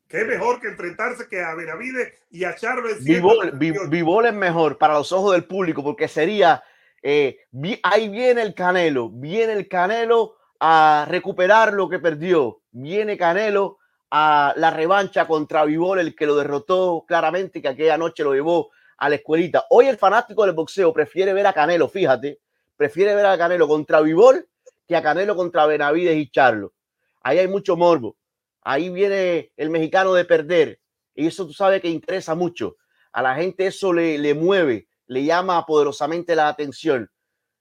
¿Qué 0.07 0.21
es 0.21 0.27
mejor 0.27 0.61
que 0.61 0.69
enfrentarse 0.69 1.27
que 1.27 1.43
a 1.43 1.53
Benavides 1.55 2.13
y 2.31 2.45
a 2.45 2.55
Charlo? 2.55 2.87
Vivol, 3.01 4.25
es 4.25 4.33
mejor 4.33 4.77
para 4.77 4.93
los 4.93 5.11
ojos 5.11 5.33
del 5.33 5.43
público 5.43 5.83
porque 5.83 6.07
sería, 6.07 6.63
eh, 7.03 7.39
ahí 7.83 8.07
viene 8.07 8.41
el 8.41 8.55
Canelo, 8.55 9.09
viene 9.09 9.53
el 9.53 9.67
Canelo 9.67 10.37
a 10.59 11.05
recuperar 11.09 11.73
lo 11.73 11.89
que 11.89 11.99
perdió, 11.99 12.61
viene 12.71 13.17
Canelo 13.17 13.79
a 14.09 14.53
la 14.55 14.71
revancha 14.71 15.27
contra 15.27 15.65
Vivol, 15.65 15.99
el 15.99 16.15
que 16.15 16.27
lo 16.27 16.37
derrotó 16.37 17.03
claramente, 17.05 17.61
que 17.61 17.67
aquella 17.67 17.97
noche 17.97 18.23
lo 18.23 18.33
llevó 18.33 18.69
a 18.97 19.09
la 19.09 19.15
escuelita. 19.15 19.65
Hoy 19.69 19.87
el 19.87 19.97
fanático 19.97 20.45
del 20.45 20.55
boxeo 20.55 20.93
prefiere 20.93 21.33
ver 21.33 21.47
a 21.47 21.53
Canelo, 21.53 21.87
fíjate, 21.87 22.39
prefiere 22.75 23.15
ver 23.15 23.25
a 23.25 23.37
Canelo 23.37 23.67
contra 23.67 24.01
Vivol 24.01 24.47
que 24.87 24.95
a 24.95 25.01
Canelo 25.01 25.35
contra 25.35 25.65
Benavides 25.65 26.17
y 26.17 26.29
Charlo. 26.29 26.73
Ahí 27.21 27.39
hay 27.39 27.47
mucho 27.47 27.75
morbo. 27.75 28.17
Ahí 28.61 28.89
viene 28.89 29.51
el 29.57 29.69
mexicano 29.69 30.13
de 30.13 30.25
perder. 30.25 30.79
Y 31.13 31.27
eso 31.27 31.45
tú 31.45 31.53
sabes 31.53 31.81
que 31.81 31.89
interesa 31.89 32.35
mucho. 32.35 32.77
A 33.11 33.21
la 33.21 33.35
gente 33.35 33.67
eso 33.67 33.93
le, 33.93 34.17
le 34.17 34.33
mueve, 34.33 34.87
le 35.07 35.23
llama 35.23 35.65
poderosamente 35.65 36.35
la 36.35 36.49
atención. 36.49 37.09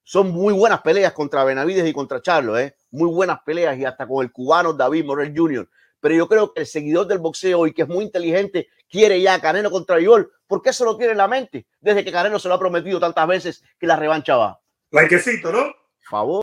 Son 0.03 0.31
muy 0.31 0.53
buenas 0.53 0.83
peleas 0.83 1.13
contra 1.13 1.45
Benavides 1.45 1.87
y 1.87 1.93
contra 1.93 2.21
Charlo, 2.21 2.59
¿eh? 2.59 2.75
Muy 2.91 3.09
buenas 3.09 3.39
peleas 3.45 3.79
y 3.79 3.85
hasta 3.85 4.07
con 4.07 4.23
el 4.23 4.33
cubano 4.33 4.75
David 4.75 5.05
Morel 5.05 5.33
Jr. 5.35 5.69
Pero 6.01 6.15
yo 6.15 6.29
creo 6.29 6.53
que 6.53 6.61
el 6.61 6.67
seguidor 6.67 7.07
del 7.07 7.19
boxeo 7.19 7.67
y 7.67 7.73
que 7.73 7.83
es 7.83 7.89
muy 7.89 8.05
inteligente 8.05 8.69
quiere 8.95 9.21
ya 9.21 9.41
Canelo 9.41 9.73
contra 9.73 9.97
Vivol 9.97 10.33
porque 10.47 10.71
eso 10.71 10.85
lo 10.85 10.97
tiene 10.97 11.11
en 11.13 11.19
la 11.19 11.27
mente 11.27 11.67
desde 11.81 12.05
que 12.05 12.13
Canelo 12.13 12.39
se 12.39 12.47
lo 12.47 12.55
ha 12.55 12.61
prometido 12.61 13.01
tantas 13.01 13.27
veces 13.27 13.65
que 13.81 13.89
la 13.89 13.97
revancha 13.97 14.37
va. 14.37 14.61
Likecito, 14.93 15.51
¿no? 15.51 15.75
Favor. 16.09 16.43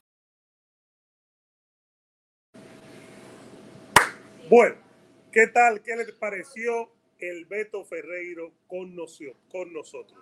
Bueno, 4.50 4.76
¿qué 5.32 5.48
tal? 5.48 5.82
¿Qué 5.82 5.96
les 5.96 6.12
pareció 6.12 6.92
el 7.20 7.46
Beto 7.46 7.86
Ferreiro 7.86 8.52
con, 8.68 8.98
con 9.50 9.72
nosotros? 9.72 10.20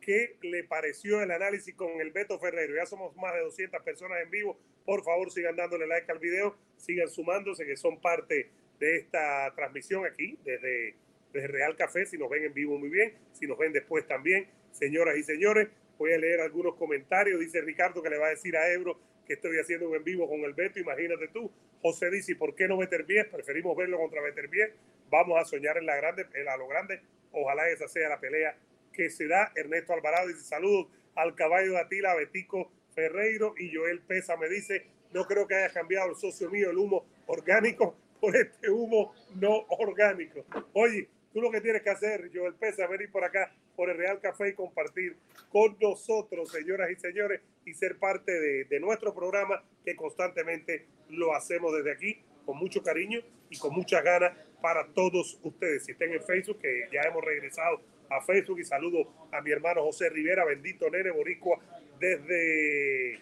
¿Qué 0.00 0.38
le 0.42 0.64
pareció 0.64 1.22
el 1.22 1.30
análisis 1.30 1.76
con 1.76 2.00
el 2.00 2.10
Beto 2.10 2.40
Ferreiro? 2.40 2.74
Ya 2.74 2.86
somos 2.86 3.14
más 3.14 3.34
de 3.34 3.40
200 3.42 3.80
personas 3.84 4.18
en 4.20 4.30
vivo. 4.32 4.58
Por 4.84 5.04
favor, 5.04 5.30
sigan 5.30 5.54
dándole 5.54 5.86
like 5.86 6.10
al 6.10 6.18
video, 6.18 6.56
sigan 6.76 7.08
sumándose, 7.08 7.64
que 7.64 7.76
son 7.76 8.00
parte 8.00 8.50
de 8.80 8.96
esta 8.96 9.54
transmisión 9.54 10.04
aquí 10.04 10.36
desde, 10.42 10.96
desde 11.32 11.48
Real 11.48 11.76
Café. 11.76 12.06
Si 12.06 12.18
nos 12.18 12.30
ven 12.30 12.44
en 12.44 12.54
vivo, 12.54 12.78
muy 12.78 12.88
bien. 12.88 13.14
Si 13.32 13.46
nos 13.46 13.58
ven 13.58 13.72
después 13.72 14.06
también, 14.06 14.46
señoras 14.70 15.16
y 15.16 15.22
señores, 15.22 15.68
Voy 16.02 16.12
a 16.12 16.18
leer 16.18 16.40
algunos 16.40 16.74
comentarios. 16.74 17.38
Dice 17.38 17.60
Ricardo 17.60 18.02
que 18.02 18.10
le 18.10 18.18
va 18.18 18.26
a 18.26 18.30
decir 18.30 18.56
a 18.56 18.72
Ebro 18.72 18.98
que 19.24 19.34
estoy 19.34 19.56
haciendo 19.60 19.88
un 19.88 19.94
en 19.94 20.02
vivo 20.02 20.28
con 20.28 20.40
el 20.40 20.52
Beto. 20.52 20.80
Imagínate 20.80 21.28
tú. 21.28 21.48
José 21.80 22.10
dice, 22.10 22.34
¿por 22.34 22.56
qué 22.56 22.66
no 22.66 22.76
Beterbiev? 22.76 23.30
Preferimos 23.30 23.76
verlo 23.76 23.98
contra 23.98 24.20
Beterbiev. 24.20 24.72
Vamos 25.10 25.40
a 25.40 25.44
soñar 25.44 25.76
en 25.76 25.86
la 25.86 25.94
grande, 25.94 26.26
en 26.34 26.48
a 26.48 26.56
lo 26.56 26.66
grande. 26.66 27.02
Ojalá 27.30 27.68
esa 27.68 27.86
sea 27.86 28.08
la 28.08 28.18
pelea 28.18 28.56
que 28.92 29.10
se 29.10 29.28
da. 29.28 29.52
Ernesto 29.54 29.92
Alvarado 29.92 30.26
dice, 30.26 30.40
saludos 30.40 30.88
al 31.14 31.36
caballo 31.36 31.70
de 31.70 31.78
Atila, 31.78 32.16
Betico 32.16 32.72
Ferreiro 32.96 33.54
y 33.56 33.72
Joel 33.72 34.00
Pesa 34.00 34.36
me 34.36 34.48
dice, 34.48 34.86
no 35.12 35.24
creo 35.26 35.46
que 35.46 35.54
haya 35.54 35.72
cambiado 35.72 36.10
el 36.10 36.16
socio 36.16 36.50
mío 36.50 36.70
el 36.70 36.78
humo 36.78 37.06
orgánico 37.26 37.96
por 38.20 38.34
este 38.34 38.70
humo 38.70 39.14
no 39.36 39.66
orgánico. 39.68 40.44
Oye, 40.72 41.08
tú 41.32 41.40
lo 41.40 41.50
que 41.50 41.60
tienes 41.60 41.82
que 41.82 41.90
hacer, 41.90 42.30
Joel 42.32 42.54
Pesa, 42.54 42.86
venir 42.86 43.10
por 43.10 43.24
acá 43.24 43.52
por 43.74 43.90
el 43.90 43.96
Real 43.96 44.20
Café 44.20 44.50
y 44.50 44.54
compartir 44.54 45.16
con 45.48 45.76
nosotros, 45.80 46.50
señoras 46.50 46.90
y 46.90 46.96
señores, 46.96 47.40
y 47.64 47.74
ser 47.74 47.98
parte 47.98 48.32
de, 48.32 48.80
nuestro 48.80 49.14
programa 49.14 49.62
que 49.84 49.94
constantemente 49.96 50.86
lo 51.08 51.34
hacemos 51.34 51.72
desde 51.76 51.92
aquí 51.92 52.20
con 52.44 52.58
mucho 52.58 52.82
cariño 52.82 53.20
y 53.50 53.58
con 53.58 53.72
muchas 53.72 54.02
ganas 54.02 54.32
para 54.60 54.86
todos 54.88 55.38
ustedes. 55.42 55.84
Si 55.84 55.92
estén 55.92 56.12
en 56.12 56.22
Facebook, 56.22 56.58
que 56.58 56.88
ya 56.92 57.02
hemos 57.02 57.24
regresado 57.24 57.80
a 58.10 58.20
Facebook 58.20 58.58
y 58.58 58.64
saludo 58.64 59.28
a 59.30 59.40
mi 59.40 59.52
hermano 59.52 59.82
José 59.82 60.08
Rivera, 60.10 60.44
bendito 60.44 60.90
nene 60.90 61.10
boricua 61.10 61.58
desde, 62.00 63.20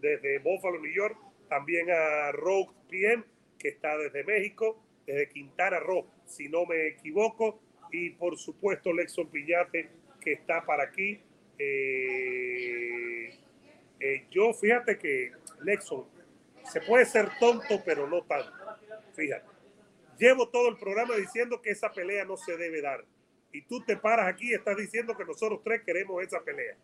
desde 0.00 0.38
Buffalo, 0.40 0.78
New 0.78 0.92
York. 0.92 1.16
También 1.48 1.90
a 1.90 2.30
Rogue 2.32 2.70
PM, 2.90 3.24
que 3.58 3.68
está 3.68 3.96
desde 3.96 4.22
México, 4.24 4.78
desde 5.08 5.28
Quintana 5.30 5.80
Roo, 5.80 6.06
si 6.26 6.50
no 6.50 6.66
me 6.66 6.88
equivoco 6.88 7.58
y 7.90 8.10
por 8.10 8.36
supuesto 8.36 8.92
Lexon 8.92 9.30
Piñate 9.30 9.88
que 10.20 10.32
está 10.34 10.66
para 10.66 10.84
aquí. 10.84 11.18
Eh, 11.58 13.34
eh, 14.00 14.26
yo 14.30 14.52
fíjate 14.52 14.98
que 14.98 15.32
Lexon 15.62 16.04
se 16.70 16.82
puede 16.82 17.06
ser 17.06 17.30
tonto 17.40 17.82
pero 17.86 18.06
no 18.06 18.22
tanto. 18.24 18.52
Fíjate, 19.14 19.46
llevo 20.18 20.50
todo 20.50 20.68
el 20.68 20.76
programa 20.76 21.16
diciendo 21.16 21.62
que 21.62 21.70
esa 21.70 21.90
pelea 21.90 22.26
no 22.26 22.36
se 22.36 22.58
debe 22.58 22.82
dar 22.82 23.02
y 23.50 23.62
tú 23.62 23.82
te 23.86 23.96
paras 23.96 24.28
aquí 24.28 24.50
y 24.50 24.54
estás 24.54 24.76
diciendo 24.76 25.16
que 25.16 25.24
nosotros 25.24 25.62
tres 25.64 25.82
queremos 25.86 26.22
esa 26.22 26.44
pelea. 26.44 26.76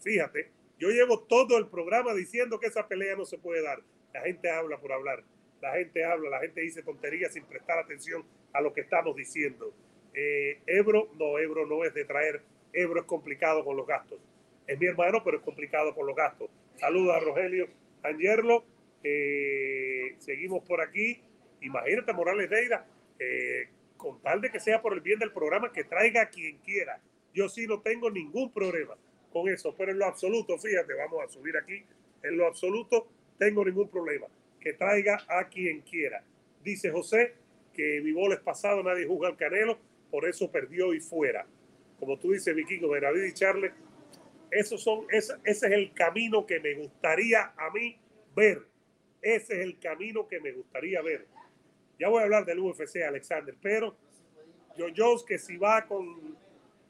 Fíjate, 0.00 0.52
yo 0.78 0.90
llevo 0.90 1.24
todo 1.24 1.58
el 1.58 1.66
programa 1.66 2.14
diciendo 2.14 2.60
que 2.60 2.68
esa 2.68 2.86
pelea 2.86 3.16
no 3.16 3.24
se 3.24 3.36
puede 3.36 3.62
dar. 3.62 3.82
La 4.12 4.20
gente 4.20 4.48
habla 4.48 4.78
por 4.78 4.92
hablar, 4.92 5.24
la 5.64 5.72
gente 5.72 6.04
habla, 6.04 6.28
la 6.28 6.40
gente 6.40 6.60
dice 6.60 6.82
tonterías 6.82 7.32
sin 7.32 7.42
prestar 7.44 7.78
atención 7.78 8.22
a 8.52 8.60
lo 8.60 8.74
que 8.74 8.82
estamos 8.82 9.16
diciendo. 9.16 9.72
Eh, 10.12 10.58
Ebro, 10.66 11.08
no, 11.18 11.38
Ebro 11.38 11.66
no 11.66 11.84
es 11.84 11.94
de 11.94 12.04
traer, 12.04 12.42
Ebro 12.74 13.00
es 13.00 13.06
complicado 13.06 13.64
con 13.64 13.74
los 13.74 13.86
gastos. 13.86 14.18
Es 14.66 14.78
mi 14.78 14.84
hermano, 14.84 15.24
pero 15.24 15.38
es 15.38 15.42
complicado 15.42 15.94
con 15.94 16.06
los 16.06 16.14
gastos. 16.14 16.50
Saludos 16.76 17.16
a 17.16 17.20
Rogelio 17.20 17.66
Angerlo. 18.02 18.62
Eh, 19.02 20.16
seguimos 20.18 20.62
por 20.64 20.82
aquí. 20.82 21.22
Imagínate, 21.62 22.12
Morales 22.12 22.50
Deira, 22.50 22.86
eh, 23.18 23.68
con 23.96 24.20
tal 24.20 24.42
de 24.42 24.50
que 24.50 24.60
sea 24.60 24.82
por 24.82 24.92
el 24.92 25.00
bien 25.00 25.18
del 25.18 25.32
programa, 25.32 25.72
que 25.72 25.84
traiga 25.84 26.22
a 26.22 26.28
quien 26.28 26.58
quiera. 26.58 27.00
Yo 27.32 27.48
sí 27.48 27.66
no 27.66 27.80
tengo 27.80 28.10
ningún 28.10 28.52
problema 28.52 28.96
con 29.32 29.48
eso, 29.48 29.74
pero 29.74 29.92
en 29.92 29.98
lo 29.98 30.04
absoluto, 30.04 30.58
fíjate, 30.58 30.92
vamos 30.92 31.24
a 31.24 31.28
subir 31.28 31.56
aquí, 31.56 31.82
en 32.22 32.36
lo 32.36 32.46
absoluto 32.46 33.08
tengo 33.38 33.64
ningún 33.64 33.88
problema. 33.88 34.26
Que 34.64 34.72
traiga 34.72 35.24
a 35.28 35.48
quien 35.48 35.82
quiera. 35.82 36.24
Dice 36.64 36.90
José 36.90 37.34
que 37.74 38.00
mi 38.00 38.14
es 38.32 38.40
pasado, 38.40 38.82
nadie 38.82 39.04
juzga 39.04 39.28
al 39.28 39.36
Canelo, 39.36 39.78
por 40.10 40.26
eso 40.26 40.50
perdió 40.50 40.94
y 40.94 41.00
fuera. 41.00 41.46
Como 42.00 42.18
tú 42.18 42.32
dices, 42.32 42.54
Vikingo, 42.54 42.88
Benavides 42.88 43.30
y 43.30 43.34
Charles, 43.34 43.72
esos 44.50 44.82
son, 44.82 45.06
ese, 45.10 45.34
ese 45.44 45.66
es 45.66 45.72
el 45.72 45.92
camino 45.92 46.46
que 46.46 46.60
me 46.60 46.74
gustaría 46.74 47.52
a 47.56 47.70
mí 47.70 47.98
ver. 48.34 48.62
Ese 49.20 49.54
es 49.54 49.60
el 49.60 49.78
camino 49.78 50.26
que 50.28 50.40
me 50.40 50.52
gustaría 50.52 51.02
ver. 51.02 51.26
Ya 51.98 52.08
voy 52.08 52.20
a 52.20 52.24
hablar 52.24 52.44
del 52.44 52.60
UFC, 52.60 53.02
Alexander, 53.06 53.54
pero 53.60 53.96
John 54.76 54.92
Jones 54.96 55.24
que 55.24 55.38
si 55.38 55.56
va 55.56 55.86
con, 55.86 56.36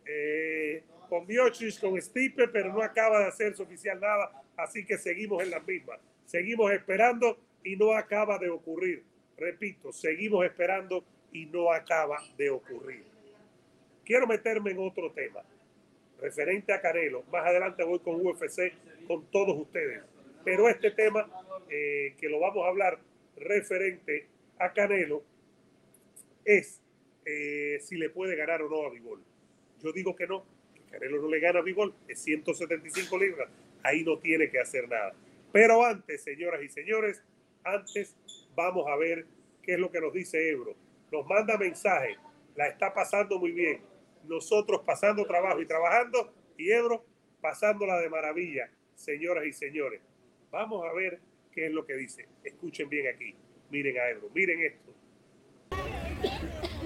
eh, 0.06 0.82
con 1.08 1.26
Miocic, 1.26 1.80
con 1.80 2.00
Stipe, 2.00 2.48
pero 2.48 2.72
no 2.72 2.82
acaba 2.82 3.20
de 3.20 3.26
hacerse 3.26 3.62
oficial 3.62 4.00
nada, 4.00 4.42
así 4.56 4.84
que 4.84 4.98
seguimos 4.98 5.42
en 5.42 5.50
las 5.50 5.66
mismas. 5.66 6.00
Seguimos 6.24 6.72
esperando 6.72 7.38
y 7.64 7.76
no 7.76 7.92
acaba 7.92 8.38
de 8.38 8.50
ocurrir. 8.50 9.02
Repito, 9.36 9.92
seguimos 9.92 10.44
esperando 10.44 11.04
y 11.32 11.46
no 11.46 11.72
acaba 11.72 12.18
de 12.36 12.50
ocurrir. 12.50 13.02
Quiero 14.04 14.26
meterme 14.26 14.70
en 14.70 14.78
otro 14.78 15.10
tema 15.10 15.42
referente 16.20 16.72
a 16.72 16.80
Canelo. 16.80 17.24
Más 17.32 17.44
adelante 17.46 17.82
voy 17.84 17.98
con 17.98 18.24
UFC 18.24 18.72
con 19.06 19.26
todos 19.30 19.58
ustedes. 19.58 20.02
Pero 20.44 20.68
este 20.68 20.90
tema 20.90 21.28
eh, 21.68 22.14
que 22.18 22.28
lo 22.28 22.38
vamos 22.38 22.64
a 22.64 22.68
hablar 22.68 22.98
referente 23.36 24.26
a 24.58 24.72
Canelo 24.72 25.22
es 26.44 26.80
eh, 27.24 27.78
si 27.80 27.96
le 27.96 28.10
puede 28.10 28.36
ganar 28.36 28.62
o 28.62 28.68
no 28.68 28.86
a 28.86 28.90
Bigol. 28.90 29.22
Yo 29.82 29.92
digo 29.92 30.14
que 30.14 30.26
no, 30.26 30.44
que 30.74 30.80
Canelo 30.90 31.20
no 31.20 31.28
le 31.28 31.40
gana 31.40 31.60
a 31.60 31.62
Bigol, 31.62 31.94
es 32.06 32.22
175 32.22 33.18
libras, 33.18 33.48
ahí 33.82 34.04
no 34.04 34.18
tiene 34.18 34.50
que 34.50 34.60
hacer 34.60 34.88
nada. 34.88 35.14
Pero 35.52 35.84
antes, 35.84 36.22
señoras 36.22 36.62
y 36.62 36.68
señores, 36.68 37.22
antes 37.64 38.16
vamos 38.54 38.86
a 38.88 38.96
ver 38.96 39.26
qué 39.62 39.74
es 39.74 39.78
lo 39.78 39.90
que 39.90 40.00
nos 40.00 40.12
dice 40.12 40.50
Ebro. 40.50 40.74
Nos 41.10 41.26
manda 41.26 41.56
mensaje, 41.56 42.16
la 42.56 42.68
está 42.68 42.92
pasando 42.92 43.38
muy 43.38 43.52
bien. 43.52 43.80
Nosotros 44.28 44.82
pasando 44.86 45.24
trabajo 45.24 45.60
y 45.60 45.66
trabajando, 45.66 46.32
y 46.56 46.70
Ebro 46.70 47.04
pasándola 47.40 47.98
de 47.98 48.08
maravilla, 48.08 48.70
señoras 48.94 49.44
y 49.46 49.52
señores. 49.52 50.00
Vamos 50.50 50.84
a 50.88 50.92
ver 50.92 51.20
qué 51.52 51.66
es 51.66 51.72
lo 51.72 51.84
que 51.84 51.94
dice. 51.94 52.26
Escuchen 52.42 52.88
bien 52.88 53.06
aquí. 53.14 53.34
Miren 53.70 53.98
a 53.98 54.08
Ebro, 54.08 54.30
miren 54.34 54.62
esto. 54.62 54.94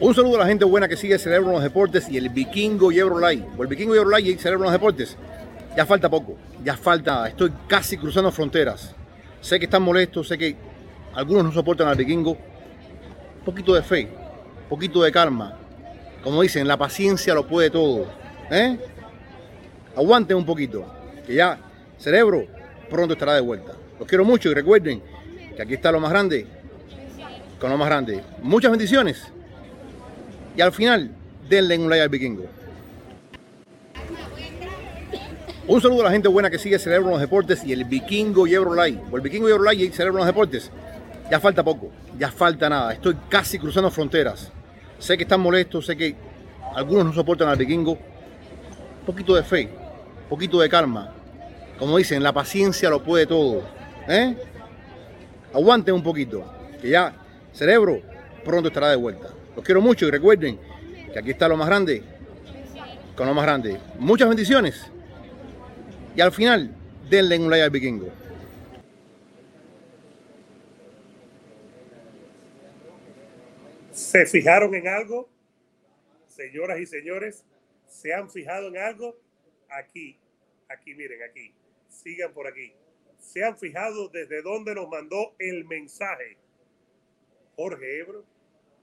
Un 0.00 0.14
saludo 0.14 0.36
a 0.36 0.40
la 0.40 0.46
gente 0.46 0.64
buena 0.64 0.88
que 0.88 0.96
sigue 0.96 1.18
Cerebro 1.18 1.52
los 1.52 1.62
Deportes 1.62 2.08
y 2.08 2.16
el 2.16 2.28
Vikingo 2.28 2.92
y 2.92 2.98
Ebro 2.98 3.18
Live. 3.18 3.44
O 3.56 3.62
el 3.62 3.68
Vikingo 3.68 3.94
y 3.94 3.98
Ebro 3.98 4.16
Live 4.16 4.30
y 4.30 4.38
Cerebro 4.38 4.64
los 4.64 4.72
Deportes. 4.72 5.16
Ya 5.76 5.86
falta 5.86 6.08
poco, 6.08 6.36
ya 6.64 6.76
falta, 6.76 7.28
estoy 7.28 7.52
casi 7.68 7.96
cruzando 7.96 8.32
fronteras. 8.32 8.96
Sé 9.40 9.58
que 9.58 9.66
están 9.66 9.82
molestos, 9.82 10.26
sé 10.26 10.36
que 10.36 10.56
algunos 11.18 11.42
no 11.42 11.50
soportan 11.50 11.88
al 11.88 11.96
Vikingo. 11.96 12.30
Un 12.30 13.44
poquito 13.44 13.74
de 13.74 13.82
fe, 13.82 14.08
un 14.62 14.68
poquito 14.68 15.02
de 15.02 15.10
calma. 15.10 15.58
Como 16.22 16.40
dicen, 16.42 16.68
la 16.68 16.76
paciencia 16.76 17.34
lo 17.34 17.44
puede 17.44 17.70
todo. 17.70 18.06
¿eh? 18.52 18.78
Aguanten 19.96 20.36
un 20.36 20.46
poquito, 20.46 20.84
que 21.26 21.34
ya 21.34 21.58
Cerebro 21.98 22.46
pronto 22.88 23.14
estará 23.14 23.34
de 23.34 23.40
vuelta. 23.40 23.72
Los 23.98 24.06
quiero 24.06 24.24
mucho 24.24 24.48
y 24.48 24.54
recuerden 24.54 25.02
que 25.56 25.60
aquí 25.60 25.74
está 25.74 25.90
lo 25.90 25.98
más 25.98 26.10
grande 26.10 26.46
con 27.58 27.70
lo 27.70 27.76
más 27.76 27.88
grande. 27.88 28.22
Muchas 28.40 28.70
bendiciones. 28.70 29.26
Y 30.56 30.60
al 30.60 30.70
final, 30.70 31.10
denle 31.48 31.78
un 31.78 31.90
like 31.90 32.02
al 32.02 32.08
vikingo. 32.08 32.44
Un 35.66 35.80
saludo 35.82 36.02
a 36.02 36.04
la 36.04 36.10
gente 36.12 36.28
buena 36.28 36.48
que 36.48 36.58
sigue 36.58 36.78
Cerebro 36.78 37.10
los 37.10 37.20
Deportes 37.20 37.64
y 37.64 37.72
el 37.72 37.84
Vikingo 37.84 38.46
y 38.46 38.54
Eurolight. 38.54 39.00
O 39.10 39.16
el 39.16 39.22
Vikingo 39.22 39.48
y 39.48 39.50
Eurolight 39.50 39.80
y 39.80 39.88
Cerebro 39.92 40.18
los 40.18 40.26
Deportes. 40.26 40.70
Ya 41.30 41.38
falta 41.40 41.62
poco, 41.62 41.90
ya 42.18 42.30
falta 42.30 42.68
nada. 42.68 42.92
Estoy 42.92 43.16
casi 43.28 43.58
cruzando 43.58 43.90
fronteras. 43.90 44.50
Sé 44.98 45.16
que 45.16 45.24
están 45.24 45.40
molestos, 45.40 45.86
sé 45.86 45.96
que 45.96 46.16
algunos 46.74 47.04
no 47.04 47.12
soportan 47.12 47.48
al 47.48 47.56
Vikingo. 47.56 47.92
Un 47.92 49.06
poquito 49.06 49.34
de 49.34 49.42
fe, 49.42 49.70
un 50.22 50.28
poquito 50.28 50.60
de 50.60 50.68
calma. 50.68 51.12
Como 51.78 51.96
dicen, 51.96 52.22
la 52.22 52.32
paciencia 52.32 52.90
lo 52.90 53.02
puede 53.02 53.26
todo. 53.26 53.62
¿Eh? 54.08 54.36
Aguanten 55.54 55.94
un 55.94 56.02
poquito, 56.02 56.44
que 56.80 56.90
ya 56.90 57.14
Cerebro 57.52 58.00
pronto 58.44 58.68
estará 58.68 58.88
de 58.90 58.96
vuelta. 58.96 59.28
Los 59.54 59.64
quiero 59.64 59.80
mucho 59.80 60.06
y 60.06 60.10
recuerden 60.10 60.58
que 61.12 61.18
aquí 61.18 61.30
está 61.30 61.48
lo 61.48 61.56
más 61.56 61.68
grande 61.68 62.02
con 63.18 63.26
lo 63.26 63.34
más 63.34 63.44
grande. 63.44 63.76
Muchas 63.98 64.28
bendiciones. 64.28 64.80
Y 66.14 66.20
al 66.20 66.30
final, 66.30 66.70
denle 67.10 67.36
un 67.36 67.50
like 67.50 67.64
al 67.64 67.70
vikingo. 67.70 68.08
¿Se 74.08 74.26
fijaron 74.26 74.74
en 74.74 74.88
algo? 74.88 75.28
Señoras 76.28 76.78
y 76.80 76.86
señores, 76.86 77.44
¿se 77.86 78.14
han 78.14 78.30
fijado 78.30 78.68
en 78.68 78.78
algo? 78.78 79.16
Aquí, 79.68 80.18
aquí, 80.68 80.94
miren, 80.94 81.22
aquí. 81.22 81.54
Sigan 81.88 82.32
por 82.32 82.46
aquí 82.46 82.72
se 83.18 83.44
han 83.44 83.58
fijado 83.58 84.08
desde 84.08 84.42
dónde 84.42 84.74
nos 84.74 84.88
mandó 84.88 85.34
el 85.38 85.64
mensaje 85.66 86.38
Jorge 87.56 88.00
Ebro. 88.00 88.24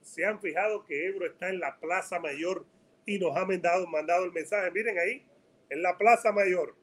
Se 0.01 0.25
han 0.25 0.39
fijado 0.39 0.85
que 0.85 1.07
Ebro 1.07 1.25
está 1.25 1.49
en 1.49 1.59
la 1.59 1.79
Plaza 1.79 2.19
Mayor 2.19 2.65
y 3.05 3.17
nos 3.17 3.35
ha 3.35 3.45
mandado, 3.45 3.87
mandado 3.87 4.25
el 4.25 4.31
mensaje. 4.31 4.69
Miren 4.71 4.99
ahí, 4.99 5.25
en 5.69 5.81
la 5.81 5.97
Plaza 5.97 6.31
Mayor. 6.31 6.75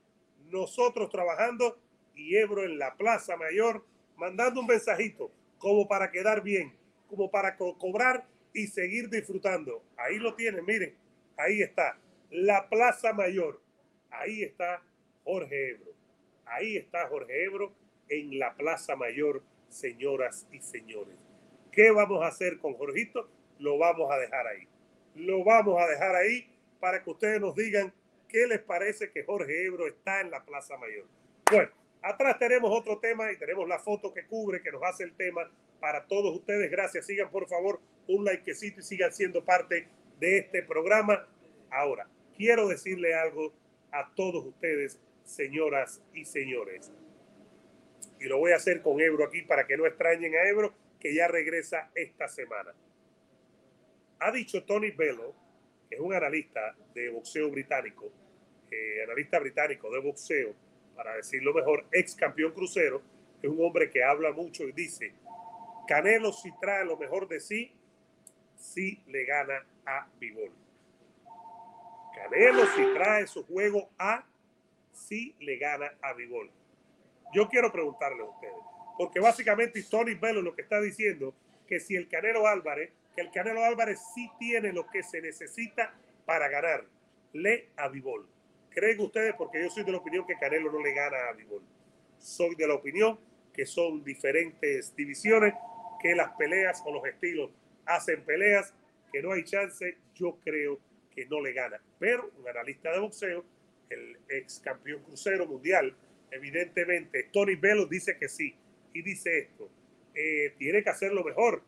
Nosotros 0.50 1.08
trabajando 1.10 1.78
y 2.14 2.36
Ebro 2.36 2.64
en 2.64 2.78
la 2.78 2.96
Plaza 2.96 3.36
Mayor 3.36 3.84
mandando 4.16 4.60
un 4.60 4.66
mensajito 4.66 5.30
como 5.58 5.86
para 5.86 6.10
quedar 6.10 6.42
bien, 6.42 6.76
como 7.12 7.30
para 7.30 7.58
cobrar 7.58 8.24
y 8.54 8.68
seguir 8.68 9.10
disfrutando. 9.10 9.84
Ahí 9.98 10.16
lo 10.16 10.34
tienen, 10.34 10.64
miren, 10.64 10.96
ahí 11.36 11.60
está, 11.60 11.98
la 12.30 12.70
Plaza 12.70 13.12
Mayor. 13.12 13.60
Ahí 14.10 14.42
está 14.42 14.82
Jorge 15.22 15.72
Ebro. 15.72 15.92
Ahí 16.46 16.78
está 16.78 17.06
Jorge 17.08 17.44
Ebro 17.44 17.74
en 18.08 18.38
la 18.38 18.54
Plaza 18.54 18.96
Mayor, 18.96 19.42
señoras 19.68 20.48
y 20.50 20.60
señores. 20.60 21.14
¿Qué 21.70 21.90
vamos 21.90 22.22
a 22.22 22.28
hacer 22.28 22.58
con 22.58 22.74
Jorgito? 22.74 23.28
Lo 23.58 23.76
vamos 23.76 24.10
a 24.10 24.16
dejar 24.16 24.46
ahí. 24.46 24.66
Lo 25.14 25.44
vamos 25.44 25.82
a 25.82 25.86
dejar 25.86 26.14
ahí 26.14 26.48
para 26.80 27.02
que 27.02 27.10
ustedes 27.10 27.42
nos 27.42 27.54
digan 27.54 27.92
qué 28.26 28.46
les 28.46 28.60
parece 28.60 29.10
que 29.10 29.24
Jorge 29.24 29.66
Ebro 29.66 29.86
está 29.86 30.22
en 30.22 30.30
la 30.30 30.42
Plaza 30.42 30.78
Mayor. 30.78 31.04
Bueno, 31.50 31.70
atrás 32.00 32.38
tenemos 32.38 32.70
otro 32.72 32.98
tema 32.98 33.30
y 33.30 33.36
tenemos 33.36 33.68
la 33.68 33.78
foto 33.78 34.14
que 34.14 34.24
cubre, 34.24 34.62
que 34.62 34.72
nos 34.72 34.82
hace 34.82 35.04
el 35.04 35.12
tema 35.12 35.50
para 35.82 36.06
todos 36.06 36.32
ustedes. 36.36 36.70
Gracias. 36.70 37.06
Sigan 37.06 37.28
por 37.28 37.48
favor 37.48 37.80
un 38.06 38.24
likecito 38.24 38.78
y 38.78 38.84
sigan 38.84 39.12
siendo 39.12 39.44
parte 39.44 39.88
de 40.20 40.38
este 40.38 40.62
programa. 40.62 41.26
Ahora, 41.70 42.06
quiero 42.36 42.68
decirle 42.68 43.14
algo 43.16 43.52
a 43.90 44.08
todos 44.14 44.46
ustedes 44.46 45.00
señoras 45.24 46.00
y 46.14 46.24
señores. 46.24 46.92
Y 48.20 48.26
lo 48.26 48.38
voy 48.38 48.52
a 48.52 48.56
hacer 48.56 48.80
con 48.80 49.00
Ebro 49.00 49.24
aquí 49.24 49.42
para 49.42 49.66
que 49.66 49.76
no 49.76 49.84
extrañen 49.84 50.36
a 50.36 50.48
Ebro, 50.48 50.72
que 51.00 51.12
ya 51.12 51.26
regresa 51.26 51.90
esta 51.96 52.28
semana. 52.28 52.72
Ha 54.20 54.30
dicho 54.30 54.62
Tony 54.62 54.92
Bello, 54.92 55.34
que 55.88 55.96
es 55.96 56.00
un 56.00 56.14
analista 56.14 56.76
de 56.94 57.08
boxeo 57.08 57.50
británico, 57.50 58.08
eh, 58.70 59.02
analista 59.02 59.40
británico 59.40 59.90
de 59.90 59.98
boxeo, 59.98 60.54
para 60.94 61.16
decirlo 61.16 61.52
mejor, 61.52 61.86
ex 61.90 62.14
campeón 62.14 62.52
crucero, 62.52 63.02
es 63.42 63.50
un 63.50 63.64
hombre 63.64 63.90
que 63.90 64.04
habla 64.04 64.30
mucho 64.30 64.62
y 64.62 64.70
dice, 64.70 65.12
Canelo 65.86 66.32
si 66.32 66.52
trae 66.60 66.84
lo 66.84 66.96
mejor 66.96 67.28
de 67.28 67.40
sí, 67.40 67.72
si 68.56 69.02
le 69.06 69.24
gana 69.24 69.66
a 69.84 70.06
Bivol. 70.18 70.52
Canelo 72.14 72.66
si 72.66 72.84
trae 72.94 73.26
su 73.26 73.44
juego 73.44 73.88
a 73.98 74.24
si 74.92 75.34
le 75.40 75.56
gana 75.56 75.92
a 76.02 76.12
Bivol. 76.12 76.50
Yo 77.32 77.48
quiero 77.48 77.72
preguntarle 77.72 78.22
a 78.22 78.26
ustedes, 78.26 78.54
porque 78.98 79.20
básicamente 79.20 79.82
Tony 79.82 80.14
Bello 80.14 80.42
lo 80.42 80.54
que 80.54 80.62
está 80.62 80.80
diciendo 80.80 81.34
que 81.66 81.80
si 81.80 81.96
el 81.96 82.08
Canelo 82.08 82.46
Álvarez, 82.46 82.92
que 83.14 83.22
el 83.22 83.30
Canelo 83.30 83.64
Álvarez 83.64 84.00
sí 84.14 84.30
tiene 84.38 84.72
lo 84.72 84.86
que 84.86 85.02
se 85.02 85.20
necesita 85.20 85.94
para 86.26 86.48
ganarle 86.48 87.68
a 87.76 87.88
Bivol. 87.88 88.28
¿Creen 88.70 89.00
ustedes? 89.00 89.34
Porque 89.34 89.62
yo 89.62 89.70
soy 89.70 89.84
de 89.84 89.92
la 89.92 89.98
opinión 89.98 90.26
que 90.26 90.38
Canelo 90.38 90.70
no 90.70 90.80
le 90.80 90.94
gana 90.94 91.28
a 91.28 91.32
Bivol. 91.32 91.62
Soy 92.18 92.54
de 92.54 92.66
la 92.66 92.74
opinión 92.74 93.18
que 93.52 93.66
son 93.66 94.02
diferentes 94.02 94.94
divisiones, 94.96 95.54
que 96.02 96.14
las 96.14 96.32
peleas 96.36 96.82
o 96.84 96.92
los 96.92 97.04
estilos 97.06 97.50
hacen 97.86 98.22
peleas, 98.22 98.74
que 99.12 99.22
no 99.22 99.32
hay 99.32 99.44
chance. 99.44 99.96
Yo 100.14 100.38
creo 100.44 100.78
que 101.14 101.26
no 101.26 101.40
le 101.40 101.52
gana. 101.52 101.80
Pero 101.98 102.30
un 102.38 102.48
analista 102.48 102.90
de 102.92 102.98
boxeo 102.98 103.44
el 103.92 104.16
ex 104.28 104.60
campeón 104.60 105.02
crucero 105.02 105.46
mundial, 105.46 105.94
evidentemente, 106.30 107.28
Tony 107.32 107.56
Bello 107.56 107.86
dice 107.86 108.16
que 108.18 108.28
sí. 108.28 108.54
y 108.94 109.02
dice 109.02 109.38
esto, 109.38 109.70
eh, 110.14 110.54
tiene 110.58 110.82
que 110.82 110.90
hacerlo 110.90 111.24
mejor. 111.24 111.62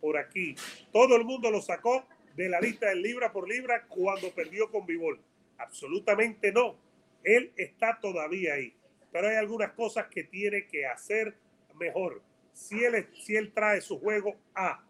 por 0.00 0.16
aquí, 0.16 0.54
todo 0.92 1.16
el 1.16 1.24
mundo 1.24 1.50
lo 1.50 1.60
sacó 1.60 2.06
de 2.36 2.48
la 2.48 2.60
lista 2.60 2.88
del 2.88 3.02
libra 3.02 3.32
por 3.32 3.48
libra 3.48 3.84
cuando 3.86 4.30
perdió 4.30 4.70
con 4.70 4.86
Vivol. 4.86 5.20
Absolutamente 5.58 6.52
no. 6.52 6.76
Él 7.22 7.52
está 7.56 7.98
todavía 8.00 8.54
ahí, 8.54 8.74
pero 9.12 9.28
hay 9.28 9.36
algunas 9.36 9.72
cosas 9.72 10.06
que 10.08 10.24
tiene 10.24 10.66
que 10.66 10.86
hacer 10.86 11.34
mejor. 11.78 12.22
Si 12.52 12.84
él, 12.84 13.06
si 13.24 13.36
él 13.36 13.52
trae 13.52 13.80
su 13.80 13.98
juego 13.98 14.36
a, 14.54 14.84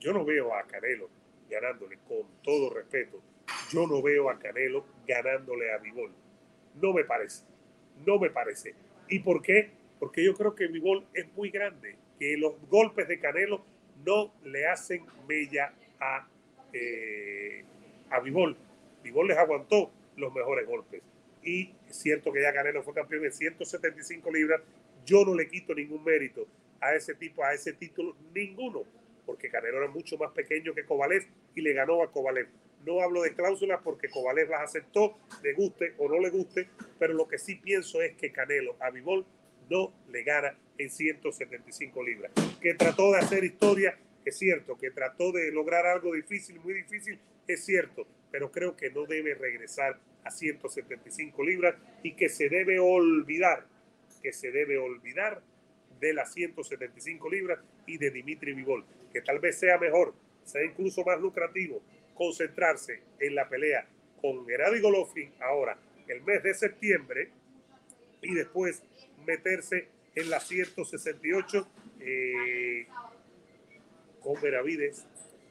yo 0.00 0.12
no 0.12 0.24
veo 0.24 0.52
a 0.54 0.66
Canelo 0.66 1.08
ganándole, 1.48 1.98
con 2.08 2.26
todo 2.42 2.74
respeto, 2.74 3.22
yo 3.72 3.86
no 3.86 4.02
veo 4.02 4.28
a 4.30 4.38
Canelo 4.38 4.84
ganándole 5.06 5.72
a 5.72 5.78
Vivol. 5.78 6.12
No 6.80 6.92
me 6.92 7.04
parece, 7.04 7.44
no 8.04 8.18
me 8.18 8.30
parece. 8.30 8.74
¿Y 9.08 9.20
por 9.20 9.42
qué? 9.42 9.70
Porque 9.98 10.24
yo 10.24 10.34
creo 10.34 10.54
que 10.54 10.66
Vivol 10.66 11.06
es 11.14 11.26
muy 11.34 11.50
grande, 11.50 11.96
que 12.18 12.36
los 12.36 12.54
golpes 12.68 13.08
de 13.08 13.18
Canelo 13.18 13.64
no 14.04 14.32
le 14.44 14.66
hacen 14.66 15.04
mella 15.28 15.72
a, 16.00 16.28
eh, 16.72 17.64
a 18.10 18.20
Vivol. 18.20 18.56
Vivol 19.02 19.28
les 19.28 19.38
aguantó 19.38 19.90
los 20.16 20.34
mejores 20.34 20.66
golpes. 20.66 21.02
Y 21.42 21.72
es 21.88 21.96
cierto 21.96 22.32
que 22.32 22.42
ya 22.42 22.52
Canelo 22.52 22.82
fue 22.82 22.94
campeón 22.94 23.24
en 23.24 23.32
175 23.32 24.30
libras. 24.32 24.60
Yo 25.04 25.24
no 25.24 25.34
le 25.34 25.48
quito 25.48 25.74
ningún 25.74 26.04
mérito 26.04 26.46
a 26.80 26.94
ese 26.94 27.14
tipo, 27.14 27.44
a 27.44 27.54
ese 27.54 27.72
título, 27.72 28.16
ninguno 28.34 28.84
porque 29.26 29.50
Canelo 29.50 29.78
era 29.78 29.88
mucho 29.88 30.16
más 30.16 30.30
pequeño 30.30 30.72
que 30.72 30.84
Kovalev 30.84 31.26
y 31.54 31.60
le 31.60 31.72
ganó 31.74 32.02
a 32.02 32.10
Kovalev. 32.10 32.46
No 32.86 33.00
hablo 33.00 33.22
de 33.22 33.34
cláusulas 33.34 33.80
porque 33.82 34.08
Kovalev 34.08 34.48
las 34.48 34.62
aceptó, 34.62 35.18
le 35.42 35.54
guste 35.54 35.94
o 35.98 36.08
no 36.08 36.20
le 36.20 36.30
guste, 36.30 36.68
pero 37.00 37.14
lo 37.14 37.26
que 37.26 37.36
sí 37.36 37.56
pienso 37.56 38.00
es 38.00 38.16
que 38.16 38.30
Canelo 38.30 38.76
a 38.78 38.90
Vivol 38.90 39.26
no 39.68 39.92
le 40.08 40.22
gana 40.22 40.56
en 40.78 40.88
175 40.88 42.04
libras. 42.04 42.30
Que 42.60 42.74
trató 42.74 43.10
de 43.10 43.18
hacer 43.18 43.42
historia, 43.42 43.98
es 44.24 44.38
cierto, 44.38 44.78
que 44.78 44.92
trató 44.92 45.32
de 45.32 45.50
lograr 45.50 45.84
algo 45.84 46.14
difícil, 46.14 46.60
muy 46.60 46.74
difícil, 46.74 47.18
es 47.48 47.64
cierto, 47.64 48.06
pero 48.30 48.52
creo 48.52 48.76
que 48.76 48.88
no 48.90 49.04
debe 49.04 49.34
regresar 49.34 49.98
a 50.22 50.30
175 50.30 51.44
libras 51.44 51.74
y 52.04 52.14
que 52.14 52.28
se 52.28 52.48
debe 52.48 52.78
olvidar, 52.78 53.66
que 54.22 54.32
se 54.32 54.52
debe 54.52 54.78
olvidar 54.78 55.42
de 55.98 56.14
las 56.14 56.32
175 56.34 57.28
libras 57.30 57.58
y 57.84 57.98
de 57.98 58.12
Dimitri 58.12 58.52
Vivol, 58.52 58.84
que 59.12 59.22
tal 59.22 59.40
vez 59.40 59.58
sea 59.58 59.76
mejor, 59.76 60.14
sea 60.44 60.62
incluso 60.62 61.04
más 61.04 61.20
lucrativo 61.20 61.82
concentrarse 62.16 63.02
en 63.20 63.34
la 63.34 63.48
pelea 63.48 63.86
con 64.20 64.46
Gerardo 64.46 64.80
Golovkin 64.80 65.32
ahora, 65.40 65.78
el 66.08 66.22
mes 66.22 66.42
de 66.42 66.54
septiembre, 66.54 67.30
y 68.22 68.34
después 68.34 68.82
meterse 69.26 69.88
en 70.14 70.30
las 70.30 70.46
168 70.48 71.68
eh, 72.00 72.86
con 74.20 74.40
Veravides 74.40 75.06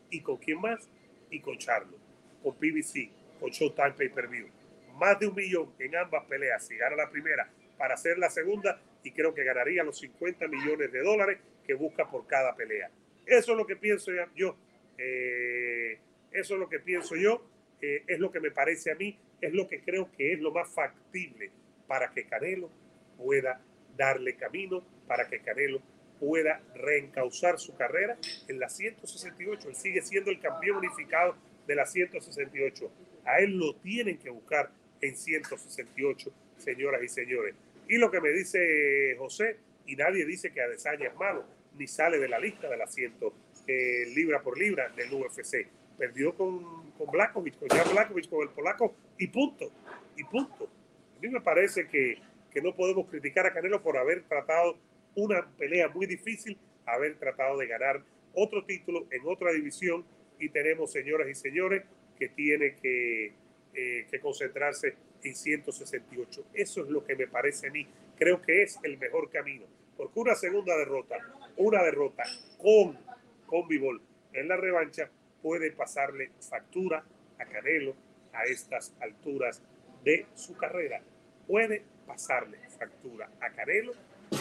y 0.09 0.21
con 0.21 0.37
quién 0.37 0.59
más, 0.59 0.89
y 1.29 1.39
con 1.39 1.57
Charlo, 1.57 1.97
con 2.43 2.55
PBC, 2.55 3.09
con 3.39 3.51
Showtime 3.51 3.91
Pay 3.91 4.09
Per 4.09 4.27
View. 4.27 4.47
Más 4.95 5.19
de 5.19 5.27
un 5.27 5.35
millón 5.35 5.73
en 5.79 5.95
ambas 5.95 6.25
peleas. 6.25 6.65
Si 6.65 6.75
gana 6.77 6.95
la 6.95 7.09
primera 7.09 7.49
para 7.77 7.95
hacer 7.95 8.17
la 8.17 8.29
segunda, 8.29 8.81
y 9.03 9.11
creo 9.11 9.33
que 9.33 9.43
ganaría 9.43 9.83
los 9.83 9.99
50 9.99 10.47
millones 10.47 10.91
de 10.91 11.01
dólares 11.01 11.37
que 11.65 11.75
busca 11.75 12.09
por 12.09 12.25
cada 12.25 12.55
pelea. 12.55 12.89
Eso 13.25 13.51
es 13.51 13.57
lo 13.57 13.65
que 13.65 13.75
pienso 13.75 14.11
yo. 14.35 14.55
Eh, 14.97 15.99
eso 16.39 16.53
es 16.55 16.59
lo 16.59 16.69
que 16.69 16.79
pienso 16.79 17.15
yo. 17.15 17.45
Eh, 17.81 18.03
es 18.07 18.19
lo 18.19 18.31
que 18.31 18.39
me 18.39 18.51
parece 18.51 18.91
a 18.91 18.95
mí. 18.95 19.17
Es 19.41 19.53
lo 19.53 19.67
que 19.67 19.81
creo 19.81 20.09
que 20.11 20.33
es 20.33 20.39
lo 20.39 20.51
más 20.51 20.69
factible 20.69 21.51
para 21.87 22.11
que 22.11 22.25
Canelo 22.25 22.69
pueda 23.17 23.61
darle 23.97 24.35
camino, 24.35 24.85
para 25.07 25.27
que 25.27 25.39
Canelo 25.39 25.81
pueda 26.19 26.61
reencauzar 26.75 27.59
su 27.59 27.75
carrera 27.75 28.17
en 28.47 28.59
la 28.59 28.69
168. 28.69 29.69
Él 29.69 29.75
sigue 29.75 30.01
siendo 30.01 30.31
el 30.31 30.39
campeón 30.39 30.77
unificado 30.77 31.35
de 31.67 31.75
la 31.75 31.85
168. 31.85 32.91
A 33.25 33.39
él 33.39 33.57
lo 33.57 33.75
tienen 33.75 34.17
que 34.17 34.29
buscar 34.29 34.69
en 35.01 35.15
168, 35.15 36.31
señoras 36.57 37.03
y 37.03 37.09
señores. 37.09 37.55
Y 37.87 37.97
lo 37.97 38.09
que 38.09 38.21
me 38.21 38.29
dice 38.29 39.15
José, 39.17 39.57
y 39.85 39.95
nadie 39.95 40.25
dice 40.25 40.51
que 40.51 40.61
Adesanya 40.61 41.07
es 41.07 41.15
malo, 41.15 41.45
ni 41.77 41.87
sale 41.87 42.17
de 42.17 42.27
la 42.27 42.39
lista 42.39 42.69
del 42.69 42.81
asiento 42.81 43.33
eh, 43.67 44.05
libra 44.15 44.41
por 44.41 44.57
libra 44.57 44.89
del 44.89 45.13
UFC. 45.13 45.67
Perdió 45.97 46.35
con, 46.35 46.91
con 46.91 47.07
con 47.07 47.69
Jan 47.69 47.91
Blakovic, 47.91 48.29
con 48.29 48.41
el 48.41 48.49
polaco, 48.49 48.95
y 49.17 49.27
punto, 49.27 49.71
y 50.17 50.23
punto. 50.25 50.69
A 51.17 51.19
mí 51.21 51.29
me 51.29 51.41
parece 51.41 51.87
que, 51.87 52.17
que 52.51 52.61
no 52.61 52.75
podemos 52.75 53.07
criticar 53.07 53.45
a 53.45 53.53
Canelo 53.53 53.81
por 53.81 53.97
haber 53.97 54.23
tratado 54.23 54.77
una 55.15 55.47
pelea 55.57 55.87
muy 55.89 56.05
difícil, 56.05 56.57
haber 56.85 57.17
tratado 57.17 57.57
de 57.57 57.67
ganar 57.67 58.03
otro 58.33 58.65
título 58.65 59.07
en 59.11 59.21
otra 59.25 59.51
división, 59.53 60.05
y 60.39 60.49
tenemos, 60.49 60.91
señoras 60.91 61.29
y 61.29 61.35
señores, 61.35 61.83
que 62.17 62.29
tiene 62.29 62.75
que, 62.75 63.33
eh, 63.73 64.07
que 64.09 64.19
concentrarse 64.19 64.95
en 65.23 65.35
168. 65.35 66.45
Eso 66.53 66.83
es 66.83 66.89
lo 66.89 67.03
que 67.03 67.15
me 67.15 67.27
parece 67.27 67.67
a 67.67 67.71
mí. 67.71 67.87
Creo 68.17 68.41
que 68.41 68.63
es 68.63 68.79
el 68.83 68.97
mejor 68.97 69.29
camino. 69.29 69.65
Porque 69.97 70.19
una 70.19 70.35
segunda 70.35 70.77
derrota, 70.77 71.15
una 71.57 71.83
derrota 71.83 72.23
con, 72.57 72.97
con 73.45 73.67
Bivol 73.67 74.01
en 74.33 74.47
la 74.47 74.57
revancha 74.57 75.09
puede 75.45 75.69
pasarle 75.69 76.31
factura 76.39 77.05
a 77.37 77.45
Canelo 77.45 77.95
a 78.33 78.45
estas 78.45 78.95
alturas 78.99 79.61
de 80.03 80.25
su 80.33 80.57
carrera. 80.57 81.03
Puede 81.45 81.83
pasarle 82.07 82.57
factura 82.79 83.29
a 83.39 83.51
Canelo 83.51 83.93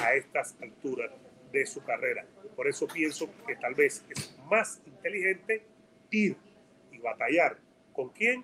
a 0.02 0.14
estas 0.14 0.56
alturas 0.62 1.10
de 1.52 1.66
su 1.66 1.84
carrera. 1.84 2.24
Por 2.56 2.68
eso 2.68 2.88
pienso 2.88 3.28
que 3.46 3.54
tal 3.56 3.74
vez 3.74 4.02
es 4.08 4.34
más 4.48 4.80
inteligente 4.86 5.62
ir 6.10 6.38
y 6.90 6.96
batallar. 7.00 7.58
¿Con 7.92 8.08
quién? 8.08 8.42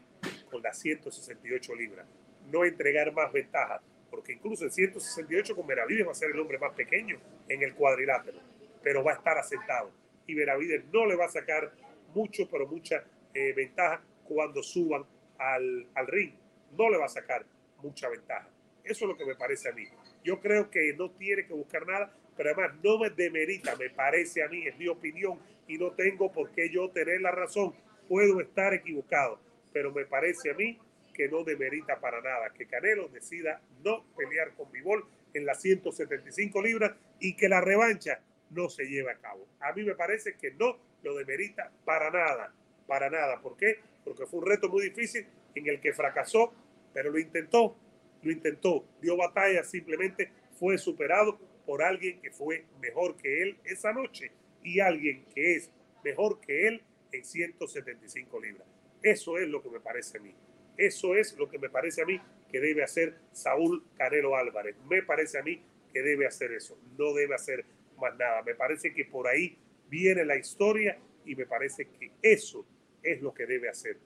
Con 0.50 0.62
las 0.62 0.78
168 0.80 1.74
libras 1.74 2.06
no 2.50 2.66
entregar 2.66 3.10
más 3.14 3.32
ventajas, 3.32 3.80
porque 4.10 4.34
incluso 4.34 4.66
el 4.66 4.70
168 4.70 5.56
con 5.56 5.66
Benavides 5.66 6.06
va 6.06 6.12
a 6.12 6.14
ser 6.14 6.30
el 6.30 6.38
hombre 6.38 6.58
más 6.58 6.74
pequeño 6.74 7.18
en 7.48 7.62
el 7.62 7.74
cuadrilátero, 7.74 8.38
pero 8.82 9.02
va 9.02 9.12
a 9.12 9.14
estar 9.14 9.38
asentado. 9.38 9.90
Y 10.26 10.34
Benavides 10.34 10.84
no 10.92 11.06
le 11.06 11.16
va 11.16 11.24
a 11.24 11.30
sacar 11.30 11.72
mucho, 12.14 12.48
pero 12.50 12.66
mucha 12.66 13.04
eh, 13.34 13.52
ventaja 13.52 14.02
cuando 14.24 14.62
suban 14.62 15.04
al, 15.38 15.86
al 15.94 16.06
ring. 16.06 16.32
No 16.76 16.88
le 16.90 16.98
va 16.98 17.06
a 17.06 17.08
sacar 17.08 17.44
mucha 17.82 18.08
ventaja. 18.08 18.48
Eso 18.84 19.04
es 19.04 19.08
lo 19.10 19.16
que 19.16 19.24
me 19.24 19.34
parece 19.34 19.68
a 19.68 19.72
mí. 19.72 19.84
Yo 20.24 20.40
creo 20.40 20.70
que 20.70 20.92
no 20.94 21.10
tiene 21.10 21.46
que 21.46 21.52
buscar 21.52 21.86
nada, 21.86 22.14
pero 22.36 22.50
además 22.50 22.76
no 22.82 22.98
me 22.98 23.10
demerita, 23.10 23.76
me 23.76 23.90
parece 23.90 24.42
a 24.42 24.48
mí, 24.48 24.66
es 24.66 24.76
mi 24.78 24.88
opinión 24.88 25.38
y 25.66 25.78
no 25.78 25.92
tengo 25.92 26.32
por 26.32 26.50
qué 26.52 26.70
yo 26.70 26.90
tener 26.90 27.20
la 27.20 27.30
razón. 27.30 27.74
Puedo 28.08 28.40
estar 28.40 28.74
equivocado, 28.74 29.38
pero 29.72 29.92
me 29.92 30.04
parece 30.04 30.50
a 30.50 30.54
mí 30.54 30.78
que 31.14 31.28
no 31.28 31.44
demerita 31.44 32.00
para 32.00 32.20
nada, 32.20 32.50
que 32.50 32.66
Canelo 32.66 33.08
decida 33.08 33.60
no 33.84 34.04
pelear 34.16 34.54
con 34.54 34.70
Bivol 34.72 35.04
en 35.34 35.44
las 35.44 35.60
175 35.60 36.62
libras 36.62 36.92
y 37.18 37.36
que 37.36 37.48
la 37.48 37.60
revancha 37.60 38.20
no 38.50 38.68
se 38.68 38.84
lleve 38.84 39.12
a 39.12 39.16
cabo. 39.16 39.46
A 39.60 39.72
mí 39.72 39.82
me 39.82 39.94
parece 39.94 40.34
que 40.34 40.50
no 40.52 40.78
lo 41.02 41.14
demerita 41.16 41.70
para 41.84 42.10
nada, 42.10 42.52
para 42.86 43.10
nada. 43.10 43.40
¿Por 43.40 43.56
qué? 43.56 43.80
Porque 44.04 44.26
fue 44.26 44.40
un 44.40 44.46
reto 44.46 44.68
muy 44.68 44.84
difícil 44.84 45.26
en 45.54 45.68
el 45.68 45.80
que 45.80 45.92
fracasó, 45.92 46.52
pero 46.92 47.10
lo 47.10 47.18
intentó, 47.18 47.76
lo 48.22 48.30
intentó, 48.30 48.84
dio 49.00 49.16
batalla, 49.16 49.64
simplemente 49.64 50.30
fue 50.58 50.78
superado 50.78 51.38
por 51.66 51.82
alguien 51.82 52.20
que 52.20 52.30
fue 52.30 52.64
mejor 52.80 53.16
que 53.16 53.42
él 53.42 53.58
esa 53.64 53.92
noche 53.92 54.32
y 54.62 54.80
alguien 54.80 55.24
que 55.34 55.56
es 55.56 55.70
mejor 56.04 56.40
que 56.40 56.66
él 56.68 56.82
en 57.12 57.24
175 57.24 58.40
libras. 58.40 58.66
Eso 59.02 59.38
es 59.38 59.48
lo 59.48 59.62
que 59.62 59.70
me 59.70 59.80
parece 59.80 60.18
a 60.18 60.20
mí. 60.20 60.34
Eso 60.76 61.14
es 61.14 61.36
lo 61.36 61.48
que 61.48 61.58
me 61.58 61.68
parece 61.68 62.02
a 62.02 62.06
mí 62.06 62.20
que 62.50 62.60
debe 62.60 62.82
hacer 62.82 63.16
Saúl 63.32 63.84
Canelo 63.96 64.36
Álvarez. 64.36 64.76
Me 64.88 65.02
parece 65.02 65.38
a 65.38 65.42
mí 65.42 65.62
que 65.92 66.02
debe 66.02 66.26
hacer 66.26 66.52
eso. 66.52 66.78
No 66.98 67.12
debe 67.14 67.34
hacer 67.34 67.64
más 67.98 68.16
nada. 68.16 68.42
Me 68.42 68.54
parece 68.54 68.92
que 68.92 69.04
por 69.04 69.28
ahí 69.28 69.58
viene 69.90 70.24
la 70.24 70.36
historia 70.36 70.96
y 71.26 71.34
me 71.34 71.44
parece 71.44 71.86
que 71.86 72.12
eso 72.22 72.64
es 73.02 73.20
lo 73.20 73.34
que 73.34 73.44
debe 73.44 73.68
hacer. 73.68 73.98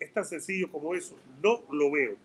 Es 0.00 0.12
tan 0.12 0.24
sencillo 0.24 0.70
como 0.70 0.94
eso. 0.94 1.16
No 1.40 1.62
lo 1.70 1.90
veo. 1.90 2.16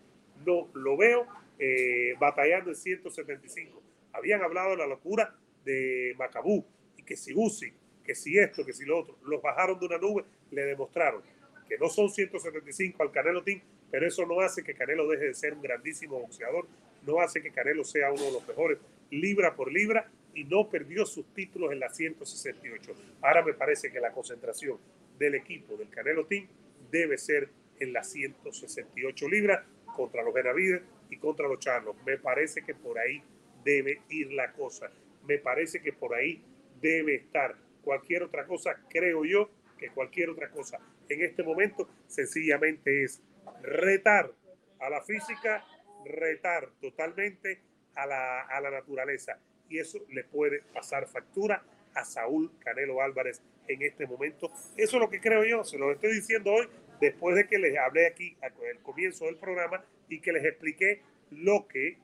No 0.45 0.69
lo 0.73 0.97
veo 0.97 1.27
eh, 1.59 2.15
batallando 2.19 2.71
en 2.71 2.75
175. 2.75 3.81
Habían 4.13 4.41
hablado 4.41 4.71
de 4.71 4.77
la 4.77 4.87
locura 4.87 5.35
de 5.63 6.15
Macabú 6.17 6.65
y 6.95 7.03
que 7.03 7.15
si 7.15 7.33
Uzi, 7.35 7.71
que 8.03 8.15
si 8.15 8.37
esto, 8.39 8.65
que 8.65 8.73
si 8.73 8.85
lo 8.85 8.99
otro. 8.99 9.17
Los 9.25 9.41
bajaron 9.41 9.79
de 9.79 9.85
una 9.85 9.97
nube, 9.97 10.23
le 10.49 10.63
demostraron 10.63 11.21
que 11.67 11.77
no 11.77 11.89
son 11.89 12.09
175 12.09 13.03
al 13.03 13.11
Canelo 13.11 13.43
Team, 13.43 13.61
pero 13.91 14.07
eso 14.07 14.25
no 14.25 14.39
hace 14.39 14.63
que 14.63 14.73
Canelo 14.73 15.07
deje 15.07 15.25
de 15.25 15.33
ser 15.33 15.53
un 15.53 15.61
grandísimo 15.61 16.19
boxeador, 16.19 16.65
no 17.05 17.19
hace 17.19 17.41
que 17.41 17.51
Canelo 17.51 17.83
sea 17.83 18.11
uno 18.11 18.23
de 18.23 18.31
los 18.31 18.47
mejores 18.47 18.79
libra 19.09 19.55
por 19.55 19.71
libra 19.71 20.09
y 20.37 20.43
no 20.43 20.69
perdió 20.69 21.03
sus 21.03 21.33
títulos 21.33 21.71
en 21.71 21.79
la 21.79 21.89
168. 21.89 22.93
Ahora 23.21 23.43
me 23.43 23.55
parece 23.55 23.91
que 23.91 23.99
la 23.99 24.11
concentración 24.11 24.77
del 25.17 25.33
equipo 25.33 25.75
del 25.75 25.89
Canelo 25.89 26.27
Team 26.27 26.47
debe 26.91 27.17
ser 27.17 27.49
en 27.79 27.91
la 27.91 28.03
168 28.03 29.27
libras 29.29 29.65
contra 29.95 30.21
los 30.21 30.31
Benavides 30.35 30.83
y 31.09 31.17
contra 31.17 31.47
los 31.47 31.57
Charlos. 31.57 31.95
Me 32.05 32.19
parece 32.19 32.61
que 32.61 32.75
por 32.75 32.99
ahí 32.99 33.23
debe 33.63 34.01
ir 34.09 34.31
la 34.31 34.51
cosa. 34.53 34.91
Me 35.27 35.39
parece 35.39 35.81
que 35.81 35.91
por 35.91 36.13
ahí 36.13 36.39
debe 36.79 37.15
estar. 37.15 37.55
Cualquier 37.83 38.21
otra 38.21 38.45
cosa, 38.45 38.79
creo 38.91 39.25
yo, 39.25 39.49
que 39.79 39.89
cualquier 39.89 40.29
otra 40.29 40.51
cosa 40.51 40.77
en 41.09 41.23
este 41.23 41.41
momento 41.41 41.89
sencillamente 42.05 43.03
es 43.03 43.23
retar 43.63 44.31
a 44.79 44.89
la 44.91 45.01
física, 45.01 45.65
retar 46.05 46.69
totalmente 46.79 47.63
a 47.95 48.05
la, 48.05 48.41
a 48.41 48.61
la 48.61 48.69
naturaleza. 48.69 49.39
Y 49.69 49.79
eso 49.79 49.99
le 50.09 50.23
puede 50.23 50.61
pasar 50.73 51.07
factura 51.07 51.63
a 51.93 52.05
Saúl 52.05 52.51
Canelo 52.59 53.01
Álvarez 53.01 53.41
en 53.67 53.81
este 53.81 54.05
momento. 54.05 54.51
Eso 54.77 54.97
es 54.97 55.01
lo 55.01 55.09
que 55.09 55.19
creo 55.19 55.43
yo, 55.43 55.63
se 55.63 55.77
lo 55.77 55.91
estoy 55.91 56.13
diciendo 56.13 56.53
hoy 56.53 56.67
después 57.01 57.35
de 57.35 57.47
que 57.47 57.59
les 57.59 57.77
hablé 57.77 58.07
aquí 58.07 58.37
al 58.41 58.79
comienzo 58.81 59.25
del 59.25 59.37
programa 59.37 59.83
y 60.09 60.19
que 60.19 60.31
les 60.31 60.45
expliqué 60.45 61.01
lo 61.31 61.67
que, 61.67 61.97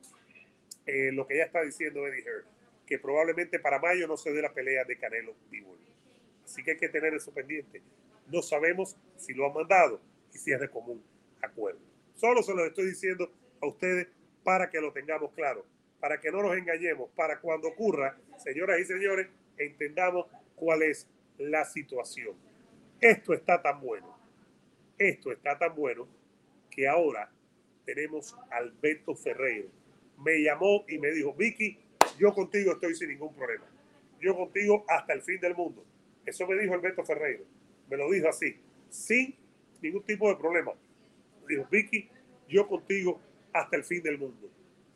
eh, 0.86 1.11
lo 1.11 1.26
que 1.26 1.38
ya 1.38 1.43
está 1.45 1.61
diciendo 1.61 2.05
Eddie 2.07 2.24
Hearn, 2.24 2.45
que 2.86 2.99
probablemente 2.99 3.59
para 3.59 3.80
mayo 3.80 4.07
no 4.07 4.18
se 4.18 4.32
dé 4.32 4.41
la 4.41 4.53
pelea 4.53 4.84
de 4.84 4.97
Canelo 4.97 5.36
vivo. 5.49 5.76
Así 6.43 6.64
que 6.64 6.72
hay 6.72 6.78
que 6.78 6.89
tener 6.89 7.14
eso 7.14 7.34
pendiente. 7.34 7.82
No 8.28 8.41
sabemos 8.41 8.97
si 9.18 9.34
lo 9.34 9.47
han 9.47 9.53
mandado 9.53 10.01
y 10.34 10.38
si 10.38 10.51
es 10.51 10.59
de 10.59 10.70
común 10.70 11.03
acuerdo. 11.41 11.80
Solo 12.16 12.43
se 12.43 12.53
lo 12.53 12.66
estoy 12.66 12.88
diciendo 12.88 13.32
a 13.61 13.68
ustedes 13.68 14.07
para 14.43 14.70
que 14.70 14.82
lo 14.82 14.91
tengamos 14.91 15.32
claro, 15.34 15.66
para 16.04 16.20
que 16.20 16.30
no 16.34 16.41
nos 16.41 16.58
engañemos, 16.58 17.10
para 17.16 17.39
cuando 17.39 17.70
ocurra, 17.70 18.18
señoras 18.36 18.78
y 18.78 18.84
señores, 18.84 19.30
entendamos 19.58 20.26
cuál 20.54 20.84
es 20.84 21.08
la 21.38 21.64
situación. 21.64 22.36
Esto 22.99 23.34
está 23.34 23.62
tan 23.62 23.80
bueno, 23.80 24.14
esto 24.97 25.32
está 25.32 25.58
tan 25.58 25.74
bueno 25.74 26.06
que 26.70 26.89
ahora 26.89 27.32
tenemos 27.86 28.38
al 28.51 28.74
Beto 28.82 29.16
Ferreiro. 29.16 29.70
Me 30.18 30.43
llamó 30.43 30.84
y 30.89 30.97
me 30.97 31.10
dijo, 31.10 31.34
Vicky, 31.36 31.80
yo 32.20 32.34
contigo 32.34 32.74
estoy 32.74 32.95
sin 32.95 33.08
ningún 33.08 33.34
problema. 33.34 33.64
Yo 34.20 34.36
contigo 34.36 34.84
hasta 34.89 35.14
el 35.14 35.22
fin 35.22 35.39
del 35.39 35.56
mundo. 35.56 35.86
Eso 36.26 36.45
me 36.45 36.58
dijo 36.58 36.76
el 36.76 36.82
Beto 36.82 37.06
Ferreiro. 37.06 37.45
Me 37.89 37.95
lo 37.95 38.12
dijo 38.12 38.28
así, 38.28 38.58
sin 38.89 39.38
ningún 39.82 40.04
tipo 40.04 40.28
de 40.28 40.36
problema. 40.36 40.74
dijo, 41.47 41.66
Vicky, 41.72 42.10
yo 42.49 42.68
contigo 42.68 43.22
hasta 43.54 43.78
el 43.78 43.86
fin 43.86 44.04
del 44.04 44.18
mundo. 44.18 44.49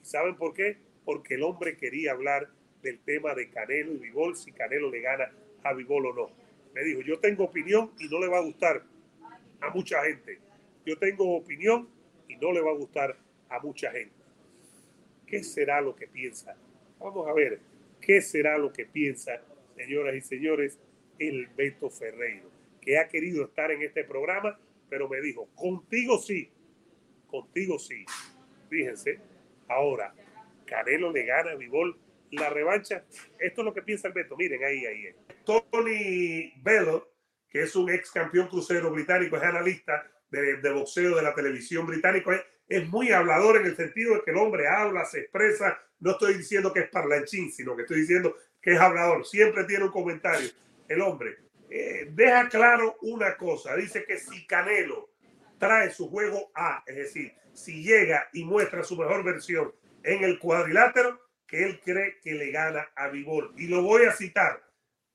¿Y 0.03 0.05
saben 0.05 0.35
por 0.35 0.53
qué? 0.53 0.85
Porque 1.07 1.35
el 1.35 1.43
hombre 1.43 1.77
quería 1.77 2.11
hablar 2.11 2.49
del 2.81 2.99
tema 2.99 3.33
de 3.33 3.49
Canelo 3.49 3.93
y 3.93 3.97
Vivol, 3.97 4.35
si 4.35 4.51
Canelo 4.51 4.91
le 4.91 4.99
gana 4.99 5.31
a 5.63 5.71
Vivol 5.73 6.07
o 6.07 6.13
no. 6.13 6.29
Me 6.75 6.83
dijo, 6.83 6.99
yo 6.99 7.17
tengo 7.21 7.45
opinión 7.45 7.93
y 7.97 8.09
no 8.09 8.19
le 8.19 8.27
va 8.27 8.39
a 8.39 8.41
gustar 8.41 8.83
a 9.61 9.69
mucha 9.69 10.03
gente. 10.03 10.37
Yo 10.85 10.97
tengo 10.97 11.37
opinión 11.37 11.87
y 12.27 12.35
no 12.35 12.51
le 12.51 12.59
va 12.59 12.71
a 12.71 12.75
gustar 12.75 13.15
a 13.47 13.59
mucha 13.61 13.89
gente. 13.93 14.17
¿Qué 15.25 15.45
será 15.45 15.79
lo 15.79 15.95
que 15.95 16.07
piensa? 16.07 16.57
Vamos 16.99 17.25
a 17.25 17.31
ver, 17.31 17.61
¿qué 18.01 18.19
será 18.21 18.57
lo 18.57 18.73
que 18.73 18.85
piensa, 18.85 19.41
señoras 19.77 20.13
y 20.13 20.19
señores, 20.19 20.77
el 21.19 21.47
Beto 21.55 21.89
Ferreiro, 21.89 22.51
que 22.81 22.97
ha 22.97 23.07
querido 23.07 23.45
estar 23.45 23.71
en 23.71 23.81
este 23.81 24.03
programa, 24.03 24.59
pero 24.89 25.07
me 25.07 25.21
dijo, 25.21 25.47
contigo 25.55 26.17
sí, 26.17 26.49
contigo 27.27 27.79
sí. 27.79 28.05
Fíjense, 28.69 29.19
ahora, 29.69 30.13
Canelo 30.67 31.11
le 31.11 31.25
gana 31.25 31.51
a 31.51 31.55
la 32.31 32.49
revancha. 32.49 33.03
Esto 33.39 33.61
es 33.61 33.65
lo 33.65 33.73
que 33.73 33.81
piensa 33.81 34.09
el. 34.09 34.37
Miren, 34.37 34.63
ahí, 34.63 34.85
ahí. 34.85 35.15
Tony 35.43 36.53
Bello, 36.61 37.11
que 37.49 37.63
es 37.63 37.75
un 37.75 37.89
ex 37.89 38.11
campeón 38.11 38.47
crucero 38.47 38.91
británico, 38.91 39.37
es 39.37 39.43
analista 39.43 40.05
de, 40.29 40.71
boxeo 40.71 41.15
de 41.15 41.23
la 41.23 41.33
televisión 41.33 41.87
británica, 41.87 42.35
es, 42.35 42.41
es, 42.67 42.87
muy 42.89 43.11
hablador 43.11 43.57
en 43.57 43.65
el 43.65 43.75
sentido 43.75 44.15
de 44.15 44.23
que 44.23 44.31
el 44.31 44.37
hombre 44.37 44.67
habla, 44.67 45.05
se 45.05 45.21
expresa. 45.21 45.81
No 45.99 46.11
estoy 46.11 46.35
diciendo 46.35 46.71
que 46.71 46.81
es 46.81 46.89
parlanchín, 46.89 47.51
sino 47.51 47.75
que 47.75 47.83
estoy 47.83 48.01
diciendo 48.01 48.35
que 48.61 48.73
es 48.73 48.79
hablador. 48.79 49.25
Siempre 49.25 49.63
tiene 49.63 49.85
un 49.85 49.91
comentario 49.91 50.49
el 50.87 51.01
hombre, 51.01 51.37
eh, 51.69 52.07
deja 52.11 52.47
claro 52.49 52.97
una 53.01 53.35
cosa. 53.35 53.75
Dice 53.75 54.05
que 54.05 54.17
si 54.17 54.45
Canelo 54.45 55.09
trae 55.57 55.91
su 55.91 56.09
juego 56.09 56.51
A, 56.55 56.83
es 56.85 56.95
decir, 56.95 57.33
si 57.53 57.83
llega 57.83 58.29
y 58.33 58.43
muestra 58.43 58.83
su 58.83 58.95
mejor 58.95 59.23
versión 59.23 59.73
en 60.03 60.23
el 60.23 60.39
cuadrilátero, 60.39 61.19
que 61.47 61.63
él 61.63 61.79
cree 61.83 62.19
que 62.21 62.33
le 62.33 62.51
gana 62.51 62.89
a 62.95 63.07
Vivol. 63.07 63.53
Y 63.57 63.67
lo 63.67 63.81
voy 63.81 64.05
a 64.05 64.11
citar. 64.11 64.61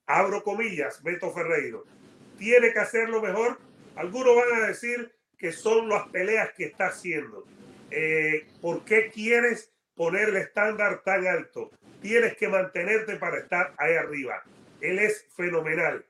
Abro 0.06 0.42
comillas, 0.42 1.02
Beto 1.02 1.32
Ferreiro. 1.32 1.84
Tiene 2.38 2.72
que 2.72 2.80
hacerlo 2.80 3.20
mejor. 3.20 3.58
Algunos 3.96 4.36
van 4.36 4.62
a 4.62 4.66
decir 4.66 5.12
que 5.38 5.52
son 5.52 5.88
las 5.88 6.08
peleas 6.08 6.52
que 6.56 6.64
está 6.64 6.86
haciendo. 6.86 7.46
Eh, 7.90 8.46
¿Por 8.60 8.84
qué 8.84 9.10
quieres 9.10 9.72
poner 9.94 10.30
el 10.30 10.36
estándar 10.36 11.02
tan 11.04 11.26
alto? 11.26 11.70
Tienes 12.00 12.36
que 12.36 12.48
mantenerte 12.48 13.16
para 13.16 13.38
estar 13.38 13.74
ahí 13.76 13.94
arriba. 13.94 14.42
Él 14.80 14.98
es 14.98 15.26
fenomenal. 15.36 16.04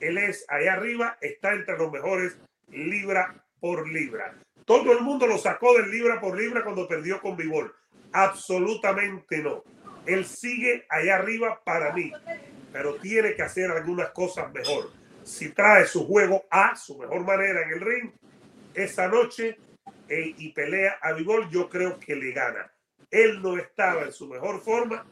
Él 0.00 0.18
es 0.18 0.44
ahí 0.48 0.66
arriba, 0.66 1.18
está 1.20 1.52
entre 1.52 1.76
los 1.76 1.90
mejores 1.90 2.36
libra 2.68 3.44
por 3.60 3.88
libra. 3.88 4.34
Todo 4.64 4.92
el 4.92 5.00
mundo 5.00 5.26
lo 5.26 5.38
sacó 5.38 5.76
del 5.76 5.90
libra 5.90 6.20
por 6.20 6.38
libra 6.38 6.62
cuando 6.62 6.88
perdió 6.88 7.20
con 7.20 7.36
Vivol. 7.36 7.74
Absolutamente 8.14 9.42
no. 9.42 9.62
Él 10.06 10.24
sigue 10.24 10.86
allá 10.88 11.16
arriba 11.16 11.60
para 11.64 11.92
mí, 11.92 12.12
pero 12.72 12.94
tiene 12.96 13.34
que 13.34 13.42
hacer 13.42 13.70
algunas 13.70 14.10
cosas 14.10 14.52
mejor. 14.52 14.90
Si 15.22 15.50
trae 15.50 15.86
su 15.86 16.06
juego 16.06 16.44
a 16.50 16.76
su 16.76 16.98
mejor 16.98 17.24
manera 17.24 17.62
en 17.62 17.72
el 17.72 17.80
ring, 17.80 18.10
esa 18.74 19.08
noche 19.08 19.58
y 20.08 20.52
pelea 20.52 20.98
a 21.02 21.12
Vivol, 21.12 21.50
yo 21.50 21.68
creo 21.68 21.98
que 21.98 22.16
le 22.16 22.32
gana. 22.32 22.70
Él 23.10 23.42
no 23.42 23.58
estaba 23.58 24.02
en 24.02 24.12
su 24.12 24.26
mejor 24.28 24.60
forma 24.60 25.04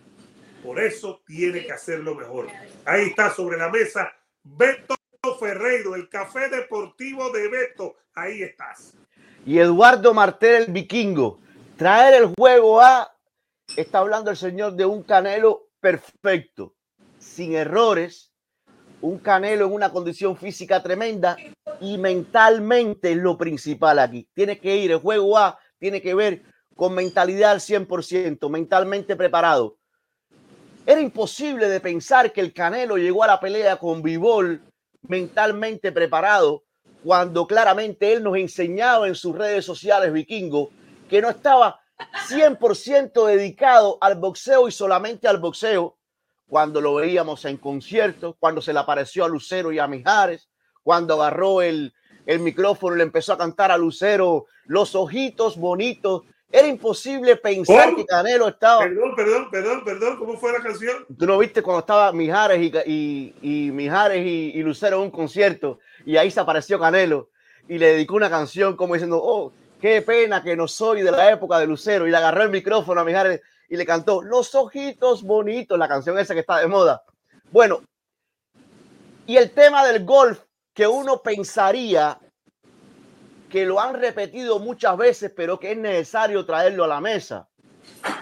por 0.63 0.79
eso 0.79 1.21
tiene 1.27 1.65
que 1.67 1.73
hacerlo 1.73 2.15
mejor. 2.15 2.47
Ahí 2.85 3.09
está 3.09 3.35
sobre 3.35 3.59
la 3.59 3.69
mesa 3.69 4.13
Beto 4.45 4.95
Ferreiro, 5.41 5.97
el 5.97 6.09
café 6.09 6.49
deportivo 6.49 7.31
de 7.31 7.49
Beto. 7.49 7.97
Ahí 8.15 8.43
estás. 8.43 8.95
Y 9.45 9.59
Eduardo 9.59 10.15
Martel, 10.15 10.65
el 10.67 10.73
vikingo. 10.73 11.41
Traer 11.83 12.15
el 12.15 12.33
juego 12.39 12.81
a. 12.81 13.13
Está 13.77 13.99
hablando 13.99 14.31
el 14.31 14.37
señor 14.37 14.75
de 14.75 14.87
un 14.87 15.03
canelo 15.03 15.67
perfecto, 15.81 16.77
sin 17.19 17.57
errores. 17.57 18.31
Un 19.01 19.19
canelo 19.19 19.67
en 19.67 19.73
una 19.73 19.91
condición 19.91 20.37
física 20.37 20.81
tremenda 20.81 21.37
y 21.81 21.99
mentalmente 21.99 23.11
es 23.11 23.17
lo 23.17 23.37
principal 23.37 23.99
aquí. 23.99 24.29
Tiene 24.33 24.61
que 24.61 24.77
ir 24.77 24.93
el 24.93 24.99
juego 24.99 25.37
A, 25.37 25.59
tiene 25.81 26.01
que 26.01 26.15
ver 26.15 26.45
con 26.77 26.95
mentalidad 26.95 27.51
al 27.51 27.59
100%, 27.59 28.49
mentalmente 28.49 29.17
preparado 29.17 29.77
era 30.87 31.01
imposible 31.01 31.69
de 31.69 31.81
pensar 31.81 32.33
que 32.33 32.41
el 32.41 32.53
Canelo 32.53 32.97
llegó 32.97 33.23
a 33.23 33.29
la 33.29 33.41
pelea 33.41 33.77
con 33.77 34.03
Vivol 34.03 34.61
mentalmente 35.03 35.93
preparado 35.93 36.65
cuando 37.05 37.47
claramente 37.47 38.13
él 38.13 38.23
nos 38.23 38.37
enseñaba 38.37 39.07
en 39.07 39.15
sus 39.15 39.37
redes 39.37 39.65
sociales, 39.65 40.13
vikingo, 40.13 40.71
que 41.13 41.21
no 41.21 41.29
estaba 41.29 41.79
100% 42.31 43.27
dedicado 43.27 43.99
al 44.01 44.15
boxeo 44.15 44.67
y 44.67 44.73
solamente 44.73 45.29
al 45.29 45.37
boxeo, 45.37 45.99
cuando 46.47 46.81
lo 46.81 46.95
veíamos 46.95 47.45
en 47.45 47.59
conciertos, 47.59 48.35
cuando 48.39 48.63
se 48.63 48.73
le 48.73 48.79
apareció 48.79 49.27
a 49.27 49.29
Lucero 49.29 49.71
y 49.73 49.79
a 49.79 49.87
Mijares, 49.87 50.49
cuando 50.83 51.21
agarró 51.21 51.61
el, 51.61 51.93
el 52.25 52.41
micrófono 52.41 52.95
y 52.95 52.99
le 52.99 53.05
empezó 53.05 53.35
a 53.35 53.37
cantar 53.37 53.71
a 53.71 53.77
Lucero 53.77 54.47
los 54.65 54.95
ojitos 54.95 55.59
bonitos. 55.59 56.23
Era 56.51 56.67
imposible 56.67 57.37
pensar 57.37 57.95
que 57.95 58.07
Canelo 58.07 58.49
estaba. 58.49 58.81
Perdón, 58.81 59.15
perdón, 59.15 59.51
perdón, 59.51 59.85
perdón. 59.85 60.19
¿Cómo 60.19 60.39
fue 60.39 60.53
la 60.53 60.61
canción? 60.61 61.05
Tú 61.19 61.27
no 61.27 61.37
viste 61.37 61.61
cuando 61.61 61.81
estaba 61.81 62.11
Mijares 62.13 62.59
y, 62.87 63.35
y, 63.43 63.71
Mijares 63.71 64.27
y, 64.27 64.53
y, 64.55 64.63
Lucero 64.63 64.97
en 64.97 65.03
un 65.03 65.11
concierto 65.11 65.79
y 66.07 66.17
ahí 66.17 66.31
se 66.31 66.41
apareció 66.41 66.81
Canelo 66.81 67.29
y 67.69 67.77
le 67.77 67.93
dedicó 67.93 68.15
una 68.15 68.31
canción 68.31 68.77
como 68.77 68.95
diciendo, 68.95 69.21
oh, 69.23 69.53
qué 69.83 70.01
pena 70.01 70.43
que 70.45 70.57
no 70.57 70.69
soy 70.69 71.03
de 71.03 71.11
la 71.11 71.33
época 71.33 71.59
de 71.59 71.67
Lucero. 71.67 72.07
Y 72.07 72.11
le 72.11 72.17
agarró 72.17 72.45
el 72.45 72.51
micrófono 72.51 73.01
a 73.01 73.05
Mijares 73.05 73.43
y 73.69 73.77
le 73.77 73.85
cantó 73.85 74.23
Los 74.23 74.55
ojitos 74.55 75.25
bonitos, 75.25 75.77
la 75.77 75.89
canción 75.89 76.19
esa 76.19 76.35
que 76.35 76.41
está 76.41 76.59
de 76.59 76.69
moda. 76.69 77.03
Bueno, 77.51 77.83
y 79.27 79.37
el 79.37 79.51
tema 79.51 79.85
del 79.85 80.05
golf 80.05 80.41
que 80.73 80.87
uno 80.87 81.21
pensaría 81.21 82.19
que 83.51 83.67
lo 83.67 83.79
han 83.81 83.95
repetido 83.95 84.59
muchas 84.61 84.97
veces, 84.97 85.33
pero 85.37 85.59
que 85.59 85.73
es 85.73 85.77
necesario 85.77 86.47
traerlo 86.47 86.85
a 86.85 86.89
la 86.89 87.01
mesa 87.01 87.49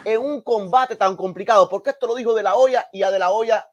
en 0.05 0.21
un 0.21 0.41
combate 0.41 0.97
tan 0.97 1.15
complicado, 1.15 1.69
porque 1.69 1.91
esto 1.91 2.07
lo 2.07 2.15
dijo 2.17 2.35
de 2.35 2.43
la 2.43 2.57
olla 2.57 2.89
y 2.93 3.03
a 3.03 3.11
de 3.11 3.19
la 3.19 3.31
olla 3.31 3.69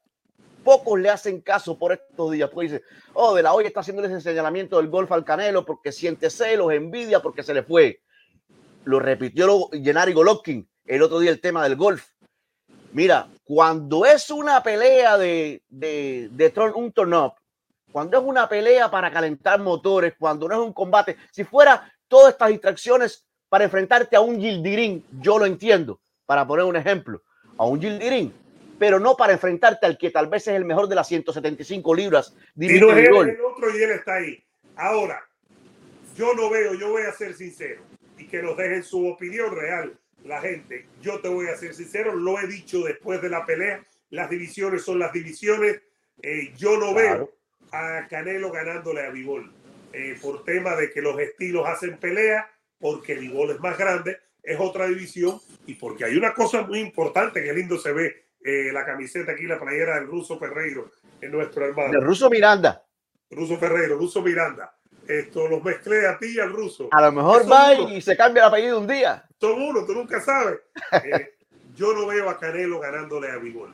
pocos 0.68 1.00
le 1.00 1.08
hacen 1.08 1.40
caso 1.40 1.78
por 1.78 1.92
estos 1.92 2.30
días, 2.30 2.50
porque 2.50 2.68
dice, 2.68 2.82
oh, 3.14 3.34
de 3.34 3.42
la 3.42 3.54
olla 3.54 3.68
está 3.68 3.80
haciendo 3.80 4.04
ese 4.04 4.20
señalamiento 4.20 4.76
del 4.76 4.88
golf 4.88 5.10
al 5.12 5.24
Canelo 5.24 5.64
porque 5.64 5.92
siente 5.92 6.28
celos, 6.28 6.74
envidia, 6.74 7.22
porque 7.22 7.42
se 7.42 7.54
le 7.54 7.62
fue. 7.62 8.02
Lo 8.84 9.00
repitió 9.00 9.70
Gennady 9.72 10.12
Golovkin 10.12 10.68
el 10.84 11.02
otro 11.02 11.20
día 11.20 11.30
el 11.30 11.40
tema 11.40 11.64
del 11.64 11.76
golf. 11.76 12.06
Mira, 12.92 13.28
cuando 13.44 14.04
es 14.04 14.30
una 14.30 14.62
pelea 14.62 15.16
de, 15.16 15.62
de, 15.70 16.28
de 16.32 16.52
un 16.74 16.92
turn-up, 16.92 17.32
cuando 17.90 18.18
es 18.18 18.24
una 18.24 18.46
pelea 18.46 18.90
para 18.90 19.10
calentar 19.10 19.58
motores, 19.60 20.16
cuando 20.18 20.48
no 20.48 20.54
es 20.54 20.60
un 20.60 20.74
combate, 20.74 21.16
si 21.32 21.44
fuera 21.44 21.90
todas 22.08 22.34
estas 22.34 22.50
distracciones 22.50 23.24
para 23.48 23.64
enfrentarte 23.64 24.16
a 24.16 24.20
un 24.20 24.38
Gildirín, 24.38 25.02
yo 25.18 25.38
lo 25.38 25.46
entiendo, 25.46 25.98
para 26.26 26.46
poner 26.46 26.66
un 26.66 26.76
ejemplo, 26.76 27.22
a 27.56 27.64
un 27.64 27.80
Gildirín, 27.80 28.34
pero 28.78 29.00
no 29.00 29.16
para 29.16 29.32
enfrentarte 29.32 29.86
al 29.86 29.98
que 29.98 30.10
tal 30.10 30.28
vez 30.28 30.46
es 30.48 30.54
el 30.54 30.64
mejor 30.64 30.88
de 30.88 30.94
las 30.94 31.08
175 31.08 31.94
libras. 31.94 32.34
Y 32.56 32.80
no 32.80 32.92
es 32.92 33.08
el 33.08 33.40
otro 33.40 33.76
y 33.76 33.82
él 33.82 33.90
está 33.90 34.14
ahí. 34.14 34.44
Ahora, 34.76 35.22
yo 36.16 36.34
no 36.34 36.48
veo, 36.50 36.74
yo 36.74 36.90
voy 36.90 37.02
a 37.02 37.12
ser 37.12 37.34
sincero 37.34 37.82
y 38.16 38.26
que 38.26 38.42
nos 38.42 38.56
dejen 38.56 38.82
su 38.82 39.06
opinión 39.06 39.54
real 39.54 39.98
la 40.24 40.40
gente. 40.40 40.86
Yo 41.00 41.20
te 41.20 41.28
voy 41.28 41.48
a 41.48 41.56
ser 41.56 41.74
sincero, 41.74 42.14
lo 42.14 42.40
he 42.40 42.46
dicho 42.46 42.82
después 42.82 43.20
de 43.22 43.28
la 43.28 43.44
pelea, 43.44 43.84
las 44.10 44.30
divisiones 44.30 44.82
son 44.82 44.98
las 44.98 45.12
divisiones. 45.12 45.80
Eh, 46.22 46.52
yo 46.56 46.76
no 46.76 46.94
veo 46.94 47.32
a 47.72 48.06
Canelo 48.08 48.50
ganándole 48.50 49.02
a 49.02 49.10
Vivol 49.10 49.52
eh, 49.92 50.16
por 50.20 50.44
tema 50.44 50.74
de 50.76 50.90
que 50.90 51.02
los 51.02 51.18
estilos 51.18 51.66
hacen 51.66 51.98
pelea, 51.98 52.50
porque 52.78 53.14
Vivol 53.14 53.50
es 53.50 53.60
más 53.60 53.78
grande, 53.78 54.18
es 54.42 54.58
otra 54.58 54.86
división 54.86 55.40
y 55.66 55.74
porque 55.74 56.04
hay 56.04 56.16
una 56.16 56.34
cosa 56.34 56.62
muy 56.62 56.80
importante 56.80 57.42
que 57.42 57.52
lindo 57.52 57.78
se 57.78 57.92
ve 57.92 58.27
eh, 58.42 58.70
la 58.72 58.84
camiseta 58.84 59.32
aquí, 59.32 59.44
la 59.44 59.58
playera 59.58 59.96
del 59.96 60.06
ruso 60.06 60.38
Ferreiro, 60.38 60.90
en 61.20 61.32
nuestro 61.32 61.66
hermano. 61.66 61.92
El 61.92 62.04
ruso 62.04 62.30
Miranda. 62.30 62.84
Ruso 63.30 63.58
Ferreiro, 63.58 63.96
ruso 63.96 64.22
Miranda. 64.22 64.74
Esto 65.06 65.48
los 65.48 65.62
mezclé 65.62 66.06
a 66.06 66.18
ti 66.18 66.34
y 66.36 66.40
al 66.40 66.52
ruso. 66.52 66.88
A 66.92 67.02
lo 67.02 67.12
mejor 67.12 67.50
va 67.50 67.74
y 67.74 68.00
se 68.00 68.16
cambia 68.16 68.42
el 68.42 68.48
apellido 68.48 68.78
un 68.78 68.86
día. 68.86 69.24
Son 69.40 69.60
uno, 69.60 69.84
tú 69.86 69.94
nunca 69.94 70.20
sabes. 70.20 70.58
Eh, 70.92 71.34
yo 71.74 71.94
no 71.94 72.06
veo 72.06 72.28
a 72.28 72.38
Canelo 72.38 72.78
ganándole 72.78 73.30
a 73.30 73.36
Vivol. 73.36 73.72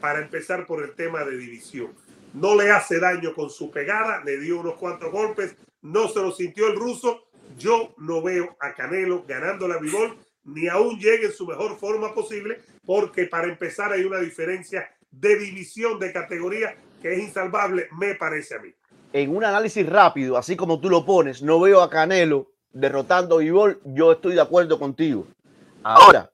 Para 0.00 0.20
empezar 0.20 0.66
por 0.66 0.82
el 0.82 0.94
tema 0.94 1.24
de 1.24 1.36
división 1.36 1.92
no 2.34 2.54
le 2.54 2.70
hace 2.70 2.98
daño 2.98 3.34
con 3.34 3.50
su 3.50 3.70
pegada, 3.70 4.22
le 4.24 4.38
dio 4.38 4.60
unos 4.60 4.74
cuantos 4.74 5.10
golpes, 5.10 5.54
no 5.82 6.08
se 6.08 6.20
lo 6.20 6.32
sintió 6.32 6.68
el 6.68 6.76
ruso. 6.76 7.24
Yo 7.58 7.94
no 7.98 8.22
veo 8.22 8.56
a 8.60 8.72
Canelo 8.74 9.24
ganando 9.26 9.68
la 9.68 9.78
Bivol, 9.78 10.16
ni 10.44 10.68
aún 10.68 10.98
llegue 10.98 11.26
en 11.26 11.32
su 11.32 11.46
mejor 11.46 11.78
forma 11.78 12.14
posible, 12.14 12.60
porque 12.84 13.26
para 13.26 13.48
empezar 13.48 13.92
hay 13.92 14.04
una 14.04 14.18
diferencia 14.18 14.88
de 15.10 15.38
división 15.38 15.98
de 15.98 16.12
categoría 16.12 16.76
que 17.00 17.14
es 17.14 17.18
insalvable, 17.18 17.88
me 17.98 18.14
parece 18.14 18.54
a 18.54 18.58
mí. 18.58 18.72
En 19.12 19.34
un 19.36 19.44
análisis 19.44 19.86
rápido, 19.86 20.36
así 20.36 20.56
como 20.56 20.80
tú 20.80 20.88
lo 20.88 21.04
pones, 21.04 21.42
no 21.42 21.60
veo 21.60 21.82
a 21.82 21.90
Canelo 21.90 22.52
derrotando 22.72 23.36
a 23.36 23.38
Bivol, 23.38 23.80
yo 23.84 24.12
estoy 24.12 24.34
de 24.34 24.40
acuerdo 24.40 24.78
contigo. 24.78 25.26
Ahora, 25.82 26.30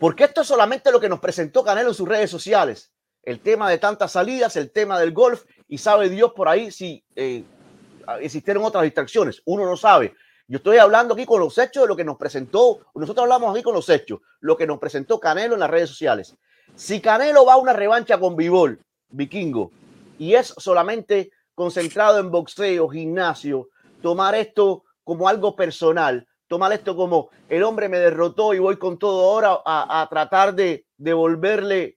porque 0.00 0.24
esto 0.24 0.40
es 0.40 0.48
solamente 0.48 0.90
lo 0.90 0.98
que 1.00 1.08
nos 1.08 1.20
presentó 1.20 1.62
Canelo 1.62 1.90
en 1.90 1.94
sus 1.94 2.08
redes 2.08 2.30
sociales 2.30 2.90
el 3.24 3.40
tema 3.40 3.70
de 3.70 3.78
tantas 3.78 4.12
salidas, 4.12 4.56
el 4.56 4.70
tema 4.70 4.98
del 4.98 5.12
golf, 5.12 5.44
y 5.68 5.78
sabe 5.78 6.08
Dios 6.08 6.32
por 6.34 6.48
ahí 6.48 6.70
si 6.70 7.04
eh, 7.16 7.42
existieron 8.20 8.64
otras 8.64 8.84
distracciones. 8.84 9.42
Uno 9.44 9.64
no 9.64 9.76
sabe. 9.76 10.14
Yo 10.46 10.58
estoy 10.58 10.76
hablando 10.76 11.14
aquí 11.14 11.24
con 11.24 11.40
los 11.40 11.56
hechos 11.56 11.84
de 11.84 11.88
lo 11.88 11.96
que 11.96 12.04
nos 12.04 12.18
presentó, 12.18 12.80
nosotros 12.94 13.22
hablamos 13.22 13.50
aquí 13.54 13.62
con 13.62 13.74
los 13.74 13.88
hechos, 13.88 14.20
lo 14.40 14.58
que 14.58 14.66
nos 14.66 14.78
presentó 14.78 15.18
Canelo 15.18 15.54
en 15.54 15.60
las 15.60 15.70
redes 15.70 15.88
sociales. 15.88 16.36
Si 16.74 17.00
Canelo 17.00 17.46
va 17.46 17.54
a 17.54 17.56
una 17.56 17.72
revancha 17.72 18.20
con 18.20 18.36
Vivol, 18.36 18.78
vikingo, 19.08 19.70
y 20.18 20.34
es 20.34 20.48
solamente 20.58 21.30
concentrado 21.54 22.18
en 22.18 22.30
boxeo, 22.30 22.90
gimnasio, 22.90 23.68
tomar 24.02 24.34
esto 24.34 24.84
como 25.02 25.28
algo 25.28 25.56
personal, 25.56 26.26
tomar 26.46 26.74
esto 26.74 26.94
como 26.94 27.30
el 27.48 27.62
hombre 27.62 27.88
me 27.88 27.98
derrotó 27.98 28.52
y 28.52 28.58
voy 28.58 28.76
con 28.76 28.98
todo 28.98 29.24
ahora 29.24 29.60
a, 29.64 30.06
tratar 30.10 30.54
de 30.54 30.84
devolverle 30.98 31.96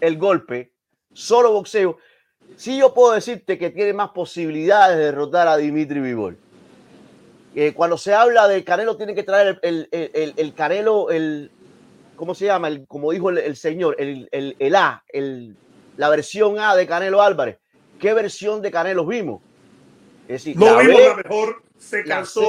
el 0.00 0.16
golpe, 0.16 0.72
solo 1.12 1.52
boxeo, 1.52 1.98
sí 2.56 2.78
yo 2.78 2.94
puedo 2.94 3.12
decirte 3.12 3.58
que 3.58 3.68
tiene 3.68 3.92
más 3.92 4.10
posibilidades 4.10 4.96
de 4.96 5.04
derrotar 5.04 5.48
a 5.48 5.58
Dimitri 5.58 6.00
Vivol. 6.00 6.38
Eh, 7.58 7.72
cuando 7.72 7.96
se 7.96 8.12
habla 8.12 8.48
de 8.48 8.62
Canelo, 8.64 8.98
tiene 8.98 9.14
que 9.14 9.22
traer 9.22 9.58
el, 9.62 9.88
el, 9.90 10.34
el, 10.36 10.52
Canelo, 10.52 11.10
el, 11.10 11.50
¿cómo 12.14 12.34
se 12.34 12.44
llama? 12.44 12.68
El, 12.68 12.86
como 12.86 13.10
dijo 13.12 13.30
el, 13.30 13.56
señor, 13.56 13.96
el, 13.98 14.28
el, 14.30 14.74
A, 14.74 15.02
el, 15.08 15.56
la 15.96 16.10
versión 16.10 16.58
A 16.58 16.76
de 16.76 16.86
Canelo 16.86 17.22
Álvarez. 17.22 17.56
¿Qué 17.98 18.12
versión 18.12 18.60
de 18.60 18.70
Canelo 18.70 19.06
vimos? 19.06 19.40
Es 20.28 20.44
decir, 20.44 20.58
no 20.58 20.76
vimos 20.76 21.00
la 21.00 21.14
mejor, 21.16 21.62
se 21.78 22.04
cansó, 22.04 22.46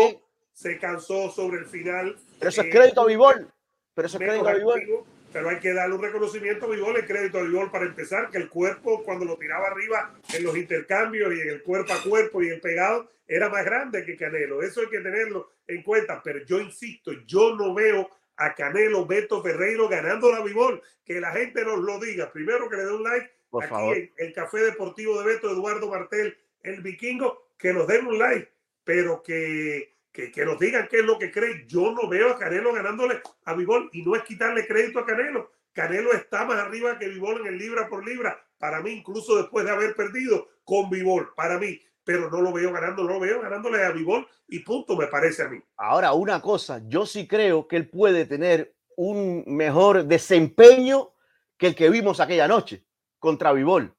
se 0.52 0.78
cansó 0.78 1.32
sobre 1.32 1.60
el 1.60 1.66
final. 1.68 2.18
Pero 2.38 2.50
eso 2.50 2.62
es 2.64 2.70
crédito 2.70 3.00
a 3.00 3.06
Vivol. 3.06 3.50
Pero 3.94 4.08
eso 4.08 4.18
es 4.18 4.28
crédito 4.28 4.50
a 4.50 4.54
Vivol 4.56 5.06
pero 5.32 5.50
hay 5.50 5.60
que 5.60 5.74
darle 5.74 5.96
un 5.96 6.02
reconocimiento 6.02 6.66
a 6.66 6.70
Vivol, 6.70 6.98
el 6.98 7.06
crédito 7.06 7.40
a 7.40 7.44
Vivol 7.44 7.72
para 7.72 7.86
empezar, 7.86 8.30
que 8.30 8.38
el 8.38 8.50
cuerpo 8.50 9.04
cuando 9.04 9.26
lo 9.26 9.38
tiraba 9.38 9.68
arriba 9.68 10.14
en 10.34 10.44
los 10.44 10.56
intercambios 10.58 11.34
y 11.36 11.42
en 11.42 11.50
el 11.50 11.64
cuerpo 11.64 11.94
a 11.94 12.02
cuerpo 12.02 12.42
y 12.42 12.50
el 12.50 12.62
pegado 12.62 13.10
era 13.28 13.50
más 13.50 13.66
grande 13.66 14.06
que 14.06 14.16
Canelo. 14.16 14.62
Eso 14.62 14.82
hay 14.82 14.88
que 14.88 15.00
tenerlo 15.00 15.52
en 15.68 15.84
cuenta, 15.84 16.22
pero 16.24 16.44
yo 16.46 16.60
insisto, 16.60 17.12
yo 17.26 17.56
no 17.56 17.74
veo 17.74 18.10
a 18.38 18.56
Canelo 18.56 19.06
Beto 19.06 19.42
Ferreiro 19.44 19.90
ganando 19.90 20.32
la 20.32 20.42
Vivol, 20.42 20.82
que 21.04 21.20
la 21.20 21.32
gente 21.32 21.66
nos 21.66 21.80
lo 21.80 22.00
diga. 22.00 22.32
Primero 22.32 22.70
que 22.70 22.78
le 22.78 22.86
dé 22.86 22.94
un 22.94 23.04
like 23.04 23.32
Por 23.50 23.64
aquí 23.64 23.74
favor. 23.74 23.98
en 23.98 24.12
el 24.18 24.34
Café 24.34 24.60
Deportivo 24.60 25.20
de 25.20 25.26
Beto 25.26 25.52
Eduardo 25.52 25.90
Martel, 25.90 26.38
el 26.64 26.82
vikingo, 26.82 27.50
que 27.58 27.74
nos 27.74 27.88
den 27.88 28.08
un 28.08 28.20
like, 28.20 28.52
pero 28.84 29.22
que 29.24 29.97
que, 30.26 30.46
nos 30.46 30.58
digan 30.58 30.88
qué 30.90 31.00
es 31.00 31.06
lo 31.06 31.20
que 31.20 31.32
creen. 31.32 31.68
Yo 31.68 31.92
no 31.92 32.10
veo 32.10 32.32
a 32.32 32.40
Canelo 32.40 32.74
ganándole 32.74 33.22
a 33.46 33.54
Vivol 33.54 33.90
y 33.94 34.02
no 34.02 34.16
es 34.16 34.24
quitarle 34.24 34.66
crédito 34.66 35.00
a 35.00 35.06
Canelo. 35.06 35.52
Canelo 35.74 36.12
está 36.12 36.44
más 36.44 36.58
arriba 36.58 36.98
que 36.98 37.08
Vivol 37.08 37.42
en 37.42 37.48
el 37.48 37.58
libra 37.58 37.88
por 37.88 38.04
libra, 38.04 38.44
para 38.58 38.82
mí, 38.82 38.92
incluso 38.92 39.38
después 39.38 39.64
de 39.64 39.72
haber 39.72 39.96
perdido 39.96 40.48
con 40.64 40.90
Vivol, 40.90 41.34
para 41.36 41.60
mí. 41.60 41.80
Pero 42.04 42.32
no 42.32 42.42
lo 42.42 42.52
veo 42.52 42.72
ganando, 42.72 43.04
no 43.04 43.14
lo 43.14 43.20
veo 43.20 43.42
ganándole 43.42 43.84
a 43.84 43.92
Vivol 43.92 44.28
y 44.48 44.60
punto, 44.60 44.96
me 44.96 45.06
parece 45.06 45.44
a 45.44 45.50
mí. 45.50 45.60
Ahora, 45.76 46.14
una 46.14 46.42
cosa, 46.42 46.82
yo 46.88 47.06
sí 47.06 47.28
creo 47.28 47.68
que 47.68 47.76
él 47.76 47.90
puede 47.90 48.26
tener 48.26 48.74
un 48.96 49.44
mejor 49.46 50.06
desempeño 50.06 51.14
que 51.58 51.68
el 51.68 51.76
que 51.76 51.92
vimos 51.92 52.20
aquella 52.20 52.48
noche 52.48 52.84
contra 53.20 53.54
Vivol. 53.54 53.94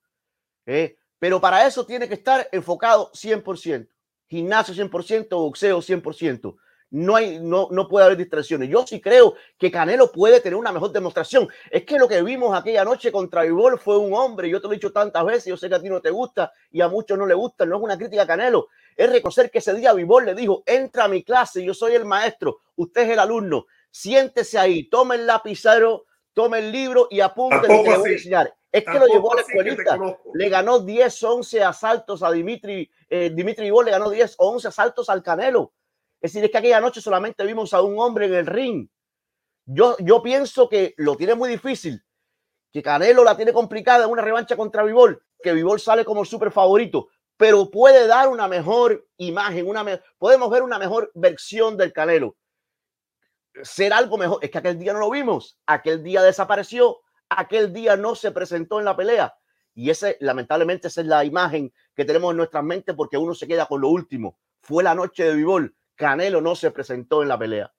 ¿eh? 0.66 0.98
Pero 1.20 1.40
para 1.40 1.64
eso 1.66 1.86
tiene 1.86 2.08
que 2.08 2.14
estar 2.14 2.48
enfocado 2.50 3.12
100% 3.12 3.88
gimnasio 4.28 4.74
100%, 4.74 5.28
boxeo 5.30 5.80
100%. 5.80 6.56
No, 6.90 7.16
hay, 7.16 7.38
no, 7.38 7.68
no 7.70 7.86
puede 7.86 8.06
haber 8.06 8.16
distracciones. 8.16 8.70
Yo 8.70 8.86
sí 8.86 9.00
creo 9.00 9.34
que 9.58 9.70
Canelo 9.70 10.10
puede 10.10 10.40
tener 10.40 10.56
una 10.56 10.72
mejor 10.72 10.90
demostración. 10.90 11.46
Es 11.70 11.84
que 11.84 11.98
lo 11.98 12.08
que 12.08 12.22
vimos 12.22 12.56
aquella 12.56 12.82
noche 12.84 13.12
contra 13.12 13.42
Vivol 13.42 13.78
fue 13.78 13.98
un 13.98 14.14
hombre. 14.14 14.48
Yo 14.48 14.60
te 14.60 14.68
lo 14.68 14.72
he 14.72 14.76
dicho 14.76 14.90
tantas 14.90 15.22
veces. 15.24 15.46
Yo 15.46 15.56
sé 15.58 15.68
que 15.68 15.74
a 15.74 15.82
ti 15.82 15.90
no 15.90 16.00
te 16.00 16.10
gusta 16.10 16.50
y 16.70 16.80
a 16.80 16.88
muchos 16.88 17.18
no 17.18 17.26
le 17.26 17.34
gusta. 17.34 17.66
No 17.66 17.76
es 17.76 17.82
una 17.82 17.98
crítica 17.98 18.22
a 18.22 18.26
Canelo. 18.26 18.68
Es 18.96 19.10
reconocer 19.10 19.50
que 19.50 19.58
ese 19.58 19.74
día 19.74 19.92
Vivol 19.92 20.24
le 20.24 20.34
dijo: 20.34 20.62
Entra 20.64 21.04
a 21.04 21.08
mi 21.08 21.22
clase. 21.22 21.62
Yo 21.62 21.74
soy 21.74 21.94
el 21.94 22.06
maestro. 22.06 22.60
Usted 22.76 23.02
es 23.02 23.10
el 23.10 23.18
alumno. 23.18 23.66
Siéntese 23.90 24.58
ahí. 24.58 24.88
Tome 24.88 25.16
el 25.16 25.26
lapicero, 25.26 26.06
tome 26.32 26.60
el 26.60 26.72
libro 26.72 27.08
y 27.10 27.20
apunte 27.20 27.68
lo 27.68 27.82
que 27.84 27.90
le 27.90 27.98
voy 27.98 28.10
a 28.10 28.12
enseñar. 28.14 28.57
Es 28.70 28.84
que 28.84 28.98
lo 28.98 29.06
llevó 29.06 29.32
a 29.32 29.36
la 29.36 29.42
escuelita. 29.42 29.98
Le 30.34 30.48
ganó 30.48 30.80
10, 30.80 31.22
11 31.22 31.64
asaltos 31.64 32.22
a 32.22 32.30
Dimitri. 32.30 32.90
Eh, 33.08 33.30
Dimitri 33.34 33.64
Vivol 33.64 33.86
le 33.86 33.92
ganó 33.92 34.10
10, 34.10 34.34
11 34.36 34.68
asaltos 34.68 35.08
al 35.08 35.22
Canelo. 35.22 35.72
Es 36.20 36.32
decir, 36.32 36.44
es 36.44 36.50
que 36.50 36.58
aquella 36.58 36.80
noche 36.80 37.00
solamente 37.00 37.44
vimos 37.44 37.72
a 37.72 37.80
un 37.80 37.98
hombre 37.98 38.26
en 38.26 38.34
el 38.34 38.46
ring. 38.46 38.88
Yo, 39.64 39.96
yo 40.00 40.22
pienso 40.22 40.68
que 40.68 40.94
lo 40.96 41.16
tiene 41.16 41.34
muy 41.34 41.48
difícil, 41.48 42.02
que 42.72 42.82
Canelo 42.82 43.22
la 43.22 43.36
tiene 43.36 43.52
complicada 43.52 44.04
en 44.04 44.10
una 44.10 44.22
revancha 44.22 44.56
contra 44.56 44.82
Vivol, 44.82 45.22
que 45.42 45.52
Vivol 45.52 45.78
sale 45.78 46.04
como 46.04 46.24
súper 46.24 46.50
favorito, 46.50 47.08
pero 47.36 47.70
puede 47.70 48.06
dar 48.06 48.28
una 48.28 48.48
mejor 48.48 49.06
imagen, 49.16 49.68
una 49.68 49.84
podemos 50.18 50.50
ver 50.50 50.62
una 50.62 50.78
mejor 50.78 51.10
versión 51.14 51.76
del 51.76 51.92
Canelo. 51.92 52.36
Ser 53.62 53.92
algo 53.92 54.18
mejor. 54.18 54.38
Es 54.42 54.50
que 54.50 54.58
aquel 54.58 54.78
día 54.78 54.92
no 54.92 55.00
lo 55.00 55.10
vimos, 55.10 55.58
aquel 55.66 56.02
día 56.02 56.22
desapareció, 56.22 57.00
aquel 57.28 57.72
día 57.72 57.96
no 57.96 58.14
se 58.14 58.32
presentó 58.32 58.78
en 58.78 58.84
la 58.84 58.96
pelea. 58.96 59.34
Y 59.74 59.90
ese, 59.90 60.16
lamentablemente, 60.20 60.88
esa 60.88 61.02
es 61.02 61.06
la 61.06 61.24
imagen 61.24 61.72
que 61.94 62.04
tenemos 62.04 62.32
en 62.32 62.38
nuestras 62.38 62.64
mentes 62.64 62.94
porque 62.94 63.16
uno 63.16 63.34
se 63.34 63.46
queda 63.46 63.66
con 63.66 63.80
lo 63.80 63.88
último. 63.88 64.38
Fue 64.60 64.82
la 64.82 64.94
noche 64.94 65.24
de 65.24 65.34
Vivol. 65.34 65.74
Canelo 65.94 66.40
no 66.40 66.54
se 66.56 66.70
presentó 66.70 67.22
en 67.22 67.28
la 67.28 67.38
pelea. 67.38 67.72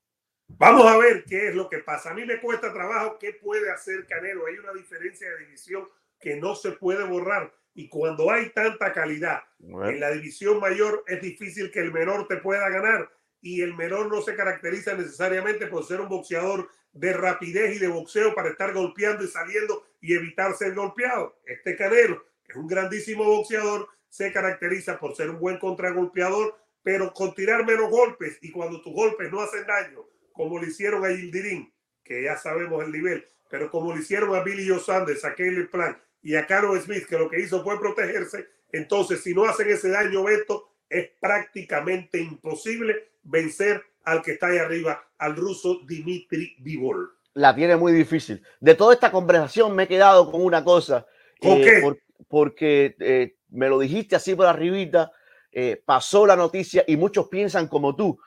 Vamos 0.47 0.87
a 0.87 0.97
ver 0.97 1.23
qué 1.25 1.49
es 1.49 1.55
lo 1.55 1.69
que 1.69 1.79
pasa. 1.79 2.11
A 2.11 2.13
mí 2.13 2.25
me 2.25 2.39
cuesta 2.39 2.73
trabajo 2.73 3.17
qué 3.19 3.33
puede 3.33 3.71
hacer 3.71 4.05
Canelo. 4.07 4.47
Hay 4.47 4.57
una 4.57 4.73
diferencia 4.73 5.29
de 5.29 5.45
división 5.45 5.87
que 6.19 6.37
no 6.37 6.55
se 6.55 6.71
puede 6.71 7.03
borrar. 7.03 7.53
Y 7.73 7.87
cuando 7.87 8.31
hay 8.31 8.49
tanta 8.49 8.91
calidad 8.91 9.41
en 9.59 9.99
la 9.99 10.11
división 10.11 10.59
mayor, 10.59 11.03
es 11.07 11.21
difícil 11.21 11.71
que 11.71 11.79
el 11.79 11.93
menor 11.93 12.27
te 12.27 12.37
pueda 12.37 12.67
ganar. 12.69 13.09
Y 13.41 13.61
el 13.61 13.75
menor 13.75 14.11
no 14.11 14.21
se 14.21 14.35
caracteriza 14.35 14.93
necesariamente 14.93 15.67
por 15.67 15.85
ser 15.85 16.01
un 16.01 16.09
boxeador 16.09 16.69
de 16.91 17.13
rapidez 17.13 17.75
y 17.75 17.79
de 17.79 17.87
boxeo 17.87 18.33
para 18.33 18.49
estar 18.49 18.73
golpeando 18.73 19.23
y 19.23 19.27
saliendo 19.27 19.85
y 20.01 20.13
evitar 20.13 20.55
ser 20.55 20.73
golpeado. 20.73 21.39
Este 21.45 21.75
Canelo, 21.75 22.23
que 22.43 22.51
es 22.51 22.57
un 22.57 22.67
grandísimo 22.67 23.23
boxeador, 23.23 23.87
se 24.09 24.31
caracteriza 24.31 24.99
por 24.99 25.15
ser 25.15 25.29
un 25.29 25.39
buen 25.39 25.59
contragolpeador, 25.59 26.57
pero 26.81 27.13
con 27.13 27.33
tirar 27.35 27.65
menos 27.65 27.89
golpes 27.89 28.39
y 28.41 28.51
cuando 28.51 28.81
tus 28.81 28.93
golpes 28.93 29.31
no 29.31 29.41
hacen 29.41 29.65
daño, 29.65 30.05
como 30.33 30.59
le 30.59 30.67
hicieron 30.67 31.05
a 31.05 31.09
Yildirim, 31.09 31.71
que 32.03 32.23
ya 32.23 32.37
sabemos 32.37 32.83
el 32.83 32.91
nivel, 32.91 33.25
pero 33.49 33.69
como 33.69 33.93
le 33.93 34.01
hicieron 34.01 34.35
a 34.35 34.41
Billy 34.41 34.67
Joe 34.67 34.79
Sanders, 34.79 35.23
a 35.25 35.35
Caleb 35.35 35.69
Plan 35.69 36.01
y 36.21 36.35
a 36.35 36.47
Carlos 36.47 36.83
Smith, 36.83 37.05
que 37.05 37.17
lo 37.17 37.29
que 37.29 37.39
hizo 37.39 37.63
fue 37.63 37.79
protegerse, 37.79 38.47
entonces 38.71 39.21
si 39.21 39.33
no 39.33 39.45
hacen 39.45 39.69
ese 39.69 39.89
daño, 39.89 40.23
Beto, 40.23 40.69
es 40.89 41.09
prácticamente 41.19 42.19
imposible 42.19 43.09
vencer 43.23 43.83
al 44.03 44.21
que 44.21 44.33
está 44.33 44.47
ahí 44.47 44.57
arriba, 44.57 45.03
al 45.17 45.35
ruso 45.35 45.81
Dimitri 45.85 46.55
Vivol. 46.59 47.09
La 47.33 47.55
tiene 47.55 47.75
muy 47.75 47.93
difícil. 47.93 48.43
De 48.59 48.75
toda 48.75 48.93
esta 48.93 49.11
conversación 49.11 49.75
me 49.75 49.83
he 49.83 49.87
quedado 49.87 50.31
con 50.31 50.41
una 50.43 50.63
cosa. 50.63 51.05
¿Por 51.39 51.57
eh, 51.59 51.81
porque 52.27 52.95
eh, 52.99 53.37
me 53.49 53.69
lo 53.69 53.79
dijiste 53.79 54.15
así 54.15 54.35
por 54.35 54.45
arribita, 54.45 55.11
eh, 55.51 55.81
pasó 55.83 56.25
la 56.25 56.35
noticia 56.35 56.83
y 56.87 56.97
muchos 56.97 57.27
piensan 57.27 57.67
como 57.67 57.95
tú. 57.95 58.19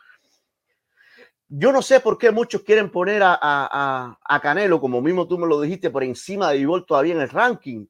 Yo 1.49 1.71
no 1.71 1.83
sé 1.83 2.01
por 2.01 2.17
qué 2.17 2.31
muchos 2.31 2.63
quieren 2.63 2.91
poner 2.91 3.23
a, 3.23 3.39
a, 3.39 4.41
Canelo, 4.41 4.81
como 4.81 5.03
mismo 5.03 5.29
tú 5.29 5.37
me 5.37 5.47
lo 5.47 5.61
dijiste, 5.61 5.91
por 5.91 6.03
encima 6.03 6.51
de 6.51 6.59
Vivol 6.59 6.87
todavía 6.87 7.15
en 7.15 7.21
el 7.21 7.29
ranking. 7.29 7.87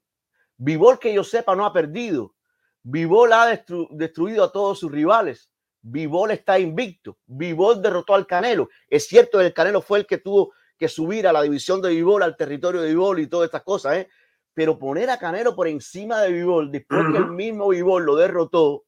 Vivol, 0.56 0.98
que 0.98 1.14
yo 1.14 1.22
sepa, 1.22 1.54
no 1.54 1.64
ha 1.64 1.72
perdido. 1.72 2.34
Vivol 2.82 3.32
ha 3.32 3.46
destruido 3.90 4.44
a 4.44 4.50
todos 4.50 4.80
sus 4.80 4.90
rivales. 4.90 5.51
Vivol 5.82 6.30
está 6.30 6.58
invicto. 6.58 7.18
Vivol 7.26 7.82
derrotó 7.82 8.14
al 8.14 8.26
Canelo. 8.26 8.68
Es 8.88 9.06
cierto 9.06 9.38
que 9.38 9.46
el 9.46 9.52
Canelo 9.52 9.82
fue 9.82 9.98
el 10.00 10.06
que 10.06 10.18
tuvo 10.18 10.52
que 10.78 10.88
subir 10.88 11.26
a 11.26 11.32
la 11.32 11.42
división 11.42 11.82
de 11.82 11.90
Vivol, 11.90 12.22
al 12.22 12.36
territorio 12.36 12.80
de 12.80 12.88
Vivol 12.88 13.20
y 13.20 13.26
todas 13.26 13.46
estas 13.46 13.62
cosas, 13.62 13.96
¿eh? 13.96 14.08
Pero 14.54 14.78
poner 14.78 15.10
a 15.10 15.18
Canelo 15.18 15.54
por 15.54 15.66
encima 15.66 16.20
de 16.20 16.32
Vivol, 16.32 16.70
después 16.70 17.04
que 17.10 17.18
el 17.18 17.28
mismo 17.28 17.68
Vivol 17.68 18.04
lo 18.04 18.16
derrotó, 18.16 18.84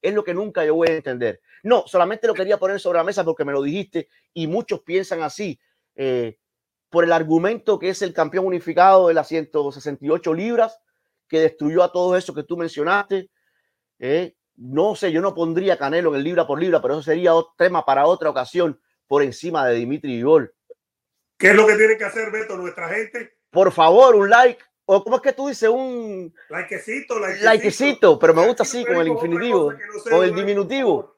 es 0.00 0.14
lo 0.14 0.24
que 0.24 0.34
nunca 0.34 0.64
yo 0.64 0.74
voy 0.74 0.88
a 0.88 0.96
entender. 0.96 1.40
No, 1.62 1.84
solamente 1.86 2.26
lo 2.26 2.34
quería 2.34 2.58
poner 2.58 2.78
sobre 2.78 2.98
la 2.98 3.04
mesa 3.04 3.24
porque 3.24 3.44
me 3.44 3.52
lo 3.52 3.62
dijiste 3.62 4.08
y 4.32 4.46
muchos 4.46 4.80
piensan 4.82 5.22
así. 5.22 5.58
Eh, 5.94 6.38
por 6.90 7.04
el 7.04 7.12
argumento 7.12 7.78
que 7.78 7.88
es 7.88 8.02
el 8.02 8.12
campeón 8.12 8.46
unificado 8.46 9.08
de 9.08 9.14
las 9.14 9.28
168 9.28 10.34
libras, 10.34 10.78
que 11.26 11.40
destruyó 11.40 11.82
a 11.82 11.90
todo 11.90 12.16
eso 12.16 12.34
que 12.34 12.44
tú 12.44 12.56
mencionaste. 12.56 13.30
Eh, 13.98 14.36
no 14.56 14.94
sé, 14.94 15.12
yo 15.12 15.20
no 15.20 15.34
pondría 15.34 15.78
Canelo 15.78 16.10
en 16.10 16.16
el 16.16 16.24
libra 16.24 16.46
por 16.46 16.60
libra, 16.60 16.80
pero 16.80 16.94
eso 16.94 17.02
sería 17.02 17.34
otro 17.34 17.54
tema 17.56 17.84
para 17.84 18.06
otra 18.06 18.30
ocasión 18.30 18.80
por 19.06 19.22
encima 19.22 19.66
de 19.66 19.74
Dimitri 19.74 20.16
Vivol. 20.16 20.54
¿Qué 21.36 21.50
es 21.50 21.56
lo 21.56 21.66
que 21.66 21.76
tiene 21.76 21.98
que 21.98 22.04
hacer, 22.04 22.30
Beto, 22.30 22.56
nuestra 22.56 22.88
gente? 22.88 23.36
Por 23.50 23.72
favor, 23.72 24.14
un 24.16 24.30
like. 24.30 24.62
O 24.86 25.02
cómo 25.02 25.16
es 25.16 25.22
que 25.22 25.32
tú 25.32 25.48
dices 25.48 25.68
un 25.70 26.34
likecito, 26.50 27.18
likecito, 27.18 27.44
likecito 27.46 28.18
pero 28.18 28.34
me 28.34 28.46
gusta 28.46 28.64
así 28.64 28.84
con 28.84 28.96
el 28.96 29.08
infinitivo, 29.08 29.72
con 30.10 30.24
el 30.24 30.34
diminutivo. 30.34 31.16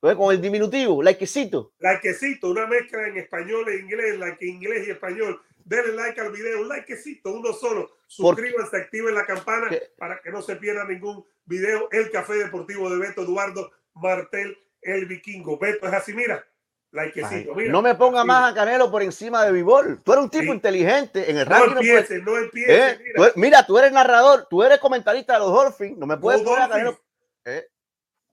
Con 0.00 0.34
el 0.34 0.40
diminutivo, 0.40 1.02
likecito. 1.02 1.72
Likecito, 1.78 2.50
una 2.50 2.66
mezcla 2.66 3.08
en 3.08 3.16
español 3.16 3.66
e 3.70 3.78
inglés, 3.78 4.18
like 4.18 4.46
inglés 4.46 4.86
y 4.86 4.90
español. 4.90 5.40
Denle 5.66 5.94
like 5.94 6.20
al 6.20 6.30
video, 6.30 6.60
un 6.60 6.68
likecito, 6.68 7.32
uno 7.32 7.52
solo. 7.52 7.90
Suscríbanse, 8.06 8.76
activen 8.76 9.16
la 9.16 9.26
campana 9.26 9.68
para 9.98 10.20
que 10.20 10.30
no 10.30 10.40
se 10.40 10.54
pierda 10.54 10.84
ningún 10.84 11.26
video. 11.44 11.88
El 11.90 12.08
Café 12.12 12.34
Deportivo 12.34 12.88
de 12.88 12.98
Beto 12.98 13.22
Eduardo 13.22 13.72
Martel, 13.94 14.56
el 14.80 15.06
vikingo. 15.06 15.58
Beto 15.58 15.88
es 15.88 15.92
así, 15.92 16.14
mira. 16.14 16.46
Likecito, 16.92 17.52
mira. 17.56 17.72
No 17.72 17.82
me 17.82 17.96
ponga 17.96 18.24
más 18.24 18.52
a 18.52 18.54
Canelo 18.54 18.92
por 18.92 19.02
encima 19.02 19.44
de 19.44 19.50
Vivol. 19.50 20.00
Tú 20.04 20.12
eres 20.12 20.24
un 20.24 20.30
tipo 20.30 20.54
inteligente 20.54 21.28
en 21.28 21.38
el 21.38 21.46
ranking. 21.46 21.74
No 21.74 21.80
empieces, 21.80 22.22
no, 22.22 22.36
empieces. 22.36 22.70
¿Eh? 22.70 22.98
Mira. 23.02 23.32
Tú, 23.32 23.40
mira. 23.40 23.66
tú 23.66 23.78
eres 23.78 23.90
narrador, 23.92 24.46
tú 24.48 24.62
eres 24.62 24.78
comentarista 24.78 25.32
de 25.32 25.40
los 25.40 25.50
Dolphins. 25.50 25.98
No 25.98 26.06
me 26.06 26.16
puedes 26.16 26.42
poner 26.42 26.62
a 26.62 26.68
Canelo. 26.68 27.00
¿Eh? 27.44 27.68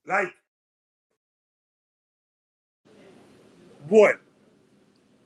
Like. 0.04 0.36
Bueno, 3.88 4.20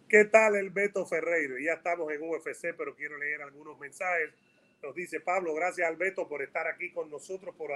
¿qué 0.08 0.26
tal 0.26 0.56
el 0.56 0.70
Beto 0.70 1.06
Ferreiro? 1.06 1.58
Ya 1.58 1.74
estamos 1.74 2.12
en 2.12 2.22
UFC, 2.22 2.74
pero 2.78 2.96
quiero 2.96 3.18
leer 3.18 3.42
algunos 3.42 3.80
mensajes. 3.80 4.32
Nos 4.82 4.96
dice 4.96 5.20
Pablo, 5.20 5.54
gracias 5.54 5.88
al 5.88 5.96
Beto 5.96 6.28
por 6.28 6.42
estar 6.42 6.68
aquí 6.68 6.92
con 6.92 7.10
nosotros, 7.10 7.56
por 7.56 7.72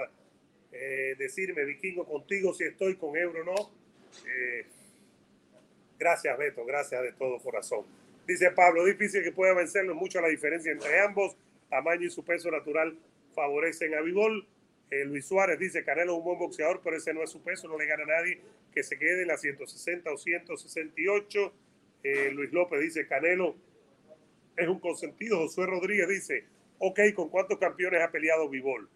eh, 0.72 1.14
decirme, 1.18 1.64
vikingo, 1.64 2.06
contigo 2.06 2.54
si 2.54 2.64
estoy, 2.64 2.96
con 2.96 3.16
Euro 3.16 3.44
no. 3.44 3.54
Eh, 4.26 4.66
gracias, 5.98 6.36
Beto, 6.38 6.64
gracias 6.64 7.02
de 7.02 7.12
todo 7.12 7.38
corazón. 7.38 7.84
Dice 8.26 8.50
Pablo, 8.52 8.84
difícil 8.84 9.22
que 9.22 9.32
pueda 9.32 9.52
vencerlo, 9.52 9.94
mucho 9.94 10.20
la 10.20 10.28
diferencia 10.28 10.70
entre 10.70 11.00
ambos, 11.00 11.36
tamaño 11.68 12.06
y 12.06 12.10
su 12.10 12.24
peso 12.24 12.50
natural 12.50 12.96
favorecen 13.34 13.94
a 13.94 14.00
Vivol. 14.00 14.46
Eh, 14.90 15.04
Luis 15.04 15.26
Suárez 15.26 15.58
dice, 15.58 15.84
Canelo 15.84 16.12
es 16.12 16.18
un 16.18 16.24
buen 16.24 16.38
boxeador, 16.38 16.80
pero 16.84 16.96
ese 16.96 17.12
no 17.14 17.22
es 17.22 17.30
su 17.30 17.42
peso, 17.42 17.66
no 17.66 17.78
le 17.78 17.86
gana 17.86 18.04
a 18.04 18.06
nadie 18.06 18.40
que 18.72 18.82
se 18.82 18.98
quede 18.98 19.22
en 19.22 19.28
las 19.28 19.40
160 19.40 20.12
o 20.12 20.16
168. 20.16 21.52
Eh, 22.02 22.30
Luis 22.32 22.52
López 22.52 22.80
dice, 22.80 23.06
Canelo 23.06 23.56
es 24.56 24.68
un 24.68 24.80
consentido. 24.80 25.38
Josué 25.38 25.66
Rodríguez 25.66 26.08
dice, 26.08 26.44
ok, 26.78 27.00
¿con 27.14 27.28
cuántos 27.28 27.58
campeones 27.58 28.02
ha 28.02 28.10
peleado 28.10 28.48
Vivol? 28.48 28.88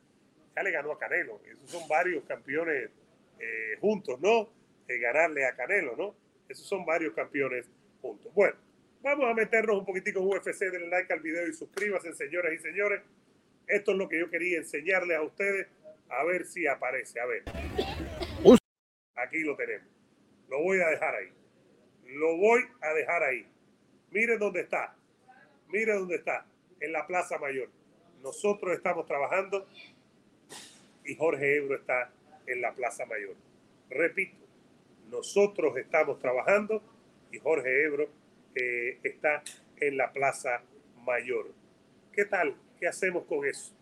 Ya 0.55 0.63
le 0.63 0.71
ganó 0.71 0.93
a 0.93 0.99
Canelo. 0.99 1.41
Esos 1.45 1.71
son 1.71 1.89
varios 1.89 2.25
campeones 2.25 2.91
eh, 3.39 3.77
juntos, 3.81 4.21
¿no? 4.21 4.49
De 4.87 4.99
ganarle 4.99 5.45
a 5.47 5.55
Canelo, 5.55 5.97
¿no? 5.97 6.15
Esos 6.49 6.67
son 6.67 6.85
varios 6.85 7.15
campeones 7.15 7.69
juntos. 8.01 8.33
Bueno, 8.35 8.57
vamos 9.03 9.27
a 9.27 9.35
meternos 9.35 9.79
un 9.79 9.85
poquitico 9.85 10.21
en 10.21 10.27
UFC, 10.27 10.61
denle 10.71 10.89
like 10.89 11.13
al 11.13 11.21
video 11.21 11.47
y 11.47 11.53
suscríbanse, 11.53 12.13
señoras 12.15 12.53
y 12.55 12.59
señores. 12.59 13.03
Esto 13.67 13.93
es 13.93 13.99
lo 13.99 14.09
que 14.09 14.19
yo 14.19 14.31
quería 14.31 14.59
enseñarles 14.59 15.17
a 15.17 15.23
ustedes, 15.23 15.67
a 16.09 16.25
ver 16.25 16.47
si 16.47 16.67
aparece. 16.67 17.21
A 17.21 17.27
ver. 17.27 17.43
Aquí 19.17 19.41
lo 19.41 19.57
tenemos. 19.57 19.89
Lo 20.49 20.63
voy 20.63 20.81
a 20.81 20.89
dejar 20.89 21.15
ahí. 21.15 21.33
Lo 22.09 22.37
voy 22.37 22.63
a 22.81 22.93
dejar 22.95 23.23
ahí. 23.23 23.47
Miren 24.11 24.39
dónde 24.39 24.61
está. 24.61 24.95
Miren 25.69 25.99
dónde 25.99 26.17
está. 26.17 26.47
En 26.81 26.93
la 26.93 27.07
Plaza 27.07 27.39
Mayor. 27.39 27.69
Nosotros 28.23 28.75
estamos 28.75 29.07
trabajando 29.07 29.67
y 31.05 31.15
Jorge 31.15 31.57
Ebro 31.57 31.77
está 31.77 32.11
en 32.47 32.61
la 32.61 32.75
Plaza 32.75 33.07
Mayor. 33.07 33.37
Repito, 33.91 34.37
nosotros 35.11 35.77
estamos 35.77 36.19
trabajando 36.19 36.83
y 37.31 37.39
Jorge 37.39 37.85
Ebro 37.85 38.09
eh, 38.55 38.99
está 39.03 39.43
en 39.81 39.97
la 39.97 40.13
Plaza 40.13 40.63
Mayor. 41.05 41.47
¿Qué 42.13 42.25
tal? 42.25 42.57
¿Qué 42.79 42.89
hacemos 42.89 43.25
con 43.25 43.47
eso? 43.47 43.75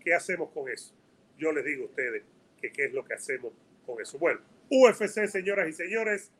¿Qué 0.00 0.14
hacemos 0.14 0.50
con 0.50 0.68
eso? 0.68 0.94
Yo 1.38 1.52
les 1.52 1.64
digo 1.64 1.84
a 1.84 1.86
ustedes 1.86 2.24
que 2.60 2.72
qué 2.72 2.86
es 2.86 2.92
lo 2.92 3.04
que 3.04 3.14
hacemos 3.14 3.52
con 3.86 4.00
eso. 4.00 4.18
Bueno, 4.18 4.40
UFC, 4.70 5.26
señoras 5.26 5.68
y 5.68 5.72
señores. 5.72 6.30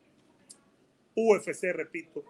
UFC, 1.15 1.73
repito, 1.73 2.23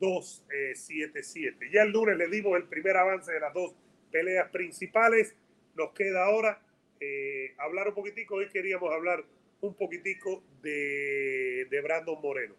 277. 0.00 1.70
Ya 1.70 1.82
el 1.82 1.90
lunes 1.90 2.16
le 2.16 2.28
dimos 2.28 2.56
el 2.56 2.64
primer 2.64 2.96
avance 2.96 3.32
de 3.32 3.40
las 3.40 3.52
dos 3.52 3.74
peleas 4.10 4.50
principales. 4.50 5.34
Nos 5.74 5.92
queda 5.92 6.24
ahora 6.24 6.60
eh, 7.00 7.54
hablar 7.58 7.88
un 7.88 7.94
poquitico. 7.94 8.36
Hoy 8.36 8.48
queríamos 8.48 8.92
hablar 8.92 9.24
un 9.60 9.74
poquitico 9.74 10.42
de, 10.62 11.66
de 11.70 11.80
Brandon 11.80 12.20
Moreno. 12.20 12.54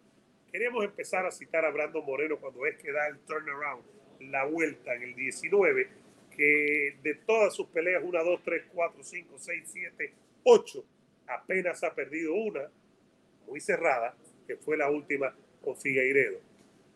Queríamos 0.50 0.84
empezar 0.84 1.26
a 1.26 1.30
citar 1.30 1.64
a 1.64 1.70
Brandon 1.70 2.04
Moreno 2.04 2.38
cuando 2.38 2.66
es 2.66 2.76
que 2.76 2.92
da 2.92 3.08
el 3.08 3.18
turnaround, 3.20 3.84
la 4.20 4.44
vuelta 4.44 4.94
en 4.94 5.02
el 5.02 5.14
19. 5.14 5.88
que 6.30 6.96
de 7.02 7.14
todas 7.26 7.54
sus 7.54 7.66
peleas, 7.68 8.02
1, 8.02 8.24
2, 8.24 8.40
3, 8.42 8.62
4, 8.72 9.02
5, 9.02 9.38
6, 9.38 9.62
7, 9.66 10.12
8, 10.44 10.84
apenas 11.26 11.84
ha 11.84 11.94
perdido 11.94 12.34
una, 12.34 12.70
muy 13.46 13.60
cerrada, 13.60 14.16
que 14.46 14.56
fue 14.56 14.78
la 14.78 14.90
última 14.90 15.34
con 15.62 15.76
Figueiredo, 15.76 16.40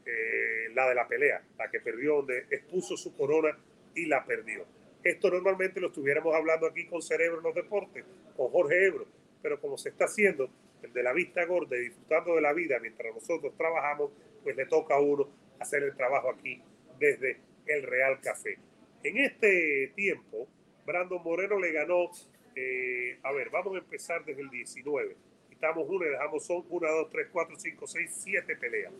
eh, 0.04 0.68
la 0.74 0.88
de 0.88 0.94
la 0.94 1.08
pelea, 1.08 1.42
la 1.58 1.70
que 1.70 1.80
perdió, 1.80 2.16
donde 2.16 2.46
expuso 2.50 2.96
su 2.96 3.16
corona 3.16 3.56
y 3.94 4.06
la 4.06 4.24
perdió. 4.24 4.64
Esto 5.02 5.30
normalmente 5.30 5.80
lo 5.80 5.88
estuviéramos 5.88 6.34
hablando 6.34 6.66
aquí 6.66 6.86
con 6.86 7.00
Cerebro 7.00 7.38
en 7.38 7.44
los 7.44 7.54
deportes, 7.54 8.04
con 8.36 8.48
Jorge 8.48 8.86
Ebro, 8.86 9.06
pero 9.40 9.60
como 9.60 9.78
se 9.78 9.90
está 9.90 10.06
haciendo 10.06 10.50
el 10.82 10.92
de 10.92 11.02
la 11.02 11.12
vista 11.12 11.44
gorda 11.44 11.76
y 11.76 11.82
disfrutando 11.82 12.34
de 12.34 12.40
la 12.40 12.52
vida 12.52 12.78
mientras 12.80 13.14
nosotros 13.14 13.56
trabajamos, 13.56 14.10
pues 14.42 14.56
le 14.56 14.66
toca 14.66 14.96
a 14.96 15.00
uno 15.00 15.28
hacer 15.58 15.82
el 15.82 15.96
trabajo 15.96 16.30
aquí 16.30 16.60
desde 16.98 17.38
el 17.66 17.82
Real 17.82 18.20
Café. 18.20 18.58
En 19.02 19.16
este 19.18 19.92
tiempo, 19.94 20.48
Brandon 20.84 21.22
Moreno 21.22 21.58
le 21.58 21.72
ganó, 21.72 22.10
eh, 22.54 23.18
a 23.22 23.32
ver, 23.32 23.50
vamos 23.50 23.74
a 23.76 23.78
empezar 23.78 24.24
desde 24.24 24.42
el 24.42 24.50
19. 24.50 25.16
Quitamos 25.56 25.88
una 25.88 26.04
y 26.04 26.10
dejamos 26.10 26.44
son 26.44 26.66
1, 26.68 26.92
2, 26.92 27.10
3, 27.10 27.28
4, 27.32 27.56
5, 27.58 27.86
6, 27.86 28.20
7 28.24 28.56
peleas. 28.56 28.92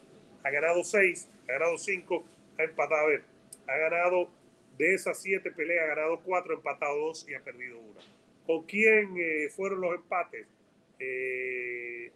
Ha 0.43 0.51
ganado 0.51 0.83
6, 0.83 1.29
ha 1.47 1.53
ganado 1.53 1.77
5, 1.77 2.25
ha 2.59 2.63
empatado, 2.63 3.03
a 3.03 3.07
ver, 3.09 3.25
ha 3.67 3.77
ganado 3.77 4.31
de 4.79 4.95
esas 4.95 5.21
7 5.21 5.51
peleas, 5.51 5.85
ha 5.85 5.89
ganado 5.89 6.19
4, 6.25 6.55
ha 6.55 6.57
empatado 6.57 6.97
2 7.09 7.29
y 7.29 7.35
ha 7.35 7.41
perdido 7.41 7.79
una. 7.79 8.01
¿Con 8.47 8.63
quién 8.65 9.15
eh, 9.19 9.51
fueron 9.51 9.83
los 9.83 9.97
empates? 9.97 10.47
Eh, 10.99 12.11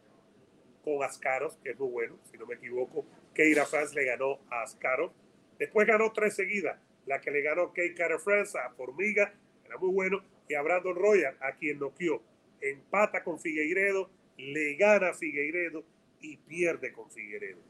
con 0.83 1.03
Ascarov, 1.03 1.61
que 1.63 1.73
es 1.73 1.79
muy 1.79 1.91
bueno, 1.91 2.19
si 2.31 2.39
no 2.39 2.47
me 2.47 2.55
equivoco. 2.55 3.05
Keira 3.35 3.67
France 3.67 3.95
le 3.95 4.07
ganó 4.07 4.39
a 4.49 4.63
Ascarov. 4.63 5.13
Después 5.59 5.87
ganó 5.87 6.13
tres 6.13 6.35
seguidas. 6.35 6.81
La 7.05 7.21
que 7.21 7.31
le 7.31 7.43
ganó 7.43 7.75
Keira 7.75 8.19
France 8.19 8.59
a 8.59 8.71
Formiga, 8.71 9.35
era 9.67 9.77
muy 9.77 9.93
bueno. 9.93 10.25
Y 10.49 10.55
a 10.55 10.63
Brandon 10.63 10.95
Royal, 10.95 11.37
a 11.41 11.53
quien 11.53 11.79
noqueó. 11.79 12.23
Empata 12.63 13.23
con 13.23 13.39
Figueiredo, 13.39 14.11
le 14.41 14.75
gana 14.75 15.11
a 15.11 15.15
Figueiredo 15.15 15.85
y 16.21 16.37
pierde 16.37 16.93
con 16.93 17.11
Figueiredo. 17.11 17.61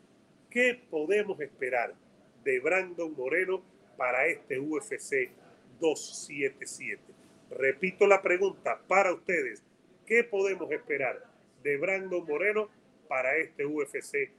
¿Qué 0.51 0.81
podemos 0.91 1.41
esperar 1.41 1.95
de 2.45 2.61
Brandon 2.61 3.13
Moreno 3.15 3.63
para 3.97 4.27
este 4.27 4.59
UFC 4.59 5.31
277? 5.81 7.01
Repito 7.51 8.07
la 8.07 8.23
pregunta 8.23 8.81
para 8.87 9.13
ustedes. 9.13 9.63
¿Qué 10.07 10.25
podemos 10.25 10.71
esperar 10.71 11.25
de 11.63 11.77
Brandon 11.77 12.25
Moreno 12.27 12.69
para 13.09 13.37
este 13.37 13.65
UFC 13.67 14.31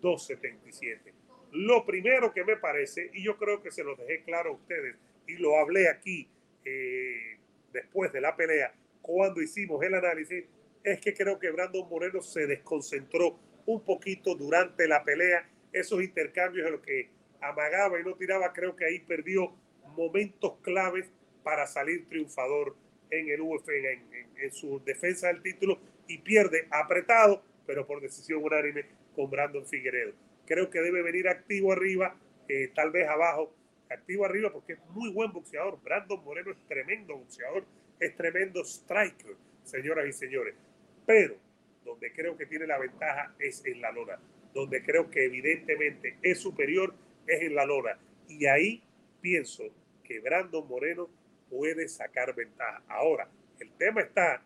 277? 0.00 1.12
Lo 1.52 1.84
primero 1.84 2.32
que 2.32 2.44
me 2.44 2.56
parece, 2.56 3.10
y 3.12 3.24
yo 3.24 3.36
creo 3.36 3.62
que 3.62 3.72
se 3.72 3.82
lo 3.82 3.96
dejé 3.96 4.22
claro 4.22 4.50
a 4.50 4.54
ustedes, 4.54 4.96
y 5.26 5.34
lo 5.34 5.58
hablé 5.58 5.88
aquí 5.88 6.28
eh, 6.64 7.38
después 7.72 8.12
de 8.12 8.20
la 8.20 8.36
pelea, 8.36 8.72
cuando 9.02 9.42
hicimos 9.42 9.82
el 9.82 9.94
análisis, 9.94 10.44
es 10.82 11.00
que 11.00 11.14
creo 11.14 11.38
que 11.38 11.50
Brandon 11.50 11.88
Moreno 11.88 12.22
se 12.22 12.46
desconcentró 12.46 13.38
un 13.66 13.84
poquito 13.84 14.34
durante 14.34 14.88
la 14.88 15.04
pelea. 15.04 15.48
Esos 15.72 16.02
intercambios 16.02 16.66
en 16.66 16.72
los 16.72 16.80
que 16.80 17.10
amagaba 17.40 18.00
y 18.00 18.04
no 18.04 18.14
tiraba, 18.14 18.52
creo 18.52 18.74
que 18.74 18.84
ahí 18.84 19.00
perdió 19.00 19.52
momentos 19.96 20.54
claves 20.62 21.10
para 21.42 21.66
salir 21.66 22.08
triunfador 22.08 22.76
en 23.10 23.28
el 23.28 23.40
UFC, 23.40 23.68
en, 24.36 24.52
su 24.52 24.80
defensa 24.84 25.28
del 25.28 25.42
título, 25.42 25.78
y 26.06 26.18
pierde 26.18 26.66
apretado, 26.70 27.42
pero 27.66 27.86
por 27.86 28.00
decisión 28.00 28.42
unánime 28.42 28.84
con 29.14 29.30
Brandon 29.30 29.66
Figueredo. 29.66 30.12
Creo 30.46 30.70
que 30.70 30.80
debe 30.80 31.02
venir 31.02 31.28
activo 31.28 31.72
arriba, 31.72 32.16
eh, 32.48 32.70
tal 32.74 32.90
vez 32.90 33.08
abajo, 33.08 33.54
activo 33.88 34.24
arriba 34.24 34.52
porque 34.52 34.74
es 34.74 34.78
muy 34.90 35.12
buen 35.12 35.32
boxeador. 35.32 35.80
Brandon 35.82 36.22
Moreno 36.24 36.52
es 36.52 36.58
tremendo 36.66 37.16
boxeador, 37.16 37.64
es 37.98 38.16
tremendo 38.16 38.64
striker, 38.64 39.36
señoras 39.64 40.06
y 40.08 40.12
señores. 40.12 40.54
Pero 41.10 41.34
donde 41.84 42.12
creo 42.12 42.36
que 42.36 42.46
tiene 42.46 42.68
la 42.68 42.78
ventaja 42.78 43.34
es 43.40 43.66
en 43.66 43.80
la 43.80 43.90
lona, 43.90 44.16
donde 44.54 44.80
creo 44.84 45.10
que 45.10 45.24
evidentemente 45.24 46.16
es 46.22 46.38
superior 46.38 46.94
es 47.26 47.42
en 47.42 47.56
la 47.56 47.64
lona. 47.64 47.98
Y 48.28 48.46
ahí 48.46 48.80
pienso 49.20 49.64
que 50.04 50.20
Brandon 50.20 50.68
Moreno 50.68 51.10
puede 51.48 51.88
sacar 51.88 52.32
ventaja. 52.36 52.84
Ahora, 52.86 53.28
el 53.58 53.72
tema 53.72 54.02
está 54.02 54.40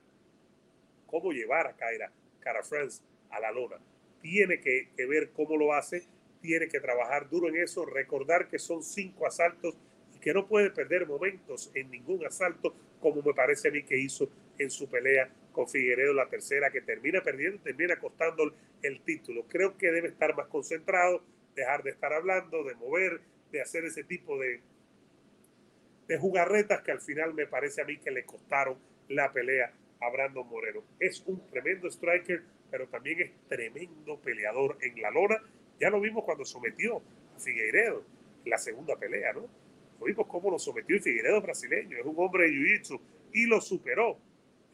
cómo 1.05 1.33
llevar 1.33 1.67
a 1.67 1.77
Kaira, 1.77 2.11
Cara 2.41 2.63
France, 2.63 3.03
a 3.29 3.41
la 3.41 3.53
lona. 3.53 3.77
Tiene 4.23 4.59
que, 4.59 4.89
ver 5.07 5.33
cómo 5.33 5.59
lo 5.59 5.75
hace, 5.75 6.07
tiene 6.41 6.67
que 6.69 6.81
trabajar 6.81 7.29
duro 7.29 7.51
en 7.51 7.57
eso, 7.57 7.85
recordar 7.85 8.49
que 8.49 8.59
son 8.59 8.83
cinco 8.83 9.27
asaltos 9.27 9.77
y 10.17 10.19
que 10.19 10.33
no 10.33 10.49
puede 10.49 10.71
perder 10.71 11.07
momentos 11.07 11.71
en 11.75 11.91
ningún 11.91 12.25
asalto, 12.25 12.75
como 13.01 13.21
me 13.21 13.35
parece 13.35 13.69
a 13.69 13.71
mí 13.71 13.83
que 13.83 13.99
hizo 13.99 14.31
en 14.59 14.71
su 14.71 14.89
pelea 14.89 15.31
con 15.55 15.69
Figueredo, 15.69 16.13
la 16.13 16.29
tercera, 16.29 16.71
que 16.71 16.83
termina 16.83 17.23
perdiendo, 17.23 17.63
termina 17.63 17.97
costando 17.99 18.53
el 18.83 19.01
título. 19.03 19.47
Creo 19.49 19.79
que 19.79 19.91
debe 19.91 20.09
estar 20.09 20.37
más 20.37 20.49
concentrado, 20.49 21.23
dejar 21.55 21.83
de 21.85 21.91
estar 21.91 22.13
hablando, 22.13 22.65
de 22.65 22.75
mover, 22.75 23.21
de 23.53 23.63
hacer 23.63 23.85
ese 23.85 24.03
tipo 24.05 24.39
de, 24.39 24.61
de 26.09 26.19
jugarretas 26.19 26.83
que 26.83 26.91
al 26.91 27.01
final 27.01 27.33
me 27.33 27.47
parece 27.47 27.81
a 27.81 27.85
mí 27.85 27.99
que 27.99 28.11
le 28.11 28.25
costaron 28.27 28.77
la 29.09 29.33
pelea 29.33 29.73
a 30.01 30.11
Brandon 30.11 30.47
Moreno. 30.47 30.83
Es 30.99 31.23
un 31.27 31.49
tremendo 31.49 31.89
striker, 31.89 32.43
pero 32.71 32.89
también 32.89 33.21
es 33.21 33.31
tremendo 33.49 34.19
peleador 34.21 34.77
en 34.83 35.01
la 35.01 35.11
lona. 35.11 35.41
Ya 35.81 35.89
lo 35.89 36.01
vimos 36.01 36.25
cuando 36.25 36.45
sometió 36.45 37.01
a 37.35 37.39
Figueiredo 37.39 38.05
la 38.45 38.59
segunda 38.59 38.97
pelea, 38.97 39.33
¿no? 39.33 39.49
Lo 40.01 40.07
vimos 40.07 40.27
cómo 40.27 40.51
lo 40.51 40.59
sometió 40.59 40.97
el 40.97 41.03
Figueiredo 41.03 41.41
brasileño. 41.41 41.97
Es 41.97 42.05
un 42.05 42.15
hombre 42.19 42.45
de 42.45 42.51
jiu-jitsu 42.51 43.01
y 43.33 43.47
lo 43.47 43.61
superó, 43.61 44.19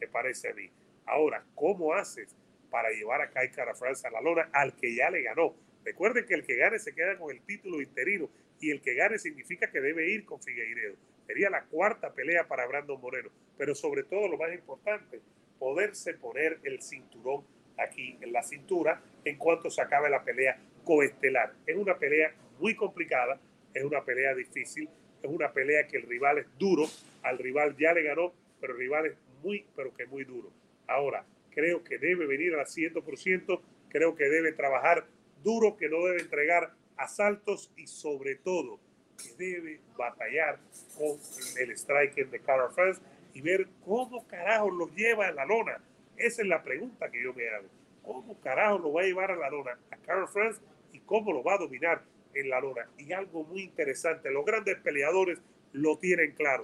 me 0.01 0.07
parece 0.07 0.49
a 0.49 0.53
mí. 0.53 0.69
Ahora, 1.05 1.45
¿cómo 1.55 1.93
haces 1.93 2.35
para 2.69 2.89
llevar 2.89 3.21
a 3.21 3.29
Kai 3.29 3.49
France 3.49 4.07
a 4.07 4.11
la 4.11 4.21
lona 4.21 4.49
al 4.51 4.75
que 4.75 4.95
ya 4.95 5.09
le 5.09 5.21
ganó? 5.21 5.55
Recuerden 5.85 6.25
que 6.25 6.33
el 6.33 6.45
que 6.45 6.55
gane 6.55 6.79
se 6.79 6.93
queda 6.93 7.17
con 7.17 7.31
el 7.31 7.41
título 7.41 7.81
interino 7.81 8.29
y 8.59 8.71
el 8.71 8.81
que 8.81 8.95
gane 8.95 9.17
significa 9.19 9.71
que 9.71 9.79
debe 9.79 10.09
ir 10.09 10.25
con 10.25 10.41
Figueiredo. 10.41 10.95
Sería 11.27 11.49
la 11.49 11.63
cuarta 11.63 12.13
pelea 12.13 12.47
para 12.47 12.67
Brandon 12.67 12.99
Moreno. 12.99 13.29
Pero 13.57 13.75
sobre 13.75 14.03
todo 14.03 14.27
lo 14.27 14.37
más 14.37 14.53
importante, 14.53 15.21
poderse 15.59 16.15
poner 16.15 16.59
el 16.63 16.81
cinturón 16.81 17.45
aquí 17.77 18.17
en 18.21 18.33
la 18.33 18.43
cintura 18.43 19.01
en 19.23 19.37
cuanto 19.37 19.69
se 19.69 19.81
acabe 19.81 20.09
la 20.09 20.23
pelea 20.23 20.59
coestelar. 20.83 21.53
Es 21.65 21.75
una 21.75 21.97
pelea 21.97 22.33
muy 22.59 22.75
complicada, 22.75 23.39
es 23.73 23.83
una 23.83 24.03
pelea 24.03 24.33
difícil, 24.35 24.89
es 25.21 25.29
una 25.29 25.51
pelea 25.51 25.87
que 25.87 25.97
el 25.97 26.03
rival 26.03 26.39
es 26.39 26.47
duro, 26.57 26.85
al 27.23 27.37
rival 27.37 27.75
ya 27.77 27.93
le 27.93 28.03
ganó, 28.03 28.33
pero 28.59 28.73
el 28.73 28.79
rival 28.79 29.05
es 29.07 29.13
muy, 29.41 29.65
pero 29.75 29.93
que 29.93 30.05
muy 30.05 30.23
duro. 30.23 30.51
Ahora, 30.87 31.25
creo 31.51 31.83
que 31.83 31.97
debe 31.97 32.25
venir 32.25 32.55
al 32.55 32.65
100%, 32.65 33.61
creo 33.89 34.15
que 34.15 34.25
debe 34.25 34.53
trabajar 34.53 35.05
duro, 35.43 35.77
que 35.77 35.89
no 35.89 36.05
debe 36.05 36.21
entregar 36.21 36.73
asaltos 36.97 37.71
y 37.75 37.87
sobre 37.87 38.35
todo 38.35 38.79
que 39.17 39.33
debe 39.37 39.79
batallar 39.97 40.59
con 40.97 41.17
el 41.59 41.71
striker 41.71 42.29
de 42.29 42.39
Carl 42.39 42.71
France 42.73 43.01
y 43.33 43.41
ver 43.41 43.67
cómo 43.85 44.27
carajo 44.27 44.69
lo 44.69 44.87
lleva 44.89 45.27
a 45.27 45.31
la 45.31 45.45
lona. 45.45 45.81
Esa 46.17 46.41
es 46.41 46.47
la 46.47 46.63
pregunta 46.63 47.09
que 47.09 47.23
yo 47.23 47.33
me 47.33 47.47
hago. 47.49 47.67
¿Cómo 48.03 48.39
carajo 48.41 48.79
lo 48.79 48.93
va 48.93 49.01
a 49.01 49.05
llevar 49.05 49.31
a 49.31 49.35
la 49.35 49.49
lona 49.49 49.77
a 49.91 49.97
Carl 49.97 50.27
France 50.27 50.59
y 50.91 50.99
cómo 50.99 51.31
lo 51.31 51.43
va 51.43 51.55
a 51.55 51.57
dominar 51.59 52.03
en 52.33 52.49
la 52.49 52.59
lona? 52.59 52.89
Y 52.97 53.11
algo 53.13 53.43
muy 53.43 53.61
interesante, 53.61 54.31
los 54.31 54.45
grandes 54.45 54.77
peleadores 54.79 55.39
lo 55.73 55.97
tienen 55.97 56.33
claro. 56.33 56.63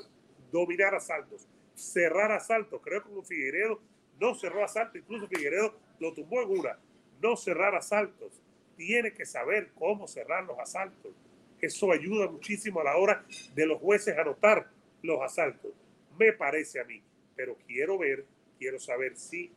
Dominar 0.51 0.95
asaltos, 0.95 1.47
cerrar 1.77 2.31
asaltos. 2.31 2.81
Creo 2.83 3.03
que 3.03 3.09
Figueredo 3.23 3.79
no 4.19 4.35
cerró 4.35 4.63
asalto, 4.63 4.97
incluso 4.97 5.27
Figueredo 5.27 5.73
lo 5.99 6.13
tumbó 6.13 6.41
en 6.41 6.59
una. 6.59 6.79
No 7.21 7.35
cerrar 7.37 7.75
asaltos. 7.75 8.41
Tiene 8.75 9.13
que 9.13 9.25
saber 9.25 9.71
cómo 9.75 10.07
cerrar 10.07 10.43
los 10.43 10.59
asaltos 10.59 11.13
eso 11.61 11.91
ayuda 11.91 12.29
muchísimo 12.29 12.81
a 12.81 12.83
la 12.83 12.97
hora 12.97 13.25
de 13.55 13.65
los 13.65 13.79
jueces 13.79 14.17
anotar 14.17 14.69
los 15.01 15.21
asaltos, 15.21 15.71
me 16.17 16.33
parece 16.33 16.79
a 16.79 16.83
mí. 16.83 17.01
Pero 17.35 17.57
quiero 17.67 17.97
ver, 17.97 18.25
quiero 18.59 18.79
saber 18.79 19.17
si 19.17 19.51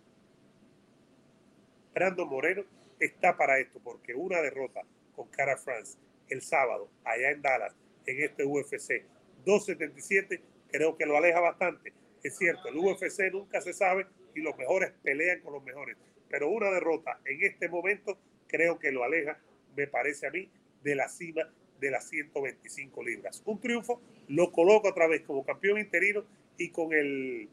Brandon 1.95 2.29
Moreno 2.29 2.65
está 2.99 3.37
para 3.37 3.59
esto, 3.59 3.81
porque 3.83 4.15
una 4.15 4.41
derrota 4.41 4.83
con 5.15 5.29
Cara 5.29 5.57
France 5.57 5.99
el 6.29 6.43
sábado 6.43 6.89
allá 7.05 7.31
en 7.31 7.43
Dallas, 7.43 7.75
en 8.07 8.23
este 8.23 8.45
UFC 8.45 9.05
277, 9.45 10.41
creo 10.71 10.97
que 10.97 11.07
lo 11.07 11.17
aleja 11.17 11.41
bastante. 11.41 11.93
Es 12.23 12.37
cierto, 12.37 12.69
el 12.69 12.77
UFC 12.77 13.33
nunca 13.33 13.61
se 13.61 13.73
sabe 13.73 14.07
y 14.35 14.41
los 14.41 14.57
mejores 14.57 14.93
pelean 15.03 15.41
con 15.41 15.53
los 15.55 15.65
mejores, 15.65 15.97
pero 16.29 16.49
una 16.51 16.71
derrota 16.71 17.21
en 17.25 17.43
este 17.43 17.69
momento 17.69 18.19
creo 18.47 18.79
que 18.79 18.93
lo 18.93 19.05
aleja, 19.05 19.39
me 19.77 19.87
parece 19.87 20.27
a 20.27 20.31
mí, 20.31 20.51
de 20.83 20.95
la 20.95 21.09
cima 21.09 21.49
de 21.81 21.91
las 21.91 22.09
125 22.09 23.03
libras. 23.03 23.43
Un 23.47 23.61
triunfo 23.61 24.01
lo 24.29 24.53
coloca 24.53 24.91
otra 24.91 25.07
vez 25.07 25.23
como 25.23 25.45
campeón 25.45 25.79
interino 25.79 26.25
y 26.59 26.71
con 26.71 26.93
el, 26.93 27.49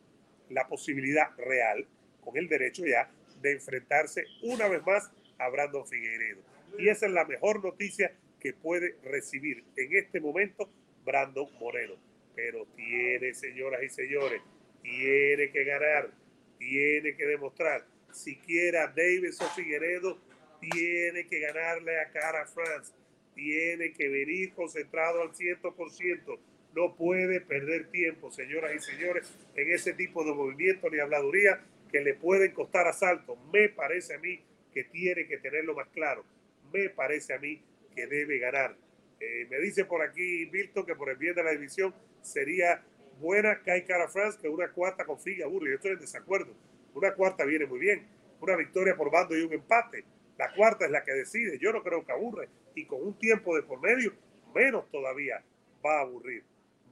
la 0.50 0.68
posibilidad 0.68 1.36
real, 1.38 1.88
con 2.22 2.38
el 2.38 2.50
derecho 2.50 2.86
ya 2.86 3.10
de 3.42 3.54
enfrentarse 3.54 4.26
una 4.44 4.68
vez 4.68 4.86
más 4.86 5.12
a 5.38 5.50
Brandon 5.50 5.88
Figueiredo. 5.88 6.42
Y 6.78 6.90
esa 6.90 7.06
es 7.06 7.12
la 7.14 7.26
mejor 7.26 7.64
noticia 7.64 8.14
que 8.40 8.54
puede 8.54 8.98
recibir 9.04 9.64
en 9.76 9.96
este 9.96 10.20
momento 10.20 10.70
Brandon 11.06 11.48
Moreno. 11.60 11.96
pero 12.36 12.68
tiene, 12.76 13.34
señoras 13.34 13.82
y 13.82 13.90
señores, 13.90 14.42
tiene 14.88 15.52
que 15.52 15.64
ganar, 15.66 16.10
tiene 16.58 17.16
que 17.16 17.26
demostrar. 17.26 17.86
Siquiera 18.12 18.88
Davidson 18.88 19.50
Figueredo 19.54 20.18
tiene 20.62 21.28
que 21.28 21.40
ganarle 21.40 22.00
a 22.00 22.10
Cara 22.10 22.46
France, 22.46 22.94
tiene 23.36 23.92
que 23.92 24.08
venir 24.08 24.54
concentrado 24.54 25.22
al 25.22 25.34
100%. 25.34 26.40
No 26.74 26.96
puede 26.96 27.42
perder 27.42 27.90
tiempo, 27.90 28.32
señoras 28.32 28.72
y 28.76 28.80
señores, 28.80 29.32
en 29.56 29.72
ese 29.72 29.94
tipo 29.94 30.24
de 30.24 30.34
movimiento 30.34 30.90
ni 30.90 31.00
habladuría 31.00 31.62
que 31.92 32.02
le 32.02 32.14
pueden 32.14 32.54
costar 32.54 32.88
asalto. 32.88 33.36
Me 33.52 33.70
parece 33.70 34.16
a 34.16 34.20
mí 34.20 34.40
que 34.74 34.86
tiene 34.86 35.28
que 35.28 35.38
tenerlo 35.38 35.76
más 35.76 35.90
claro. 35.90 36.24
Me 36.72 36.90
parece 36.90 37.34
a 37.34 37.40
mí 37.40 37.62
que 37.94 38.08
debe 38.08 38.40
ganar. 38.40 38.78
Eh, 39.20 39.48
me 39.50 39.60
dice 39.60 39.86
por 39.86 40.02
aquí 40.02 40.48
Milton 40.52 40.86
que 40.86 40.96
por 40.96 41.10
el 41.10 41.18
bien 41.18 41.36
de 41.36 41.44
la 41.44 41.52
división 41.52 41.94
sería 42.22 42.84
buena 43.20 43.62
Kai 43.64 43.86
Cara 43.86 44.08
France 44.08 44.38
que 44.42 44.50
una 44.50 44.72
cuarta 44.72 45.06
con 45.06 45.20
Figa 45.20 45.48
Burri. 45.48 45.70
Yo 45.70 45.76
estoy 45.76 45.92
en 45.92 46.00
desacuerdo. 46.00 46.54
Una 46.94 47.14
cuarta 47.14 47.46
viene 47.46 47.66
muy 47.66 47.80
bien. 47.80 48.08
Una 48.40 48.56
victoria 48.56 48.96
por 48.96 49.12
bando 49.12 49.38
y 49.38 49.42
un 49.42 49.54
empate. 49.54 50.06
La 50.38 50.54
cuarta 50.54 50.86
es 50.86 50.92
la 50.92 51.04
que 51.04 51.14
decide. 51.14 51.58
Yo 51.60 51.72
no 51.72 51.84
creo 51.84 52.06
que 52.06 52.12
aburre. 52.12 52.50
Y 52.76 52.86
con 52.86 53.02
un 53.02 53.18
tiempo 53.18 53.56
de 53.56 53.64
por 53.64 53.82
medio, 53.82 54.14
menos 54.54 54.90
todavía 54.92 55.44
va 55.84 56.00
a 56.00 56.02
aburrir. 56.02 56.44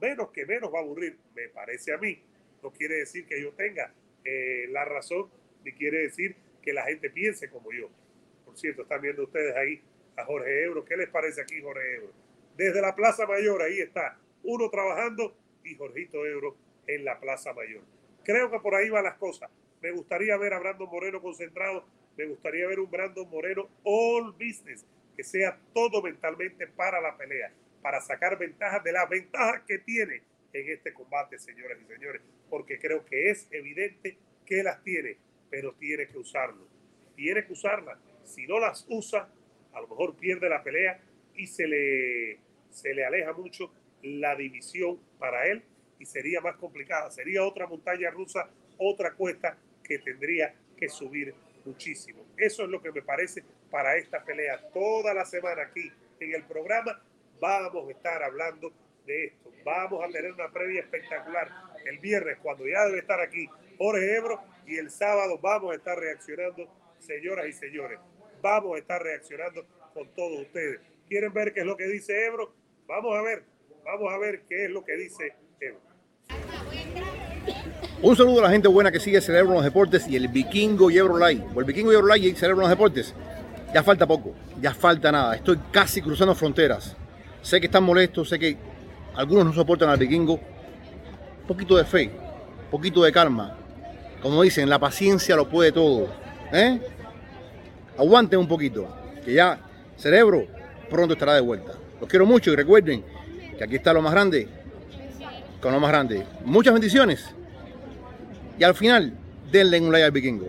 Menos 0.02 0.32
que 0.32 0.46
menos 0.46 0.74
va 0.74 0.80
a 0.80 0.82
aburrir, 0.82 1.18
me 1.36 1.48
parece 1.50 1.94
a 1.94 1.98
mí. 1.98 2.22
No 2.62 2.72
quiere 2.72 2.96
decir 2.96 3.26
que 3.28 3.42
yo 3.42 3.54
tenga 3.54 3.94
eh, 4.24 4.68
la 4.70 4.84
razón, 4.84 5.30
ni 5.64 5.72
quiere 5.74 6.00
decir 6.00 6.36
que 6.62 6.74
la 6.74 6.84
gente 6.84 7.10
piense 7.10 7.50
como 7.50 7.72
yo. 7.72 7.90
Por 8.44 8.58
cierto, 8.58 8.82
están 8.82 9.02
viendo 9.02 9.24
ustedes 9.24 9.56
ahí 9.56 9.82
a 10.18 10.26
Jorge 10.26 10.64
Ebro. 10.66 10.84
¿Qué 10.84 10.98
les 10.98 11.10
parece 11.10 11.42
aquí, 11.42 11.62
Jorge 11.62 11.96
Ebro? 11.96 12.12
Desde 12.58 12.82
la 12.82 12.96
Plaza 12.96 13.26
Mayor, 13.26 13.62
ahí 13.62 13.80
está, 13.80 14.18
uno 14.44 14.70
trabajando 14.70 15.36
y 15.66 15.76
Jorgito 15.76 16.26
Ebro 16.26 16.56
en 16.88 17.04
la 17.04 17.20
Plaza 17.20 17.54
Mayor. 17.54 17.84
Creo 18.24 18.50
que 18.50 18.60
por 18.60 18.76
ahí 18.76 18.90
van 18.90 19.04
las 19.04 19.18
cosas. 19.18 19.50
Me 19.82 19.92
gustaría 19.92 20.38
ver 20.38 20.54
a 20.54 20.60
Brandon 20.60 20.90
Moreno 20.90 21.22
concentrado. 21.22 21.86
Me 22.18 22.26
gustaría 22.26 22.68
ver 22.68 22.80
un 22.80 22.90
Brandon 22.90 23.30
Moreno 23.30 23.70
all 23.84 24.32
business, 24.32 24.86
que 25.16 25.24
sea 25.24 25.60
todo 25.74 26.02
mentalmente 26.02 26.68
para 26.68 27.02
la 27.02 27.18
pelea, 27.18 27.52
para 27.82 28.00
sacar 28.02 28.38
ventajas 28.38 28.84
de 28.84 28.92
las 28.92 29.10
ventajas 29.10 29.64
que 29.68 29.80
tiene 29.80 30.22
en 30.54 30.70
este 30.70 30.94
combate, 30.94 31.38
señoras 31.38 31.78
y 31.84 31.86
señores, 31.86 32.22
porque 32.50 32.80
creo 32.80 33.06
que 33.06 33.30
es 33.30 33.48
evidente 33.52 34.18
que 34.46 34.64
las 34.64 34.82
tiene, 34.84 35.18
pero 35.50 35.74
tiene 35.74 36.08
que 36.08 36.18
usarlo. 36.18 36.68
Tiene 37.16 37.46
que 37.46 37.54
usarlas. 37.54 38.00
Si 38.24 38.48
no 38.48 38.60
las 38.60 38.86
usa, 38.90 39.30
a 39.74 39.82
lo 39.82 39.88
mejor 39.88 40.16
pierde 40.16 40.50
la 40.50 40.64
pelea 40.64 41.02
y 41.36 41.48
se 41.48 41.68
le, 41.68 42.40
se 42.70 42.94
le 42.94 43.06
aleja 43.06 43.34
mucho 43.34 43.72
la 44.06 44.36
división 44.36 45.00
para 45.20 45.48
él 45.48 45.64
y 46.00 46.06
sería 46.06 46.42
más 46.42 46.56
complicada. 46.58 47.10
Sería 47.12 47.44
otra 47.44 47.68
montaña 47.68 48.10
rusa, 48.12 48.50
otra 48.78 49.14
cuesta 49.14 49.58
que 49.84 50.00
tendría 50.00 50.54
que 50.78 50.90
subir 50.90 51.34
muchísimo. 51.66 52.26
Eso 52.38 52.64
es 52.64 52.70
lo 52.70 52.82
que 52.82 52.92
me 52.92 53.02
parece 53.02 53.44
para 53.72 53.96
esta 53.98 54.24
pelea. 54.24 54.62
Toda 54.74 55.14
la 55.14 55.26
semana 55.26 55.64
aquí 55.64 55.92
en 56.20 56.34
el 56.34 56.44
programa 56.44 57.02
vamos 57.40 57.88
a 57.88 57.92
estar 57.92 58.24
hablando 58.24 58.72
de 59.06 59.26
esto. 59.26 59.52
Vamos 59.64 60.04
a 60.04 60.08
tener 60.10 60.32
una 60.32 60.52
previa 60.52 60.82
espectacular 60.82 61.50
el 61.86 62.00
viernes 62.00 62.38
cuando 62.42 62.68
ya 62.68 62.86
debe 62.86 63.00
estar 63.00 63.20
aquí 63.20 63.48
Jorge 63.78 64.16
Ebro 64.16 64.40
y 64.66 64.78
el 64.78 64.90
sábado 64.90 65.38
vamos 65.40 65.74
a 65.74 65.76
estar 65.76 65.98
reaccionando, 65.98 66.68
señoras 67.00 67.48
y 67.48 67.54
señores. 67.54 68.00
Vamos 68.42 68.76
a 68.76 68.80
estar 68.80 69.02
reaccionando 69.02 69.66
con 69.94 70.08
todos 70.16 70.42
ustedes. 70.42 70.80
¿Quieren 71.08 71.34
ver 71.34 71.54
qué 71.54 71.62
es 71.62 71.66
lo 71.66 71.78
que 71.78 71.88
dice 71.88 72.26
Ebro? 72.26 72.54
Vamos 72.88 73.16
a 73.16 73.22
ver, 73.22 73.44
vamos 73.86 74.12
a 74.12 74.18
ver 74.18 74.42
qué 74.50 74.66
es 74.66 74.72
lo 74.72 74.84
que 74.84 74.98
dice 74.98 75.36
Ebro. 75.60 75.80
Un 78.02 78.16
saludo 78.16 78.40
a 78.40 78.44
la 78.44 78.50
gente 78.50 78.68
buena 78.68 78.92
que 78.92 79.00
sigue 79.00 79.22
Cerebro 79.22 79.54
los 79.54 79.64
Deportes 79.64 80.08
y 80.08 80.16
el 80.16 80.28
Vikingo 80.28 80.90
y 80.90 80.98
Ebro 80.98 81.18
Live. 81.18 81.46
O 81.54 81.60
el 81.60 81.66
Vikingo 81.66 81.94
y 81.94 81.96
Ebro 81.96 82.14
Live 82.14 82.28
y 82.28 82.36
Cerebro 82.36 82.62
los 82.62 82.70
Deportes. 82.70 83.14
Ya 83.74 83.84
falta 83.84 84.08
poco, 84.08 84.34
ya 84.60 84.74
falta 84.74 85.12
nada. 85.12 85.36
Estoy 85.36 85.60
casi 85.72 86.02
cruzando 86.02 86.34
fronteras. 86.34 86.96
Sé 87.42 87.60
que 87.60 87.68
están 87.68 87.84
molestos, 87.84 88.30
sé 88.30 88.40
que 88.40 88.58
algunos 89.16 89.46
no 89.46 89.54
soportan 89.54 89.90
al 89.90 89.98
Vikingo. 89.98 90.34
Un 90.34 91.48
poquito 91.48 91.78
de 91.78 91.86
fe, 91.86 92.10
un 92.66 92.72
poquito 92.72 93.04
de 93.04 93.12
calma. 93.12 93.58
Como 94.22 94.42
dicen, 94.42 94.70
la 94.70 94.80
paciencia 94.80 95.36
lo 95.36 95.48
puede 95.48 95.72
todo. 95.72 96.10
¿eh? 96.52 96.80
Aguanten 97.98 98.40
un 98.40 98.48
poquito, 98.48 98.88
que 99.24 99.34
ya 99.34 99.60
Cerebro 99.96 100.48
pronto 100.90 101.14
estará 101.14 101.36
de 101.36 101.42
vuelta. 101.42 101.74
Los 102.00 102.10
quiero 102.10 102.26
mucho 102.26 102.52
y 102.52 102.56
recuerden 102.56 103.04
que 103.58 103.64
aquí 103.64 103.76
está 103.76 103.94
lo 103.94 104.02
más 104.02 104.14
grande 104.14 104.48
con 105.66 105.74
lo 105.74 105.80
más 105.80 105.90
grande. 105.90 106.24
Muchas 106.46 106.74
bendiciones. 106.74 107.26
Y 108.60 108.64
al 108.64 108.76
final, 108.76 109.18
denle 109.52 109.82
un 109.82 109.92
like 109.92 110.06
al 110.06 110.12
vikingo. 110.12 110.48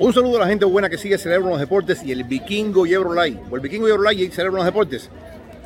Un 0.00 0.12
saludo 0.12 0.38
a 0.38 0.40
la 0.40 0.46
gente 0.48 0.64
buena 0.64 0.90
que 0.90 0.98
sigue 0.98 1.16
Cerebro 1.16 1.50
los 1.50 1.60
Deportes 1.60 2.02
y 2.02 2.10
el 2.10 2.24
Vikingo 2.24 2.86
y 2.86 2.94
Ebro 2.94 3.14
Live. 3.14 3.40
O 3.48 3.54
el 3.54 3.60
Vikingo 3.60 3.86
y 3.86 3.92
Ebro 3.92 4.10
Live 4.10 4.20
y 4.20 4.30
Cerebro 4.32 4.56
los 4.56 4.64
Deportes. 4.64 5.08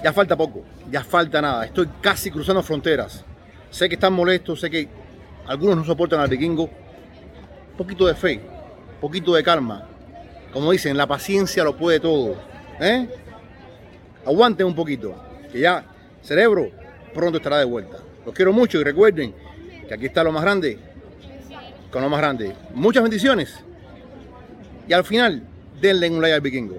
Ya 0.03 0.12
falta 0.12 0.37
poco, 0.37 0.62
ya 0.91 1.03
falta 1.03 1.41
nada. 1.41 1.65
Estoy 1.65 1.89
casi 2.03 2.31
cruzando 2.31 2.62
fronteras. 2.62 3.25
Sé 3.71 3.89
que 3.89 3.95
están 3.95 4.12
molestos, 4.12 4.61
sé 4.61 4.69
que 4.69 4.91
algunos 5.47 5.75
no 5.75 5.85
soportan 5.87 6.21
al 6.21 6.29
Vikingo. 6.29 6.65
Un 6.65 7.77
poquito 7.79 8.07
de 8.07 8.15
fe, 8.15 8.43
un 8.95 9.01
poquito 9.01 9.33
de 9.35 9.43
calma. 9.43 9.89
Como 10.53 10.71
dicen, 10.71 10.99
la 10.99 11.07
paciencia 11.07 11.65
lo 11.65 11.79
puede 11.79 11.99
todo. 11.99 12.37
¿Eh? 12.81 13.09
Aguanten 14.27 14.66
un 14.66 14.75
poquito, 14.75 15.14
que 15.53 15.61
ya 15.61 15.85
Cerebro 16.22 16.70
pronto 17.12 17.39
estará 17.39 17.59
de 17.59 17.64
vuelta. 17.64 17.99
Los 18.25 18.35
quiero 18.35 18.53
mucho 18.53 18.81
y 18.81 18.85
recuerden 18.85 19.35
que 19.87 19.95
aquí 19.95 20.07
está 20.07 20.25
lo 20.25 20.33
más 20.33 20.43
grande 20.43 20.79
con 21.95 22.03
lo 22.03 22.11
más 22.11 22.18
grande. 22.18 22.53
Muchas 22.75 23.05
bendiciones. 23.05 23.55
Y 24.89 24.93
al 24.93 25.05
final, 25.05 25.45
denle 25.81 26.11
un 26.11 26.20
like 26.20 26.35
al 26.35 26.41
vikingo. 26.41 26.79